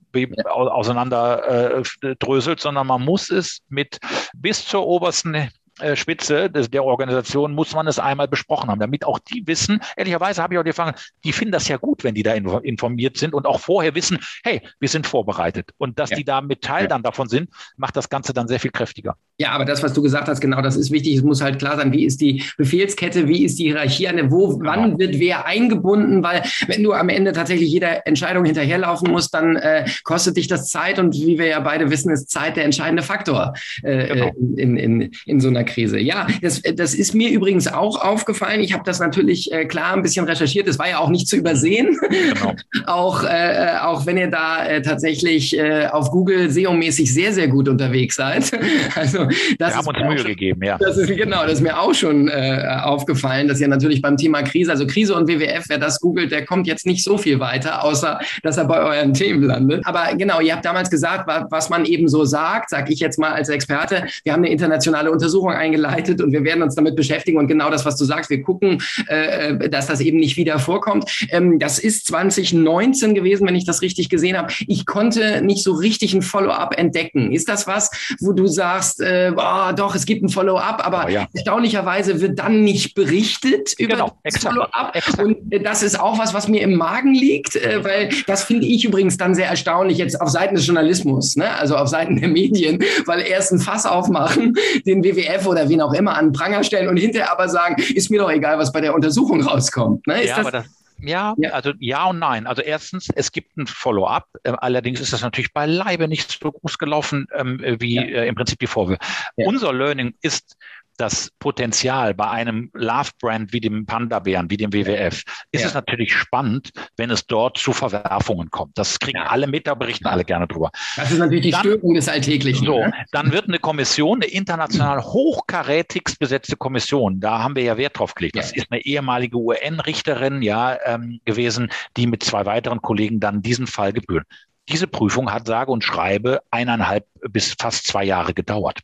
auseinander 0.46 1.78
äh, 1.78 2.16
dröselt, 2.18 2.60
sondern 2.60 2.86
man 2.86 3.02
muss 3.02 3.30
es 3.30 3.60
mit 3.68 3.98
bis 4.34 4.64
zur 4.64 4.86
obersten 4.86 5.50
Spitze 5.94 6.50
des, 6.50 6.70
der 6.70 6.84
Organisation 6.84 7.54
muss 7.54 7.74
man 7.74 7.86
es 7.86 7.98
einmal 7.98 8.28
besprochen 8.28 8.70
haben, 8.70 8.78
damit 8.78 9.04
auch 9.04 9.18
die 9.18 9.46
wissen, 9.46 9.80
ehrlicherweise 9.96 10.42
habe 10.42 10.54
ich 10.54 10.58
auch 10.58 10.64
die 10.64 10.70
Erfahrung, 10.70 10.94
die 11.24 11.32
finden 11.32 11.52
das 11.52 11.68
ja 11.68 11.76
gut, 11.76 12.04
wenn 12.04 12.14
die 12.14 12.22
da 12.22 12.32
informiert 12.34 13.16
sind 13.16 13.34
und 13.34 13.46
auch 13.46 13.60
vorher 13.60 13.94
wissen, 13.94 14.18
hey, 14.44 14.62
wir 14.78 14.88
sind 14.88 15.06
vorbereitet. 15.06 15.70
Und 15.78 15.98
dass 15.98 16.10
ja. 16.10 16.16
die 16.16 16.24
da 16.24 16.40
mit 16.40 16.62
Teil 16.62 16.86
dann 16.86 17.02
davon 17.02 17.28
sind, 17.28 17.50
macht 17.76 17.96
das 17.96 18.08
Ganze 18.08 18.32
dann 18.32 18.48
sehr 18.48 18.60
viel 18.60 18.70
kräftiger. 18.70 19.16
Ja, 19.38 19.50
aber 19.50 19.64
das, 19.64 19.82
was 19.82 19.92
du 19.92 20.02
gesagt 20.02 20.28
hast, 20.28 20.40
genau, 20.40 20.62
das 20.62 20.76
ist 20.76 20.92
wichtig. 20.92 21.16
Es 21.16 21.22
muss 21.22 21.42
halt 21.42 21.58
klar 21.58 21.76
sein, 21.76 21.92
wie 21.92 22.04
ist 22.04 22.20
die 22.20 22.44
Befehlskette, 22.56 23.26
wie 23.26 23.44
ist 23.44 23.58
die 23.58 23.64
Hierarchie, 23.64 24.08
wo, 24.28 24.56
genau. 24.56 24.70
wann 24.70 24.98
wird 24.98 25.18
wer 25.18 25.44
eingebunden, 25.46 26.22
weil 26.22 26.42
wenn 26.68 26.82
du 26.82 26.92
am 26.92 27.08
Ende 27.08 27.32
tatsächlich 27.32 27.70
jeder 27.70 28.06
Entscheidung 28.06 28.44
hinterherlaufen 28.44 29.10
musst, 29.10 29.34
dann 29.34 29.56
äh, 29.56 29.86
kostet 30.04 30.36
dich 30.36 30.46
das 30.46 30.68
Zeit 30.68 31.00
und 31.00 31.14
wie 31.14 31.38
wir 31.38 31.46
ja 31.46 31.60
beide 31.60 31.90
wissen, 31.90 32.12
ist 32.12 32.30
Zeit 32.30 32.56
der 32.56 32.64
entscheidende 32.64 33.02
Faktor 33.02 33.54
äh, 33.82 34.06
genau. 34.06 34.30
in, 34.56 34.76
in, 34.76 35.10
in 35.26 35.40
so 35.40 35.48
einer 35.48 35.63
Krise. 35.64 35.98
Ja, 35.98 36.26
das, 36.42 36.62
das 36.62 36.94
ist 36.94 37.14
mir 37.14 37.30
übrigens 37.30 37.66
auch 37.66 38.00
aufgefallen. 38.00 38.60
Ich 38.60 38.72
habe 38.72 38.84
das 38.84 39.00
natürlich 39.00 39.52
äh, 39.52 39.64
klar 39.64 39.94
ein 39.94 40.02
bisschen 40.02 40.26
recherchiert. 40.26 40.68
Das 40.68 40.78
war 40.78 40.88
ja 40.88 40.98
auch 40.98 41.10
nicht 41.10 41.28
zu 41.28 41.36
übersehen. 41.36 41.98
Genau. 42.08 42.54
auch, 42.86 43.24
äh, 43.24 43.76
auch 43.80 44.06
wenn 44.06 44.16
ihr 44.16 44.30
da 44.30 44.66
äh, 44.66 44.82
tatsächlich 44.82 45.56
äh, 45.58 45.86
auf 45.86 46.10
Google 46.10 46.50
SEO-mäßig 46.50 47.12
sehr, 47.12 47.32
sehr 47.32 47.48
gut 47.48 47.68
unterwegs 47.68 48.16
seid. 48.16 48.50
also, 48.94 49.26
das 49.58 49.70
Wir 49.70 49.76
haben 49.76 49.86
uns 49.86 49.98
Mühe 49.98 50.18
schon, 50.18 50.26
gegeben, 50.28 50.62
ja. 50.64 50.78
Das 50.78 50.96
ist, 50.96 51.08
genau, 51.08 51.42
das 51.44 51.54
ist 51.54 51.60
mir 51.62 51.78
auch 51.78 51.94
schon 51.94 52.28
äh, 52.28 52.66
aufgefallen, 52.82 53.48
dass 53.48 53.60
ihr 53.60 53.68
natürlich 53.68 54.02
beim 54.02 54.16
Thema 54.16 54.42
Krise, 54.42 54.70
also 54.70 54.86
Krise 54.86 55.14
und 55.14 55.28
WWF, 55.28 55.64
wer 55.68 55.78
das 55.78 56.00
googelt, 56.00 56.32
der 56.32 56.44
kommt 56.44 56.66
jetzt 56.66 56.86
nicht 56.86 57.04
so 57.04 57.18
viel 57.18 57.40
weiter, 57.40 57.84
außer 57.84 58.18
dass 58.42 58.56
er 58.56 58.64
bei 58.64 58.80
euren 58.80 59.14
Themen 59.14 59.42
landet. 59.42 59.86
Aber 59.86 60.14
genau, 60.16 60.40
ihr 60.40 60.52
habt 60.52 60.64
damals 60.64 60.90
gesagt, 60.90 61.28
was 61.50 61.70
man 61.70 61.84
eben 61.84 62.08
so 62.08 62.24
sagt, 62.24 62.70
sage 62.70 62.92
ich 62.92 63.00
jetzt 63.00 63.18
mal 63.18 63.32
als 63.32 63.48
Experte, 63.48 64.04
wir 64.24 64.32
haben 64.32 64.42
eine 64.42 64.52
internationale 64.52 65.10
Untersuchung 65.10 65.52
eingeleitet 65.56 66.20
und 66.20 66.32
wir 66.32 66.44
werden 66.44 66.62
uns 66.62 66.74
damit 66.74 66.96
beschäftigen 66.96 67.38
und 67.38 67.48
genau 67.48 67.70
das, 67.70 67.84
was 67.84 67.96
du 67.96 68.04
sagst, 68.04 68.30
wir 68.30 68.42
gucken, 68.42 68.82
äh 69.06 69.54
dass 69.68 69.86
das 69.86 70.00
eben 70.00 70.18
nicht 70.18 70.36
wieder 70.36 70.58
vorkommt. 70.58 71.26
Ähm, 71.30 71.58
das 71.58 71.78
ist 71.78 72.06
2019 72.06 73.14
gewesen, 73.14 73.46
wenn 73.46 73.54
ich 73.54 73.64
das 73.64 73.82
richtig 73.82 74.08
gesehen 74.08 74.36
habe. 74.36 74.52
Ich 74.66 74.86
konnte 74.86 75.42
nicht 75.42 75.64
so 75.64 75.72
richtig 75.72 76.14
ein 76.14 76.22
Follow-up 76.22 76.78
entdecken. 76.78 77.32
Ist 77.32 77.48
das 77.48 77.66
was, 77.66 77.90
wo 78.20 78.32
du 78.32 78.46
sagst, 78.46 79.00
äh, 79.00 79.32
oh, 79.36 79.72
doch, 79.76 79.94
es 79.94 80.06
gibt 80.06 80.22
ein 80.22 80.28
Follow-up, 80.28 80.84
aber 80.84 81.06
oh, 81.06 81.10
ja. 81.10 81.26
erstaunlicherweise 81.32 82.20
wird 82.20 82.38
dann 82.38 82.62
nicht 82.62 82.94
berichtet 82.94 83.74
über 83.78 83.94
genau, 83.94 84.18
das 84.22 84.38
Follow-up. 84.38 84.96
Und 85.18 85.52
äh, 85.52 85.60
das 85.60 85.82
ist 85.82 85.98
auch 85.98 86.18
was, 86.18 86.34
was 86.34 86.48
mir 86.48 86.62
im 86.62 86.74
Magen 86.74 87.14
liegt, 87.14 87.56
äh, 87.56 87.84
weil 87.84 88.10
das 88.26 88.44
finde 88.44 88.66
ich 88.66 88.84
übrigens 88.84 89.16
dann 89.16 89.34
sehr 89.34 89.48
erstaunlich 89.48 89.98
jetzt 89.98 90.20
auf 90.20 90.28
Seiten 90.28 90.54
des 90.54 90.66
Journalismus, 90.66 91.36
ne? 91.36 91.50
also 91.58 91.76
auf 91.76 91.88
Seiten 91.88 92.20
der 92.20 92.28
Medien, 92.28 92.82
weil 93.06 93.20
erst 93.20 93.52
ein 93.52 93.60
Fass 93.60 93.86
aufmachen, 93.86 94.54
den 94.86 95.04
WWF 95.04 95.43
oder 95.46 95.68
wen 95.68 95.80
auch 95.80 95.92
immer 95.92 96.16
an 96.16 96.32
Pranger 96.32 96.64
stellen 96.64 96.88
und 96.88 96.96
hinterher 96.96 97.32
aber 97.32 97.48
sagen, 97.48 97.76
ist 97.94 98.10
mir 98.10 98.20
doch 98.20 98.30
egal, 98.30 98.58
was 98.58 98.72
bei 98.72 98.80
der 98.80 98.94
Untersuchung 98.94 99.42
rauskommt. 99.42 100.06
Ne? 100.06 100.26
ja, 100.26 100.42
das, 100.42 100.50
das, 100.50 100.66
ja, 100.98 101.34
ja, 101.38 101.50
also 101.50 101.72
ja 101.78 102.06
und 102.06 102.18
nein. 102.18 102.46
Also 102.46 102.62
erstens, 102.62 103.08
es 103.14 103.32
gibt 103.32 103.56
ein 103.56 103.66
Follow-up. 103.66 104.28
Äh, 104.42 104.52
allerdings 104.58 105.00
ist 105.00 105.12
das 105.12 105.22
natürlich 105.22 105.52
beileibe 105.52 106.08
nicht 106.08 106.30
so 106.30 106.52
groß 106.52 106.78
gelaufen 106.78 107.26
ähm, 107.34 107.60
wie 107.78 107.96
ja. 107.96 108.02
äh, 108.02 108.28
im 108.28 108.34
Prinzip 108.34 108.58
die 108.58 108.66
Vorwürfe. 108.66 109.00
Ja. 109.36 109.46
Unser 109.46 109.72
Learning 109.72 110.14
ist, 110.22 110.56
das 110.96 111.30
Potenzial 111.38 112.14
bei 112.14 112.28
einem 112.28 112.70
Love-Brand 112.74 113.52
wie 113.52 113.60
dem 113.60 113.86
Panda-Bären, 113.86 114.50
wie 114.50 114.56
dem 114.56 114.72
WWF, 114.72 115.22
ist 115.50 115.60
ja. 115.62 115.66
es 115.66 115.74
natürlich 115.74 116.12
spannend, 116.12 116.70
wenn 116.96 117.10
es 117.10 117.26
dort 117.26 117.58
zu 117.58 117.72
Verwerfungen 117.72 118.50
kommt. 118.50 118.78
Das 118.78 118.98
kriegen 118.98 119.18
ja. 119.18 119.26
alle 119.26 119.46
mit, 119.46 119.66
da 119.66 119.74
berichten 119.74 120.06
alle 120.06 120.24
gerne 120.24 120.46
drüber. 120.46 120.70
Das 120.96 121.10
ist 121.10 121.18
natürlich 121.18 121.42
die 121.42 121.50
dann, 121.50 121.60
Störung 121.60 121.94
des 121.94 122.08
Alltäglichen. 122.08 122.66
So, 122.66 122.78
ne? 122.78 122.92
dann 123.12 123.32
wird 123.32 123.48
eine 123.48 123.58
Kommission, 123.58 124.22
eine 124.22 124.30
international 124.30 125.02
hochkarätigst 125.02 126.18
besetzte 126.18 126.56
Kommission, 126.56 127.20
da 127.20 127.40
haben 127.42 127.56
wir 127.56 127.62
ja 127.62 127.76
Wert 127.76 127.98
drauf 127.98 128.14
gelegt. 128.14 128.36
Das 128.36 128.50
ja. 128.50 128.62
ist 128.62 128.70
eine 128.70 128.84
ehemalige 128.84 129.36
UN-Richterin 129.36 130.42
ja 130.42 130.78
ähm, 130.84 131.20
gewesen, 131.24 131.70
die 131.96 132.06
mit 132.06 132.22
zwei 132.22 132.46
weiteren 132.46 132.82
Kollegen 132.82 133.20
dann 133.20 133.42
diesen 133.42 133.66
Fall 133.66 133.92
gebühren. 133.92 134.24
Diese 134.68 134.86
Prüfung 134.86 135.30
hat 135.30 135.46
sage 135.46 135.70
und 135.70 135.84
schreibe 135.84 136.40
eineinhalb 136.50 137.06
bis 137.28 137.54
fast 137.58 137.86
zwei 137.86 138.04
Jahre 138.04 138.32
gedauert. 138.32 138.80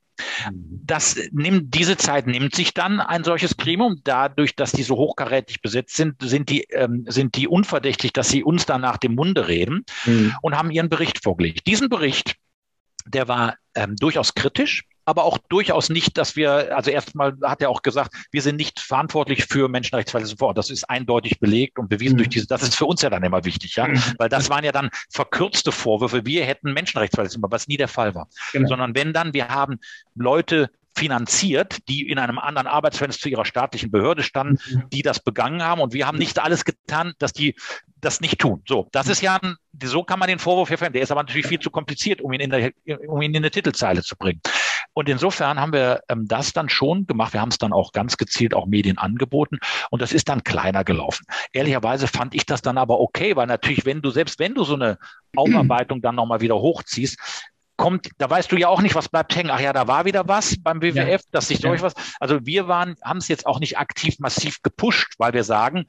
Mhm. 0.51 0.81
Das 0.85 1.17
nimmt, 1.33 1.75
diese 1.75 1.97
Zeit 1.97 2.27
nimmt 2.27 2.55
sich 2.55 2.75
dann 2.75 3.01
ein 3.01 3.25
solches 3.25 3.57
Gremium. 3.57 4.01
Dadurch, 4.05 4.57
dass 4.57 4.73
die 4.73 4.83
so 4.83 4.97
hochkarätig 4.97 5.63
besetzt 5.63 5.97
sind, 5.97 6.17
sind 6.23 6.49
die, 6.49 6.63
ähm, 6.71 7.05
sind 7.09 7.37
die 7.37 7.49
unverdächtig, 7.49 8.13
dass 8.13 8.29
sie 8.29 8.43
uns 8.45 8.67
dann 8.67 8.81
nach 8.81 8.97
dem 8.97 9.15
Munde 9.15 9.49
reden 9.49 9.85
mhm. 10.05 10.35
und 10.43 10.57
haben 10.57 10.71
ihren 10.71 10.89
Bericht 10.89 11.23
vorgelegt. 11.23 11.67
Diesen 11.67 11.89
Bericht, 11.89 12.37
der 13.07 13.29
war 13.29 13.57
ähm, 13.75 13.97
durchaus 13.97 14.35
kritisch 14.35 14.85
aber 15.11 15.25
auch 15.25 15.39
durchaus 15.49 15.91
nicht, 15.91 16.17
dass 16.17 16.37
wir, 16.37 16.75
also 16.77 16.91
erstmal 16.91 17.37
hat 17.43 17.61
er 17.61 17.69
auch 17.69 17.83
gesagt, 17.83 18.15
wir 18.31 18.41
sind 18.41 18.57
nicht 18.57 18.81
verantwortlich 18.81 19.45
für 19.45 19.69
Menschenrechtsverletzungen 19.69 20.39
vor 20.39 20.49
Ort. 20.49 20.59
Das 20.59 20.71
ist 20.71 20.89
eindeutig 20.89 21.41
belegt 21.41 21.79
und 21.79 21.89
bewiesen 21.89 22.15
mhm. 22.15 22.19
durch 22.19 22.29
diese, 22.31 22.47
das 22.47 22.63
ist 22.63 22.77
für 22.77 22.87
uns 22.87 23.03
ja 23.03 23.11
dann 23.11 23.23
immer 23.23 23.45
wichtig, 23.45 23.77
ja, 23.77 23.89
mhm. 23.89 24.01
weil 24.19 24.29
das 24.29 24.49
waren 24.49 24.65
ja 24.65 24.73
dann 24.73 24.91
verkürzte 25.11 25.73
Vorwürfe. 25.73 26.25
Wir 26.25 26.47
hätten 26.47 26.73
Menschenrechtsverletzungen, 26.73 27.51
was 27.51 27.69
nie 27.69 27.77
der 27.77 27.89
Fall 27.89 28.15
war. 28.15 28.29
Genau. 28.53 28.69
Sondern 28.69 28.95
wenn 28.95 29.13
dann, 29.13 29.35
wir 29.35 29.49
haben 29.49 29.79
Leute 30.15 30.71
finanziert, 30.97 31.79
die 31.89 32.09
in 32.09 32.19
einem 32.19 32.39
anderen 32.39 32.67
Arbeitsverhältnis 32.67 33.21
zu 33.21 33.29
ihrer 33.29 33.45
staatlichen 33.45 33.91
Behörde 33.91 34.23
standen, 34.23 34.59
mhm. 34.71 34.85
die 34.93 35.03
das 35.03 35.21
begangen 35.21 35.63
haben. 35.63 35.81
Und 35.81 35.93
wir 35.93 36.07
haben 36.07 36.19
nicht 36.19 36.39
alles 36.39 36.65
getan, 36.65 37.15
dass 37.19 37.33
die 37.33 37.55
das 38.01 38.21
nicht 38.21 38.39
tun. 38.39 38.63
So, 38.67 38.89
das 38.93 39.09
ist 39.09 39.23
ja, 39.23 39.39
ein, 39.41 39.57
so 39.83 40.03
kann 40.03 40.19
man 40.19 40.29
den 40.29 40.39
Vorwurf 40.39 40.71
hervorheben. 40.71 40.95
Der 40.95 41.03
ist 41.03 41.11
aber 41.11 41.23
natürlich 41.23 41.47
viel 41.47 41.61
zu 41.61 41.71
kompliziert, 41.71 42.21
um 42.21 42.33
ihn 42.33 42.41
in, 42.41 42.51
der, 42.51 42.73
um 43.07 43.21
ihn 43.23 43.33
in 43.33 43.37
eine 43.39 43.51
Titelzeile 43.51 44.03
zu 44.03 44.17
bringen. 44.17 44.41
Und 44.93 45.09
insofern 45.09 45.61
haben 45.61 45.73
wir 45.73 46.03
ähm, 46.09 46.27
das 46.27 46.53
dann 46.53 46.69
schon 46.69 47.07
gemacht. 47.07 47.33
Wir 47.33 47.41
haben 47.41 47.51
es 47.51 47.59
dann 47.59 47.73
auch 47.73 47.93
ganz 47.93 48.17
gezielt 48.17 48.55
auch 48.55 48.67
Medien 48.67 48.99
angeboten 48.99 49.59
und 49.91 50.03
das 50.03 50.13
ist 50.13 50.29
dann 50.29 50.45
kleiner 50.45 50.85
gelaufen. 50.85 51.25
Ehrlicherweise 51.53 52.07
fand 52.09 52.35
ich 52.35 52.47
das 52.47 52.63
dann 52.63 52.79
aber 52.79 53.01
okay, 53.01 53.37
weil 53.37 53.47
natürlich, 53.47 53.85
wenn 53.85 54.03
du, 54.03 54.11
selbst 54.11 54.39
wenn 54.39 54.55
du 54.55 54.65
so 54.65 54.75
eine 54.75 54.99
Aufarbeitung 55.37 56.03
dann 56.03 56.17
nochmal 56.17 56.41
wieder 56.41 56.57
hochziehst, 56.57 57.19
kommt, 57.77 58.11
da 58.19 58.29
weißt 58.29 58.53
du 58.53 58.57
ja 58.57 58.69
auch 58.69 58.83
nicht, 58.83 58.95
was 58.95 59.09
bleibt 59.09 59.35
hängen. 59.35 59.51
Ach 59.51 59.61
ja, 59.61 59.73
da 59.73 59.89
war 59.89 60.05
wieder 60.05 60.29
was 60.29 60.57
beim 60.63 60.83
WWF, 60.83 61.23
ja. 61.23 61.29
dass 61.31 61.49
sich 61.49 61.61
durch 61.61 61.81
ja. 61.81 61.87
was. 61.87 61.95
Also 62.21 62.45
wir 62.45 62.69
waren, 62.69 62.95
haben 63.03 63.19
es 63.19 63.29
jetzt 63.29 63.47
auch 63.47 63.59
nicht 63.59 63.79
aktiv 63.79 64.19
massiv 64.19 64.61
gepusht, 64.63 65.15
weil 65.17 65.33
wir 65.33 65.45
sagen, 65.45 65.87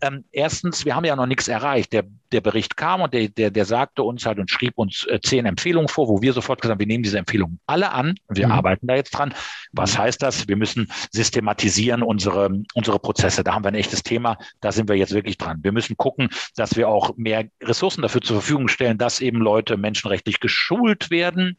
ähm, 0.00 0.24
erstens, 0.32 0.84
wir 0.84 0.94
haben 0.94 1.04
ja 1.04 1.16
noch 1.16 1.26
nichts 1.26 1.48
erreicht. 1.48 1.92
Der, 1.92 2.04
der 2.32 2.40
Bericht 2.40 2.76
kam 2.76 3.00
und 3.00 3.14
der, 3.14 3.28
der, 3.28 3.50
der 3.50 3.64
sagte 3.64 4.02
uns 4.02 4.26
halt 4.26 4.38
und 4.38 4.50
schrieb 4.50 4.72
uns 4.76 5.06
äh, 5.08 5.20
zehn 5.20 5.46
Empfehlungen 5.46 5.88
vor, 5.88 6.08
wo 6.08 6.20
wir 6.20 6.32
sofort 6.32 6.60
gesagt 6.60 6.72
haben, 6.72 6.80
wir 6.80 6.86
nehmen 6.86 7.04
diese 7.04 7.18
Empfehlungen 7.18 7.60
alle 7.66 7.92
an 7.92 8.14
wir 8.28 8.46
mhm. 8.46 8.52
arbeiten 8.52 8.86
da 8.86 8.94
jetzt 8.96 9.10
dran. 9.12 9.34
Was 9.72 9.94
mhm. 9.94 10.02
heißt 10.02 10.22
das? 10.22 10.48
Wir 10.48 10.56
müssen 10.56 10.90
systematisieren 11.12 12.02
unsere, 12.02 12.50
unsere 12.74 12.98
Prozesse. 12.98 13.44
Da 13.44 13.54
haben 13.54 13.64
wir 13.64 13.68
ein 13.68 13.74
echtes 13.74 14.02
Thema. 14.02 14.36
Da 14.60 14.72
sind 14.72 14.88
wir 14.88 14.96
jetzt 14.96 15.14
wirklich 15.14 15.38
dran. 15.38 15.60
Wir 15.62 15.72
müssen 15.72 15.96
gucken, 15.96 16.28
dass 16.56 16.76
wir 16.76 16.88
auch 16.88 17.16
mehr 17.16 17.48
Ressourcen 17.62 18.02
dafür 18.02 18.20
zur 18.20 18.40
Verfügung 18.40 18.68
stellen, 18.68 18.98
dass 18.98 19.20
eben 19.20 19.38
Leute 19.38 19.76
menschenrechtlich 19.76 20.40
geschult 20.40 21.10
werden 21.10 21.56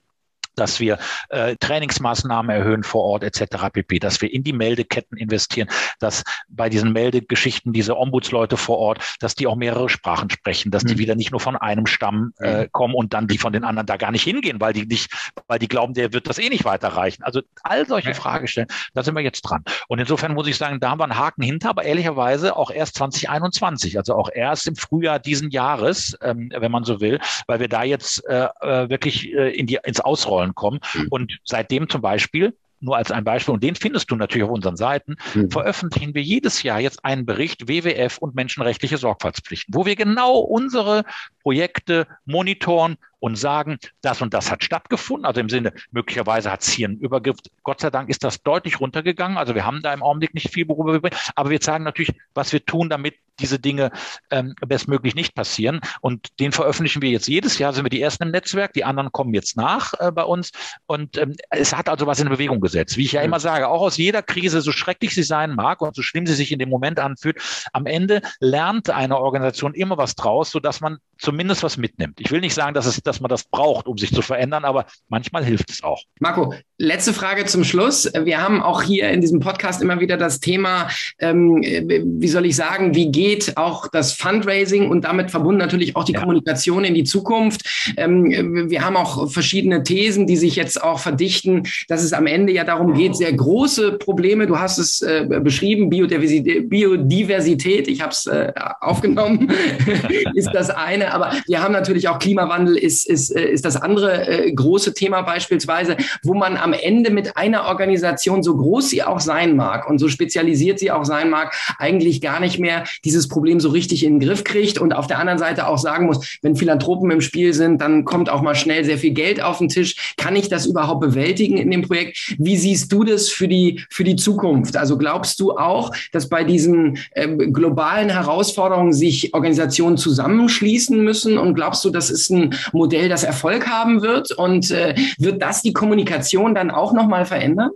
dass 0.55 0.79
wir 0.79 0.97
äh, 1.29 1.55
Trainingsmaßnahmen 1.57 2.55
erhöhen 2.55 2.83
vor 2.83 3.03
Ort 3.03 3.23
etc. 3.23 3.69
pp, 3.71 3.99
dass 3.99 4.21
wir 4.21 4.31
in 4.33 4.43
die 4.43 4.53
Meldeketten 4.53 5.17
investieren, 5.17 5.67
dass 5.99 6.23
bei 6.47 6.69
diesen 6.69 6.93
Meldegeschichten 6.93 7.73
diese 7.73 7.97
Ombudsleute 7.97 8.57
vor 8.57 8.77
Ort, 8.77 9.17
dass 9.19 9.35
die 9.35 9.47
auch 9.47 9.55
mehrere 9.55 9.89
Sprachen 9.89 10.29
sprechen, 10.29 10.71
dass 10.71 10.83
mhm. 10.83 10.87
die 10.89 10.97
wieder 10.97 11.15
nicht 11.15 11.31
nur 11.31 11.39
von 11.39 11.55
einem 11.55 11.85
Stamm 11.85 12.33
äh, 12.39 12.63
mhm. 12.63 12.71
kommen 12.71 12.95
und 12.95 13.13
dann 13.13 13.27
die 13.27 13.37
von 13.37 13.53
den 13.53 13.63
anderen 13.63 13.85
da 13.85 13.97
gar 13.97 14.11
nicht 14.11 14.23
hingehen, 14.23 14.59
weil 14.59 14.73
die 14.73 14.85
nicht, 14.85 15.11
weil 15.47 15.59
die 15.59 15.67
glauben, 15.67 15.93
der 15.93 16.13
wird 16.13 16.27
das 16.27 16.37
eh 16.37 16.49
nicht 16.49 16.65
weiterreichen. 16.65 17.23
Also 17.23 17.41
all 17.63 17.85
solche 17.85 18.09
ja. 18.09 18.13
Fragestellen, 18.13 18.67
da 18.93 19.03
sind 19.03 19.15
wir 19.15 19.21
jetzt 19.21 19.41
dran. 19.41 19.63
Und 19.87 19.99
insofern 19.99 20.33
muss 20.33 20.47
ich 20.47 20.57
sagen, 20.57 20.79
da 20.79 20.89
haben 20.89 20.99
wir 20.99 21.05
einen 21.05 21.17
Haken 21.17 21.43
hinter, 21.43 21.69
aber 21.69 21.83
ehrlicherweise 21.83 22.55
auch 22.55 22.71
erst 22.71 22.95
2021, 22.95 23.97
also 23.97 24.15
auch 24.15 24.29
erst 24.33 24.67
im 24.67 24.75
Frühjahr 24.75 25.19
diesen 25.19 25.49
Jahres, 25.49 26.17
ähm, 26.21 26.51
wenn 26.55 26.71
man 26.71 26.83
so 26.83 27.01
will, 27.01 27.19
weil 27.47 27.59
wir 27.59 27.67
da 27.67 27.83
jetzt 27.83 28.25
äh, 28.27 28.47
äh 28.61 28.89
wirklich 28.89 29.33
äh, 29.33 29.49
in 29.51 29.67
die, 29.67 29.79
ins 29.83 29.99
Ausrollen 29.99 30.44
sollen 30.45 30.55
kommen. 30.55 30.79
Mhm. 30.93 31.07
Und 31.09 31.39
seitdem 31.43 31.89
zum 31.89 32.01
Beispiel 32.01 32.55
nur 32.81 32.97
als 32.97 33.09
ein 33.09 33.23
Beispiel, 33.23 33.53
und 33.53 33.63
den 33.63 33.75
findest 33.75 34.11
du 34.11 34.15
natürlich 34.15 34.43
auf 34.43 34.51
unseren 34.51 34.75
Seiten, 34.75 35.15
mhm. 35.33 35.49
veröffentlichen 35.49 36.13
wir 36.13 36.21
jedes 36.21 36.61
Jahr 36.61 36.79
jetzt 36.79 37.03
einen 37.03 37.25
Bericht 37.25 37.67
WWF 37.67 38.17
und 38.19 38.35
menschenrechtliche 38.35 38.97
Sorgfaltspflichten, 38.97 39.73
wo 39.73 39.85
wir 39.85 39.95
genau 39.95 40.37
unsere 40.37 41.03
Projekte 41.41 42.05
monitoren 42.25 42.97
und 43.19 43.35
sagen, 43.35 43.77
das 44.01 44.21
und 44.21 44.33
das 44.33 44.51
hat 44.51 44.63
stattgefunden. 44.63 45.25
Also 45.25 45.41
im 45.41 45.49
Sinne, 45.49 45.73
möglicherweise 45.91 46.51
hat 46.51 46.61
es 46.61 46.69
hier 46.69 46.87
einen 46.87 46.97
Übergriff. 46.97 47.37
Gott 47.63 47.81
sei 47.81 47.89
Dank 47.89 48.09
ist 48.09 48.23
das 48.23 48.41
deutlich 48.43 48.79
runtergegangen. 48.79 49.37
Also 49.37 49.55
wir 49.55 49.65
haben 49.65 49.81
da 49.81 49.93
im 49.93 50.03
Augenblick 50.03 50.33
nicht 50.33 50.51
viel, 50.51 50.67
worüber 50.67 50.93
wir 50.93 51.01
bringen. 51.01 51.17
Aber 51.35 51.49
wir 51.49 51.59
sagen 51.61 51.83
natürlich, 51.83 52.13
was 52.33 52.53
wir 52.53 52.65
tun, 52.65 52.89
damit 52.89 53.15
diese 53.39 53.59
Dinge 53.59 53.91
ähm, 54.31 54.55
bestmöglich 54.65 55.15
nicht 55.15 55.35
passieren. 55.35 55.81
Und 56.01 56.39
den 56.39 56.51
veröffentlichen 56.51 57.01
wir 57.01 57.09
jetzt 57.09 57.27
jedes 57.27 57.57
Jahr, 57.57 57.73
sind 57.73 57.83
wir 57.83 57.89
die 57.89 58.01
ersten 58.01 58.23
im 58.23 58.31
Netzwerk, 58.31 58.73
die 58.73 58.83
anderen 58.83 59.11
kommen 59.11 59.33
jetzt 59.33 59.57
nach 59.57 59.93
äh, 59.99 60.11
bei 60.11 60.23
uns. 60.23 60.51
Und 60.85 61.17
ähm, 61.17 61.35
es 61.49 61.75
hat 61.75 61.89
also 61.89 62.07
was 62.07 62.19
in 62.19 62.29
Bewegung 62.29 62.61
gesetzt. 62.61 62.97
Wie 62.97 63.03
ich 63.03 63.11
ja 63.13 63.21
immer 63.21 63.39
sage, 63.39 63.67
auch 63.67 63.81
aus 63.81 63.97
jeder 63.97 64.21
Krise, 64.21 64.61
so 64.61 64.71
schrecklich 64.71 65.13
sie 65.13 65.23
sein 65.23 65.53
mag 65.55 65.81
und 65.81 65.95
so 65.95 66.01
schlimm 66.01 66.25
sie 66.25 66.33
sich 66.33 66.51
in 66.51 66.59
dem 66.59 66.69
Moment 66.69 66.99
anfühlt, 66.99 67.37
am 67.73 67.85
Ende 67.85 68.21
lernt 68.39 68.89
eine 68.89 69.17
Organisation 69.17 69.73
immer 69.73 69.97
was 69.97 70.15
draus, 70.15 70.51
sodass 70.51 70.81
man 70.81 70.97
zumindest 71.17 71.63
was 71.63 71.77
mitnimmt. 71.77 72.19
Ich 72.19 72.31
will 72.31 72.41
nicht 72.41 72.53
sagen, 72.53 72.73
dass 72.73 72.85
es 72.85 73.01
dass 73.07 73.21
man 73.21 73.29
das 73.29 73.43
braucht, 73.43 73.87
um 73.87 73.97
sich 73.97 74.13
zu 74.13 74.21
verändern, 74.21 74.65
aber 74.65 74.85
manchmal 75.09 75.43
hilft 75.43 75.69
es 75.71 75.83
auch. 75.83 76.01
Marco, 76.19 76.53
letzte 76.77 77.13
Frage 77.13 77.45
zum 77.45 77.63
Schluss. 77.63 78.11
Wir 78.23 78.41
haben 78.41 78.61
auch 78.61 78.81
hier 78.81 79.09
in 79.09 79.21
diesem 79.21 79.39
Podcast 79.39 79.81
immer 79.81 79.99
wieder 79.99 80.17
das 80.17 80.39
Thema, 80.39 80.89
ähm, 81.19 81.61
wie 81.61 82.27
soll 82.27 82.45
ich 82.45 82.55
sagen, 82.55 82.95
wie 82.95 83.11
geht 83.11 83.57
auch 83.57 83.87
das 83.87 84.13
Fundraising 84.13 84.89
und 84.89 85.05
damit 85.05 85.31
verbunden 85.31 85.59
natürlich 85.59 85.95
auch 85.95 86.03
die 86.03 86.13
ja. 86.13 86.19
Kommunikation 86.19 86.83
in 86.83 86.93
die 86.93 87.03
Zukunft. 87.03 87.93
Ähm, 87.97 88.69
wir 88.69 88.83
haben 88.83 88.97
auch 88.97 89.29
verschiedene 89.31 89.83
Thesen, 89.83 90.27
die 90.27 90.37
sich 90.37 90.55
jetzt 90.55 90.81
auch 90.81 90.99
verdichten, 90.99 91.63
dass 91.87 92.03
es 92.03 92.13
am 92.13 92.27
Ende 92.27 92.53
ja 92.53 92.63
darum 92.63 92.93
geht, 92.93 93.15
sehr 93.15 93.33
große 93.33 93.93
Probleme, 93.93 94.47
du 94.47 94.59
hast 94.59 94.77
es 94.77 95.01
äh, 95.01 95.25
beschrieben, 95.41 95.89
Biodiversität, 95.89 96.69
Biodiversität 96.69 97.87
ich 97.87 98.01
habe 98.01 98.11
es 98.11 98.25
äh, 98.25 98.51
aufgenommen, 98.81 99.51
ist 100.33 100.51
das 100.53 100.69
eine, 100.69 101.13
aber 101.13 101.33
wir 101.47 101.61
haben 101.61 101.73
natürlich 101.73 102.07
auch 102.07 102.19
Klimawandel, 102.19 102.77
ist 102.77 102.94
ist, 102.95 103.09
ist, 103.09 103.35
äh, 103.35 103.49
ist 103.49 103.65
das 103.65 103.75
andere 103.75 104.27
äh, 104.27 104.51
große 104.51 104.93
Thema 104.93 105.21
beispielsweise, 105.21 105.97
wo 106.23 106.33
man 106.33 106.57
am 106.57 106.73
Ende 106.73 107.11
mit 107.11 107.37
einer 107.37 107.65
Organisation, 107.65 108.43
so 108.43 108.55
groß 108.55 108.89
sie 108.89 109.03
auch 109.03 109.19
sein 109.19 109.55
mag 109.55 109.89
und 109.89 109.99
so 109.99 110.07
spezialisiert 110.07 110.79
sie 110.79 110.91
auch 110.91 111.05
sein 111.05 111.29
mag, 111.29 111.53
eigentlich 111.77 112.21
gar 112.21 112.39
nicht 112.39 112.59
mehr 112.59 112.85
dieses 113.03 113.27
Problem 113.27 113.59
so 113.59 113.69
richtig 113.69 114.03
in 114.03 114.19
den 114.19 114.27
Griff 114.27 114.43
kriegt 114.43 114.79
und 114.79 114.93
auf 114.93 115.07
der 115.07 115.19
anderen 115.19 115.39
Seite 115.39 115.67
auch 115.67 115.77
sagen 115.77 116.05
muss, 116.05 116.37
wenn 116.41 116.55
Philanthropen 116.55 117.11
im 117.11 117.21
Spiel 117.21 117.53
sind, 117.53 117.81
dann 117.81 118.05
kommt 118.05 118.29
auch 118.29 118.41
mal 118.41 118.55
schnell 118.55 118.85
sehr 118.85 118.97
viel 118.97 119.11
Geld 119.11 119.41
auf 119.41 119.57
den 119.57 119.69
Tisch. 119.69 120.13
Kann 120.17 120.35
ich 120.35 120.49
das 120.49 120.65
überhaupt 120.65 121.01
bewältigen 121.01 121.57
in 121.57 121.71
dem 121.71 121.81
Projekt? 121.81 122.35
Wie 122.37 122.57
siehst 122.57 122.91
du 122.91 123.03
das 123.03 123.29
für 123.29 123.47
die, 123.47 123.83
für 123.89 124.03
die 124.03 124.15
Zukunft? 124.15 124.77
Also 124.77 124.97
glaubst 124.97 125.39
du 125.39 125.51
auch, 125.57 125.91
dass 126.11 126.29
bei 126.29 126.43
diesen 126.43 126.97
äh, 127.11 127.27
globalen 127.27 128.09
Herausforderungen 128.09 128.93
sich 128.93 129.33
Organisationen 129.33 129.97
zusammenschließen 129.97 131.03
müssen? 131.03 131.37
Und 131.37 131.55
glaubst 131.55 131.83
du, 131.83 131.89
das 131.89 132.09
ist 132.09 132.29
ein 132.29 132.55
Modell, 132.71 132.84
das 132.87 133.23
Erfolg 133.23 133.67
haben 133.67 134.01
wird? 134.01 134.31
Und 134.31 134.71
äh, 134.71 134.95
wird 135.17 135.41
das 135.41 135.61
die 135.61 135.73
Kommunikation 135.73 136.55
dann 136.55 136.71
auch 136.71 136.93
nochmal 136.93 137.25
verändern? 137.25 137.71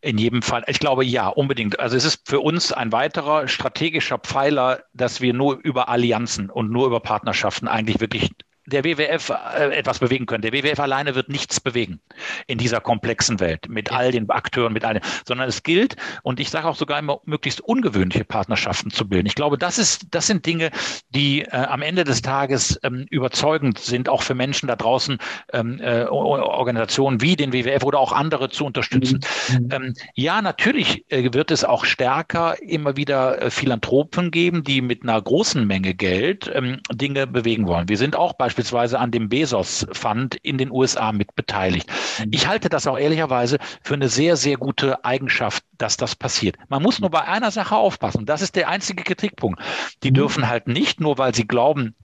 In 0.00 0.18
jedem 0.18 0.42
Fall. 0.42 0.64
Ich 0.66 0.78
glaube 0.78 1.04
ja, 1.04 1.28
unbedingt. 1.28 1.78
Also 1.78 1.96
es 1.96 2.04
ist 2.04 2.22
für 2.26 2.40
uns 2.40 2.72
ein 2.72 2.90
weiterer 2.90 3.48
strategischer 3.48 4.18
Pfeiler, 4.18 4.82
dass 4.94 5.20
wir 5.20 5.34
nur 5.34 5.58
über 5.62 5.88
Allianzen 5.88 6.50
und 6.50 6.70
nur 6.70 6.86
über 6.86 7.00
Partnerschaften 7.00 7.68
eigentlich 7.68 8.00
wirklich 8.00 8.30
der 8.66 8.84
WWF 8.84 9.30
äh, 9.30 9.74
etwas 9.74 9.98
bewegen 9.98 10.26
können. 10.26 10.42
Der 10.42 10.52
WWF 10.52 10.78
alleine 10.78 11.14
wird 11.14 11.28
nichts 11.28 11.60
bewegen 11.60 12.00
in 12.46 12.58
dieser 12.58 12.80
komplexen 12.80 13.40
Welt 13.40 13.68
mit 13.68 13.92
all 13.92 14.12
den 14.12 14.30
Akteuren, 14.30 14.72
mit 14.72 14.84
allen, 14.84 15.00
sondern 15.26 15.48
es 15.48 15.62
gilt, 15.62 15.96
und 16.22 16.38
ich 16.38 16.50
sage 16.50 16.68
auch 16.68 16.76
sogar 16.76 16.98
immer, 16.98 17.20
möglichst 17.24 17.60
ungewöhnliche 17.60 18.24
Partnerschaften 18.24 18.90
zu 18.90 19.08
bilden. 19.08 19.26
Ich 19.26 19.34
glaube, 19.34 19.58
das 19.58 19.78
ist, 19.78 20.06
das 20.10 20.28
sind 20.28 20.46
Dinge, 20.46 20.70
die 21.10 21.42
äh, 21.42 21.50
am 21.50 21.82
Ende 21.82 22.04
des 22.04 22.22
Tages 22.22 22.78
ähm, 22.84 23.06
überzeugend 23.10 23.78
sind, 23.78 24.08
auch 24.08 24.22
für 24.22 24.34
Menschen 24.34 24.68
da 24.68 24.76
draußen, 24.76 25.18
ähm, 25.52 25.80
äh, 25.80 26.04
Organisationen 26.04 27.20
wie 27.20 27.34
den 27.34 27.52
WWF 27.52 27.82
oder 27.82 27.98
auch 27.98 28.12
andere 28.12 28.48
zu 28.48 28.64
unterstützen. 28.64 29.20
Mhm. 29.50 29.68
Ähm, 29.72 29.94
ja, 30.14 30.40
natürlich 30.40 31.04
äh, 31.10 31.32
wird 31.32 31.50
es 31.50 31.64
auch 31.64 31.84
stärker 31.84 32.62
immer 32.62 32.96
wieder 32.96 33.42
äh, 33.42 33.50
Philanthropen 33.50 34.30
geben, 34.30 34.62
die 34.62 34.80
mit 34.82 35.02
einer 35.02 35.20
großen 35.20 35.66
Menge 35.66 35.94
Geld 35.94 36.50
ähm, 36.54 36.80
Dinge 36.92 37.26
bewegen 37.26 37.66
wollen. 37.66 37.88
Wir 37.88 37.96
sind 37.96 38.14
auch 38.14 38.34
bei 38.34 38.52
beispielsweise 38.62 39.00
an 39.00 39.10
dem 39.10 39.28
Bezos-Fund 39.28 40.36
in 40.36 40.58
den 40.58 40.70
USA 40.70 41.12
mit 41.12 41.34
beteiligt. 41.34 41.90
Mhm. 42.18 42.30
Ich 42.32 42.46
halte 42.46 42.68
das 42.68 42.86
auch 42.86 42.98
ehrlicherweise 42.98 43.58
für 43.82 43.94
eine 43.94 44.08
sehr, 44.08 44.36
sehr 44.36 44.56
gute 44.56 45.04
Eigenschaft, 45.04 45.64
dass 45.78 45.96
das 45.96 46.14
passiert. 46.14 46.56
Man 46.68 46.82
muss 46.82 47.00
nur 47.00 47.10
bei 47.10 47.22
einer 47.22 47.50
Sache 47.50 47.76
aufpassen. 47.76 48.24
Das 48.24 48.40
ist 48.40 48.54
der 48.54 48.68
einzige 48.68 49.02
Kritikpunkt. 49.02 49.60
Die 50.02 50.10
mhm. 50.10 50.14
dürfen 50.14 50.48
halt 50.48 50.68
nicht, 50.68 51.00
nur 51.00 51.18
weil 51.18 51.34
sie 51.34 51.46
glauben, 51.46 51.94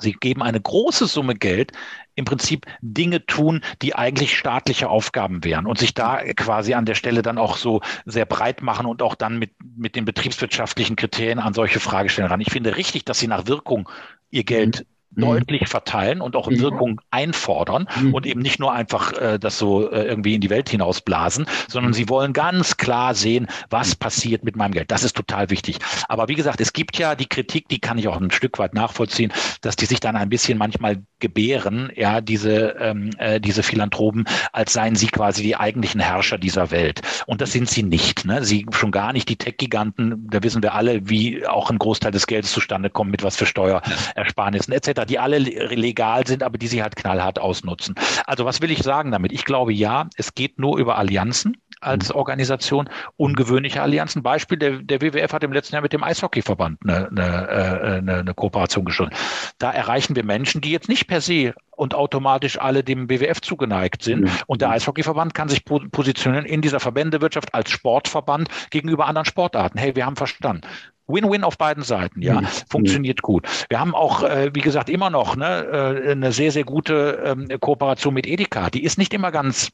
Sie 0.00 0.10
geben 0.12 0.42
eine 0.42 0.60
große 0.60 1.06
Summe 1.06 1.36
Geld, 1.36 1.70
im 2.16 2.24
Prinzip 2.24 2.66
Dinge 2.80 3.26
tun, 3.26 3.60
die 3.80 3.94
eigentlich 3.94 4.36
staatliche 4.36 4.88
Aufgaben 4.88 5.44
wären 5.44 5.66
und 5.66 5.78
sich 5.78 5.94
da 5.94 6.16
quasi 6.34 6.74
an 6.74 6.84
der 6.84 6.96
Stelle 6.96 7.22
dann 7.22 7.38
auch 7.38 7.56
so 7.56 7.80
sehr 8.04 8.26
breit 8.26 8.60
machen 8.60 8.86
und 8.86 9.02
auch 9.02 9.14
dann 9.14 9.38
mit, 9.38 9.52
mit 9.76 9.94
den 9.94 10.04
betriebswirtschaftlichen 10.04 10.96
Kriterien 10.96 11.38
an 11.38 11.54
solche 11.54 11.78
Fragestellen 11.78 12.28
ran. 12.28 12.40
Ich 12.40 12.50
finde 12.50 12.76
richtig, 12.76 13.04
dass 13.04 13.20
sie 13.20 13.28
nach 13.28 13.46
Wirkung 13.46 13.88
ihr 14.30 14.42
Geld 14.42 14.84
mhm. 15.16 15.24
Mhm. 15.24 15.28
deutlich 15.28 15.68
verteilen 15.68 16.20
und 16.20 16.36
auch 16.36 16.48
in 16.48 16.58
mhm. 16.58 16.62
Wirkung 16.62 17.00
einfordern 17.10 17.88
mhm. 18.00 18.14
und 18.14 18.26
eben 18.26 18.40
nicht 18.40 18.58
nur 18.58 18.72
einfach 18.72 19.12
äh, 19.12 19.38
das 19.38 19.58
so 19.58 19.90
äh, 19.90 20.04
irgendwie 20.04 20.34
in 20.34 20.40
die 20.40 20.50
Welt 20.50 20.68
hinausblasen, 20.68 21.46
sondern 21.68 21.92
sie 21.92 22.08
wollen 22.08 22.32
ganz 22.32 22.76
klar 22.76 23.14
sehen, 23.14 23.48
was 23.70 23.94
passiert 23.94 24.44
mit 24.44 24.56
meinem 24.56 24.72
Geld. 24.72 24.90
Das 24.90 25.04
ist 25.04 25.16
total 25.16 25.50
wichtig. 25.50 25.78
Aber 26.08 26.28
wie 26.28 26.34
gesagt, 26.34 26.60
es 26.60 26.72
gibt 26.72 26.98
ja 26.98 27.14
die 27.14 27.26
Kritik, 27.26 27.68
die 27.68 27.78
kann 27.78 27.98
ich 27.98 28.08
auch 28.08 28.20
ein 28.20 28.30
Stück 28.30 28.58
weit 28.58 28.74
nachvollziehen, 28.74 29.32
dass 29.60 29.76
die 29.76 29.86
sich 29.86 30.00
dann 30.00 30.16
ein 30.16 30.28
bisschen 30.28 30.58
manchmal 30.58 31.02
gebären, 31.20 31.92
ja, 31.94 32.20
diese, 32.20 32.76
ähm, 32.80 33.10
äh, 33.18 33.40
diese 33.40 33.62
Philanthropen, 33.62 34.24
als 34.52 34.72
seien 34.72 34.96
sie 34.96 35.06
quasi 35.06 35.42
die 35.42 35.56
eigentlichen 35.56 36.00
Herrscher 36.00 36.38
dieser 36.38 36.70
Welt. 36.70 37.02
Und 37.26 37.40
das 37.40 37.52
sind 37.52 37.68
sie 37.68 37.82
nicht. 37.82 38.24
Ne? 38.24 38.44
Sie 38.44 38.66
schon 38.72 38.90
gar 38.90 39.12
nicht 39.12 39.28
die 39.28 39.36
Tech-Giganten, 39.36 40.28
da 40.30 40.42
wissen 40.42 40.62
wir 40.62 40.74
alle, 40.74 41.08
wie 41.08 41.46
auch 41.46 41.70
ein 41.70 41.78
Großteil 41.78 42.12
des 42.12 42.26
Geldes 42.26 42.52
zustande 42.52 42.90
kommt, 42.90 43.10
mit 43.10 43.22
was 43.22 43.36
für 43.36 43.46
Steuerersparnissen 43.46 44.72
etc 44.72 45.04
die 45.06 45.18
alle 45.18 45.38
legal 45.38 46.26
sind, 46.26 46.42
aber 46.42 46.58
die 46.58 46.66
sie 46.66 46.82
halt 46.82 46.96
knallhart 46.96 47.38
ausnutzen. 47.38 47.94
Also 48.26 48.44
was 48.44 48.60
will 48.60 48.70
ich 48.70 48.82
sagen 48.82 49.10
damit? 49.10 49.32
Ich 49.32 49.44
glaube 49.44 49.72
ja, 49.72 50.08
es 50.16 50.34
geht 50.34 50.58
nur 50.58 50.78
über 50.78 50.96
Allianzen 50.96 51.56
als 51.84 52.08
mhm. 52.08 52.16
Organisation 52.16 52.88
ungewöhnliche 53.16 53.82
Allianzen. 53.82 54.22
Beispiel, 54.22 54.58
der, 54.58 54.82
der 54.82 55.00
WWF 55.00 55.32
hat 55.32 55.44
im 55.44 55.52
letzten 55.52 55.74
Jahr 55.74 55.82
mit 55.82 55.92
dem 55.92 56.02
Eishockeyverband 56.02 56.78
eine, 56.84 57.08
eine, 57.08 57.48
äh, 57.48 57.96
eine, 57.98 58.14
eine 58.16 58.34
Kooperation 58.34 58.84
geschlossen. 58.84 59.14
Da 59.58 59.70
erreichen 59.70 60.16
wir 60.16 60.24
Menschen, 60.24 60.60
die 60.60 60.70
jetzt 60.70 60.88
nicht 60.88 61.06
per 61.06 61.20
se 61.20 61.54
und 61.76 61.94
automatisch 61.94 62.58
alle 62.58 62.84
dem 62.84 63.06
BWF 63.06 63.40
zugeneigt 63.40 64.02
sind. 64.02 64.22
Mhm. 64.22 64.30
Und 64.46 64.62
der 64.62 64.70
Eishockeyverband 64.70 65.34
kann 65.34 65.48
sich 65.48 65.64
positionieren 65.64 66.46
in 66.46 66.62
dieser 66.62 66.80
Verbändewirtschaft 66.80 67.54
als 67.54 67.70
Sportverband 67.70 68.48
gegenüber 68.70 69.06
anderen 69.06 69.26
Sportarten. 69.26 69.78
Hey, 69.78 69.96
wir 69.96 70.06
haben 70.06 70.16
verstanden. 70.16 70.62
Win-Win 71.06 71.44
auf 71.44 71.58
beiden 71.58 71.82
Seiten, 71.82 72.22
ja, 72.22 72.40
mhm. 72.40 72.46
funktioniert 72.68 73.22
gut. 73.22 73.46
Wir 73.68 73.78
haben 73.78 73.94
auch, 73.94 74.22
äh, 74.22 74.50
wie 74.54 74.60
gesagt, 74.60 74.88
immer 74.88 75.10
noch 75.10 75.36
ne, 75.36 76.00
äh, 76.06 76.12
eine 76.12 76.32
sehr, 76.32 76.50
sehr 76.50 76.64
gute 76.64 77.22
ähm, 77.24 77.48
Kooperation 77.60 78.14
mit 78.14 78.26
Edeka. 78.26 78.70
Die 78.70 78.84
ist 78.84 78.96
nicht 78.96 79.12
immer 79.12 79.30
ganz 79.30 79.70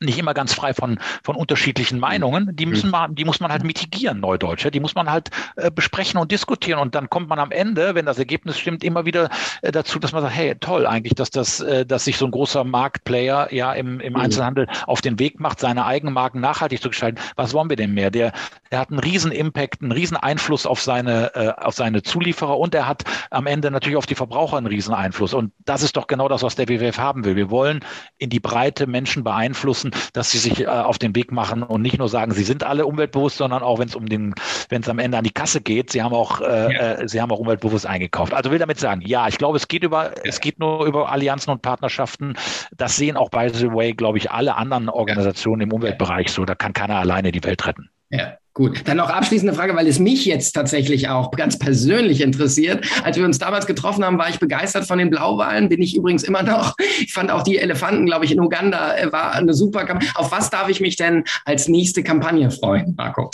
nicht 0.00 0.18
immer 0.18 0.34
ganz 0.34 0.54
frei 0.54 0.74
von, 0.74 0.98
von 1.22 1.36
unterschiedlichen 1.36 1.98
Meinungen. 1.98 2.54
Die 2.56 2.66
müssen 2.66 2.90
man, 2.90 3.14
die 3.14 3.24
muss 3.24 3.40
man 3.40 3.50
halt 3.50 3.64
mitigieren, 3.64 4.20
Neudeutsche. 4.20 4.70
Die 4.70 4.80
muss 4.80 4.94
man 4.94 5.10
halt 5.10 5.30
äh, 5.56 5.70
besprechen 5.70 6.20
und 6.20 6.30
diskutieren. 6.30 6.78
Und 6.78 6.94
dann 6.94 7.10
kommt 7.10 7.28
man 7.28 7.38
am 7.38 7.50
Ende, 7.50 7.94
wenn 7.94 8.06
das 8.06 8.18
Ergebnis 8.18 8.58
stimmt, 8.58 8.84
immer 8.84 9.04
wieder 9.04 9.30
äh, 9.62 9.72
dazu, 9.72 9.98
dass 9.98 10.12
man 10.12 10.22
sagt, 10.22 10.34
hey, 10.34 10.54
toll 10.58 10.86
eigentlich, 10.86 11.14
dass 11.14 11.30
das, 11.30 11.60
äh, 11.60 11.84
dass 11.86 12.04
sich 12.04 12.16
so 12.16 12.26
ein 12.26 12.30
großer 12.30 12.64
Marktplayer 12.64 13.52
ja 13.52 13.72
im, 13.72 14.00
im 14.00 14.16
Einzelhandel 14.16 14.68
auf 14.86 15.00
den 15.00 15.18
Weg 15.18 15.40
macht, 15.40 15.60
seine 15.60 15.84
eigenen 15.84 16.14
Marken 16.14 16.40
nachhaltig 16.40 16.80
zu 16.80 16.88
gestalten. 16.88 17.20
Was 17.36 17.52
wollen 17.54 17.68
wir 17.68 17.76
denn 17.76 17.94
mehr? 17.94 18.10
Der, 18.10 18.32
der 18.70 18.78
hat 18.78 18.90
einen 18.90 19.00
riesen 19.00 19.32
Impact, 19.32 19.82
einen 19.82 19.92
riesen 19.92 20.16
Einfluss 20.16 20.66
auf 20.66 20.80
seine, 20.80 21.34
äh, 21.34 21.52
auf 21.56 21.74
seine 21.74 22.02
Zulieferer 22.02 22.58
und 22.58 22.74
er 22.74 22.86
hat 22.86 23.04
am 23.30 23.46
Ende 23.46 23.70
natürlich 23.70 23.96
auf 23.96 24.06
die 24.06 24.14
Verbraucher 24.14 24.56
einen 24.56 24.66
riesen 24.66 24.94
Einfluss. 24.94 25.34
Und 25.34 25.52
das 25.64 25.82
ist 25.82 25.96
doch 25.96 26.06
genau 26.06 26.28
das, 26.28 26.42
was 26.42 26.54
der 26.54 26.68
WWF 26.68 26.98
haben 26.98 27.24
will. 27.24 27.36
Wir 27.36 27.50
wollen 27.50 27.80
in 28.18 28.30
die 28.30 28.40
Breite 28.40 28.86
Menschen 28.86 29.24
beeinflussen, 29.24 29.81
dass 30.12 30.30
sie 30.30 30.38
sich 30.38 30.60
äh, 30.60 30.66
auf 30.66 30.98
den 30.98 31.14
Weg 31.14 31.32
machen 31.32 31.62
und 31.62 31.82
nicht 31.82 31.98
nur 31.98 32.08
sagen, 32.08 32.32
sie 32.32 32.44
sind 32.44 32.64
alle 32.64 32.86
umweltbewusst, 32.86 33.36
sondern 33.38 33.62
auch 33.62 33.78
wenn 33.78 33.88
es 33.88 33.94
um 33.94 34.06
den, 34.06 34.34
wenn 34.68 34.82
es 34.82 34.88
am 34.88 34.98
Ende 34.98 35.18
an 35.18 35.24
die 35.24 35.32
Kasse 35.32 35.60
geht, 35.60 35.90
sie 35.90 36.02
haben 36.02 36.14
auch, 36.14 36.40
äh, 36.40 36.74
ja. 36.74 36.92
äh, 36.94 37.08
sie 37.08 37.20
haben 37.20 37.30
auch 37.30 37.38
umweltbewusst 37.38 37.86
eingekauft. 37.86 38.34
Also 38.34 38.50
will 38.50 38.58
damit 38.58 38.78
sagen, 38.78 39.02
ja, 39.02 39.28
ich 39.28 39.38
glaube, 39.38 39.56
es 39.56 39.68
geht 39.68 39.82
über, 39.82 40.06
ja. 40.06 40.22
es 40.24 40.40
geht 40.40 40.58
nur 40.58 40.86
über 40.86 41.10
Allianzen 41.10 41.50
und 41.50 41.62
Partnerschaften. 41.62 42.34
Das 42.76 42.96
sehen 42.96 43.16
auch 43.16 43.30
by 43.30 43.50
the 43.52 43.72
way, 43.72 43.92
glaube 43.92 44.18
ich, 44.18 44.30
alle 44.30 44.56
anderen 44.56 44.88
Organisationen 44.88 45.62
im 45.62 45.72
Umweltbereich 45.72 46.30
so. 46.30 46.44
Da 46.44 46.54
kann 46.54 46.72
keiner 46.72 46.96
alleine 46.96 47.32
die 47.32 47.42
Welt 47.44 47.66
retten. 47.66 47.90
Ja. 48.10 48.36
Gut, 48.54 48.82
dann 48.86 48.98
noch 48.98 49.08
abschließende 49.08 49.54
Frage, 49.54 49.74
weil 49.74 49.86
es 49.86 49.98
mich 49.98 50.26
jetzt 50.26 50.52
tatsächlich 50.52 51.08
auch 51.08 51.30
ganz 51.30 51.58
persönlich 51.58 52.20
interessiert. 52.20 52.84
Als 53.02 53.16
wir 53.16 53.24
uns 53.24 53.38
damals 53.38 53.66
getroffen 53.66 54.04
haben, 54.04 54.18
war 54.18 54.28
ich 54.28 54.38
begeistert 54.38 54.84
von 54.84 54.98
den 54.98 55.08
Blauwahlen, 55.08 55.70
bin 55.70 55.80
ich 55.80 55.96
übrigens 55.96 56.22
immer 56.22 56.42
noch. 56.42 56.74
Ich 57.00 57.14
fand 57.14 57.30
auch 57.30 57.42
die 57.42 57.56
Elefanten, 57.56 58.04
glaube 58.04 58.26
ich, 58.26 58.32
in 58.32 58.40
Uganda 58.40 58.94
äh, 58.96 59.10
war 59.10 59.32
eine 59.32 59.54
super 59.54 59.86
Kampagne. 59.86 60.10
Auf 60.16 60.32
was 60.32 60.50
darf 60.50 60.68
ich 60.68 60.80
mich 60.80 60.96
denn 60.96 61.24
als 61.46 61.66
nächste 61.66 62.02
Kampagne 62.02 62.50
freuen, 62.50 62.94
Marco? 62.96 63.30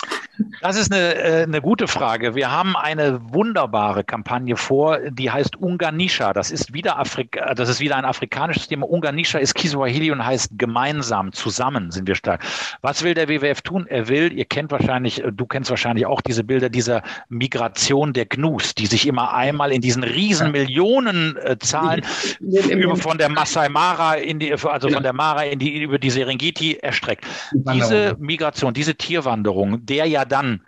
Das 0.61 0.77
ist 0.77 0.93
eine, 0.93 1.15
äh, 1.17 1.43
eine 1.43 1.61
gute 1.61 1.89
Frage. 1.89 2.37
Wir 2.37 2.53
haben 2.53 2.77
eine 2.77 3.21
wunderbare 3.33 4.05
Kampagne 4.05 4.57
vor, 4.57 4.99
die 5.11 5.33
heißt 5.33 5.57
Unganisha. 5.57 6.33
Das 6.33 6.53
ist 6.53 6.73
wieder 6.73 6.99
Afrika, 6.99 7.55
das 7.55 7.69
ist 7.69 7.81
wieder 7.81 7.97
ein 7.97 8.05
afrikanisches 8.05 8.69
Thema. 8.69 8.89
Unganisha 8.89 9.39
ist 9.39 9.55
Kiswahili 9.55 10.13
und 10.13 10.25
heißt 10.25 10.53
gemeinsam, 10.57 11.33
zusammen 11.33 11.91
sind 11.91 12.07
wir 12.07 12.15
stark. 12.15 12.45
Was 12.83 13.03
will 13.03 13.15
der 13.15 13.29
WWF 13.29 13.63
tun? 13.63 13.87
Er 13.89 14.09
will, 14.09 14.33
ihr 14.33 14.45
kennt 14.45 14.71
wahrscheinlich 14.71 15.08
wahrscheinlich, 15.09 15.25
äh, 15.25 15.33
du 15.33 15.47
kennst 15.47 15.71
wahrscheinlich 15.71 16.07
auch 16.07 16.21
diese 16.21 16.45
Bilder 16.45 16.69
dieser 16.69 17.03
Migration 17.29 18.13
der 18.13 18.27
Gnus, 18.27 18.75
die 18.75 18.87
sich 18.87 19.07
immer 19.07 19.33
einmal 19.35 19.73
in 19.73 19.81
diesen 19.81 20.05
riesen 20.05 20.53
Millionenzahlen 20.53 22.05
über 22.41 22.97
von 22.97 23.19
der 23.19 23.29
Masai 23.29 23.69
Mara 23.69 24.15
in 24.15 24.39
die, 24.39 24.53
also 24.53 24.89
von 24.89 25.03
der 25.03 25.13
Mara 25.13 25.45
in 25.45 25.59
die, 25.59 25.83
über 25.83 25.99
die 25.99 26.11
Serengeti 26.11 26.77
erstreckt. 26.77 27.25
Diese 27.53 28.17
Migration, 28.19 28.75
diese 28.75 28.95
Tierwanderung, 28.95 29.85
der 29.85 30.07
ja 30.07 30.25
dann 30.25 30.61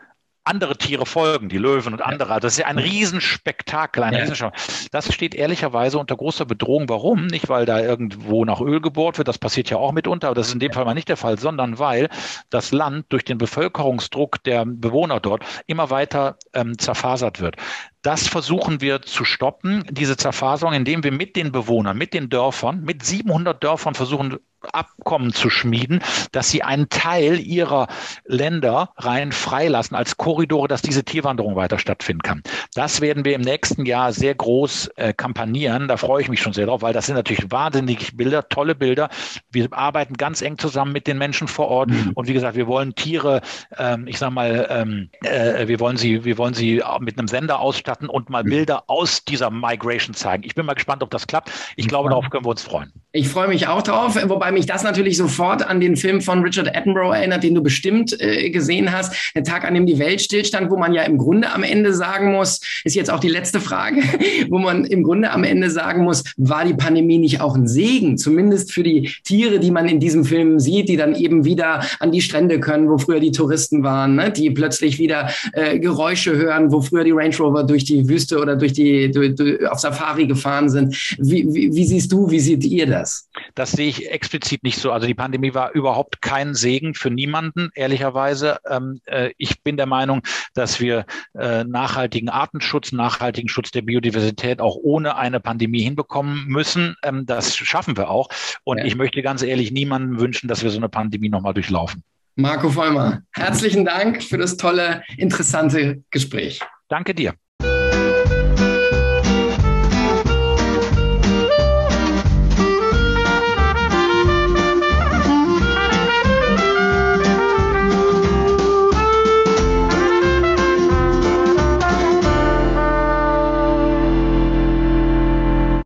andere 0.50 0.76
Tiere 0.76 1.06
folgen, 1.06 1.48
die 1.48 1.58
Löwen 1.58 1.92
und 1.92 2.02
andere. 2.02 2.40
Das 2.40 2.54
ist 2.54 2.58
ja 2.58 2.66
ein 2.66 2.78
Riesenspektakel, 2.78 4.02
ein 4.02 4.12
ja. 4.12 4.18
Riesenschau. 4.20 4.50
Das 4.90 5.14
steht 5.14 5.34
ehrlicherweise 5.34 5.98
unter 5.98 6.16
großer 6.16 6.44
Bedrohung. 6.44 6.88
Warum? 6.88 7.26
Nicht, 7.26 7.48
weil 7.48 7.66
da 7.66 7.80
irgendwo 7.80 8.44
nach 8.44 8.60
Öl 8.60 8.80
gebohrt 8.80 9.18
wird, 9.18 9.28
das 9.28 9.38
passiert 9.38 9.70
ja 9.70 9.76
auch 9.76 9.92
mitunter, 9.92 10.26
aber 10.26 10.34
das 10.34 10.48
ist 10.48 10.54
in 10.54 10.60
dem 10.60 10.72
Fall 10.72 10.84
mal 10.84 10.94
nicht 10.94 11.08
der 11.08 11.16
Fall, 11.16 11.38
sondern 11.38 11.78
weil 11.78 12.08
das 12.50 12.72
Land 12.72 13.06
durch 13.10 13.24
den 13.24 13.38
Bevölkerungsdruck 13.38 14.42
der 14.42 14.64
Bewohner 14.66 15.20
dort 15.20 15.44
immer 15.66 15.90
weiter 15.90 16.36
ähm, 16.52 16.76
zerfasert 16.78 17.40
wird. 17.40 17.56
Das 18.02 18.28
versuchen 18.28 18.80
wir 18.80 19.02
zu 19.02 19.24
stoppen, 19.24 19.84
diese 19.90 20.16
Zerfaserung, 20.16 20.72
indem 20.72 21.04
wir 21.04 21.12
mit 21.12 21.36
den 21.36 21.52
Bewohnern, 21.52 21.98
mit 21.98 22.14
den 22.14 22.30
Dörfern, 22.30 22.82
mit 22.82 23.04
700 23.04 23.62
Dörfern 23.62 23.94
versuchen, 23.94 24.38
Abkommen 24.74 25.32
zu 25.32 25.48
schmieden, 25.48 26.02
dass 26.32 26.50
sie 26.50 26.62
einen 26.62 26.90
Teil 26.90 27.40
ihrer 27.40 27.88
Länder 28.26 28.90
rein 28.98 29.32
freilassen 29.32 29.96
als 29.96 30.18
Korridore, 30.18 30.68
dass 30.68 30.82
diese 30.82 31.02
Tierwanderung 31.02 31.56
weiter 31.56 31.78
stattfinden 31.78 32.20
kann. 32.20 32.42
Das 32.74 33.00
werden 33.00 33.24
wir 33.24 33.34
im 33.34 33.40
nächsten 33.40 33.86
Jahr 33.86 34.12
sehr 34.12 34.34
groß 34.34 34.88
äh, 34.96 35.14
kampagnieren. 35.14 35.88
Da 35.88 35.96
freue 35.96 36.20
ich 36.20 36.28
mich 36.28 36.42
schon 36.42 36.52
sehr 36.52 36.66
drauf, 36.66 36.82
weil 36.82 36.92
das 36.92 37.06
sind 37.06 37.14
natürlich 37.14 37.50
wahnsinnige 37.50 38.14
Bilder, 38.14 38.50
tolle 38.50 38.74
Bilder. 38.74 39.08
Wir 39.50 39.72
arbeiten 39.72 40.12
ganz 40.12 40.42
eng 40.42 40.58
zusammen 40.58 40.92
mit 40.92 41.06
den 41.06 41.16
Menschen 41.16 41.48
vor 41.48 41.68
Ort. 41.68 41.88
Mhm. 41.88 42.12
Und 42.14 42.28
wie 42.28 42.34
gesagt, 42.34 42.54
wir 42.54 42.66
wollen 42.66 42.94
Tiere, 42.94 43.40
ähm, 43.78 44.06
ich 44.08 44.18
sag 44.18 44.30
mal, 44.30 44.66
ähm, 44.68 45.08
äh, 45.24 45.68
wir 45.68 45.80
wollen 45.80 45.96
sie, 45.96 46.26
wir 46.26 46.36
wollen 46.36 46.52
sie 46.52 46.82
mit 47.00 47.18
einem 47.18 47.28
Sender 47.28 47.60
ausstatten 47.60 47.89
und 47.98 48.30
mal 48.30 48.44
mhm. 48.44 48.50
Bilder 48.50 48.84
aus 48.86 49.24
dieser 49.24 49.50
Migration 49.50 50.14
zeigen. 50.14 50.44
Ich 50.44 50.54
bin 50.54 50.66
mal 50.66 50.74
gespannt, 50.74 51.02
ob 51.02 51.10
das 51.10 51.26
klappt. 51.26 51.50
Ich 51.76 51.88
glaube, 51.88 52.08
darauf 52.08 52.28
können 52.30 52.44
wir 52.44 52.50
uns 52.50 52.62
freuen. 52.62 52.92
Ich 53.12 53.28
freue 53.28 53.48
mich 53.48 53.66
auch 53.66 53.82
drauf, 53.82 54.16
wobei 54.28 54.52
mich 54.52 54.66
das 54.66 54.84
natürlich 54.84 55.16
sofort 55.16 55.66
an 55.66 55.80
den 55.80 55.96
Film 55.96 56.20
von 56.20 56.42
Richard 56.42 56.76
Attenborough 56.76 57.12
erinnert, 57.12 57.42
den 57.42 57.56
du 57.56 57.62
bestimmt 57.62 58.16
äh, 58.20 58.50
gesehen 58.50 58.92
hast. 58.92 59.32
Der 59.34 59.42
Tag, 59.42 59.64
an 59.64 59.74
dem 59.74 59.86
die 59.86 59.98
Welt 59.98 60.20
stillstand, 60.20 60.70
wo 60.70 60.76
man 60.76 60.92
ja 60.92 61.02
im 61.02 61.18
Grunde 61.18 61.52
am 61.52 61.64
Ende 61.64 61.92
sagen 61.92 62.32
muss, 62.32 62.60
ist 62.84 62.94
jetzt 62.94 63.10
auch 63.10 63.18
die 63.18 63.28
letzte 63.28 63.60
Frage, 63.60 64.02
wo 64.48 64.58
man 64.58 64.84
im 64.84 65.02
Grunde 65.02 65.32
am 65.32 65.42
Ende 65.42 65.70
sagen 65.70 66.04
muss, 66.04 66.22
war 66.36 66.64
die 66.64 66.74
Pandemie 66.74 67.18
nicht 67.18 67.40
auch 67.40 67.56
ein 67.56 67.66
Segen, 67.66 68.16
zumindest 68.16 68.72
für 68.72 68.84
die 68.84 69.12
Tiere, 69.24 69.58
die 69.58 69.72
man 69.72 69.88
in 69.88 69.98
diesem 69.98 70.24
Film 70.24 70.60
sieht, 70.60 70.88
die 70.88 70.96
dann 70.96 71.16
eben 71.16 71.44
wieder 71.44 71.84
an 71.98 72.12
die 72.12 72.22
Strände 72.22 72.60
können, 72.60 72.88
wo 72.88 72.98
früher 72.98 73.18
die 73.18 73.32
Touristen 73.32 73.82
waren, 73.82 74.14
ne? 74.14 74.30
die 74.30 74.50
plötzlich 74.50 74.98
wieder 74.98 75.30
äh, 75.52 75.80
Geräusche 75.80 76.36
hören, 76.36 76.70
wo 76.70 76.80
früher 76.80 77.02
die 77.02 77.10
Range 77.10 77.36
Rover 77.36 77.64
durch 77.64 77.79
die 77.84 78.08
Wüste 78.08 78.38
oder 78.38 78.56
durch 78.56 78.72
die 78.72 79.10
durch, 79.10 79.34
durch, 79.34 79.66
auf 79.68 79.80
Safari 79.80 80.26
gefahren 80.26 80.68
sind. 80.68 80.94
Wie, 81.18 81.46
wie, 81.52 81.74
wie 81.74 81.84
siehst 81.84 82.12
du, 82.12 82.30
wie 82.30 82.40
seht 82.40 82.64
ihr 82.64 82.86
das? 82.86 83.00
das? 83.00 83.28
Das 83.54 83.72
sehe 83.72 83.88
ich 83.88 84.10
explizit 84.10 84.62
nicht 84.62 84.78
so. 84.78 84.92
Also 84.92 85.06
die 85.06 85.14
Pandemie 85.14 85.54
war 85.54 85.72
überhaupt 85.72 86.22
kein 86.22 86.54
Segen 86.54 86.94
für 86.94 87.10
niemanden, 87.10 87.70
ehrlicherweise. 87.74 88.58
Ähm, 88.68 89.00
äh, 89.06 89.30
ich 89.36 89.62
bin 89.62 89.76
der 89.76 89.86
Meinung, 89.86 90.22
dass 90.54 90.80
wir 90.80 91.06
äh, 91.34 91.64
nachhaltigen 91.64 92.28
Artenschutz, 92.28 92.92
nachhaltigen 92.92 93.48
Schutz 93.48 93.70
der 93.70 93.82
Biodiversität 93.82 94.60
auch 94.60 94.76
ohne 94.76 95.16
eine 95.16 95.40
Pandemie 95.40 95.82
hinbekommen 95.82 96.46
müssen. 96.46 96.96
Ähm, 97.02 97.26
das 97.26 97.56
schaffen 97.56 97.96
wir 97.96 98.10
auch. 98.10 98.28
Und 98.64 98.78
ja. 98.78 98.84
ich 98.84 98.96
möchte 98.96 99.22
ganz 99.22 99.42
ehrlich 99.42 99.72
niemandem 99.72 100.20
wünschen, 100.20 100.48
dass 100.48 100.62
wir 100.62 100.70
so 100.70 100.78
eine 100.78 100.88
Pandemie 100.88 101.28
nochmal 101.28 101.54
durchlaufen. 101.54 102.02
Marco 102.36 102.70
Vollmer, 102.70 103.22
herzlichen 103.32 103.84
Dank 103.84 104.22
für 104.22 104.38
das 104.38 104.56
tolle, 104.56 105.02
interessante 105.18 106.02
Gespräch. 106.10 106.60
Danke 106.88 107.14
dir. 107.14 107.34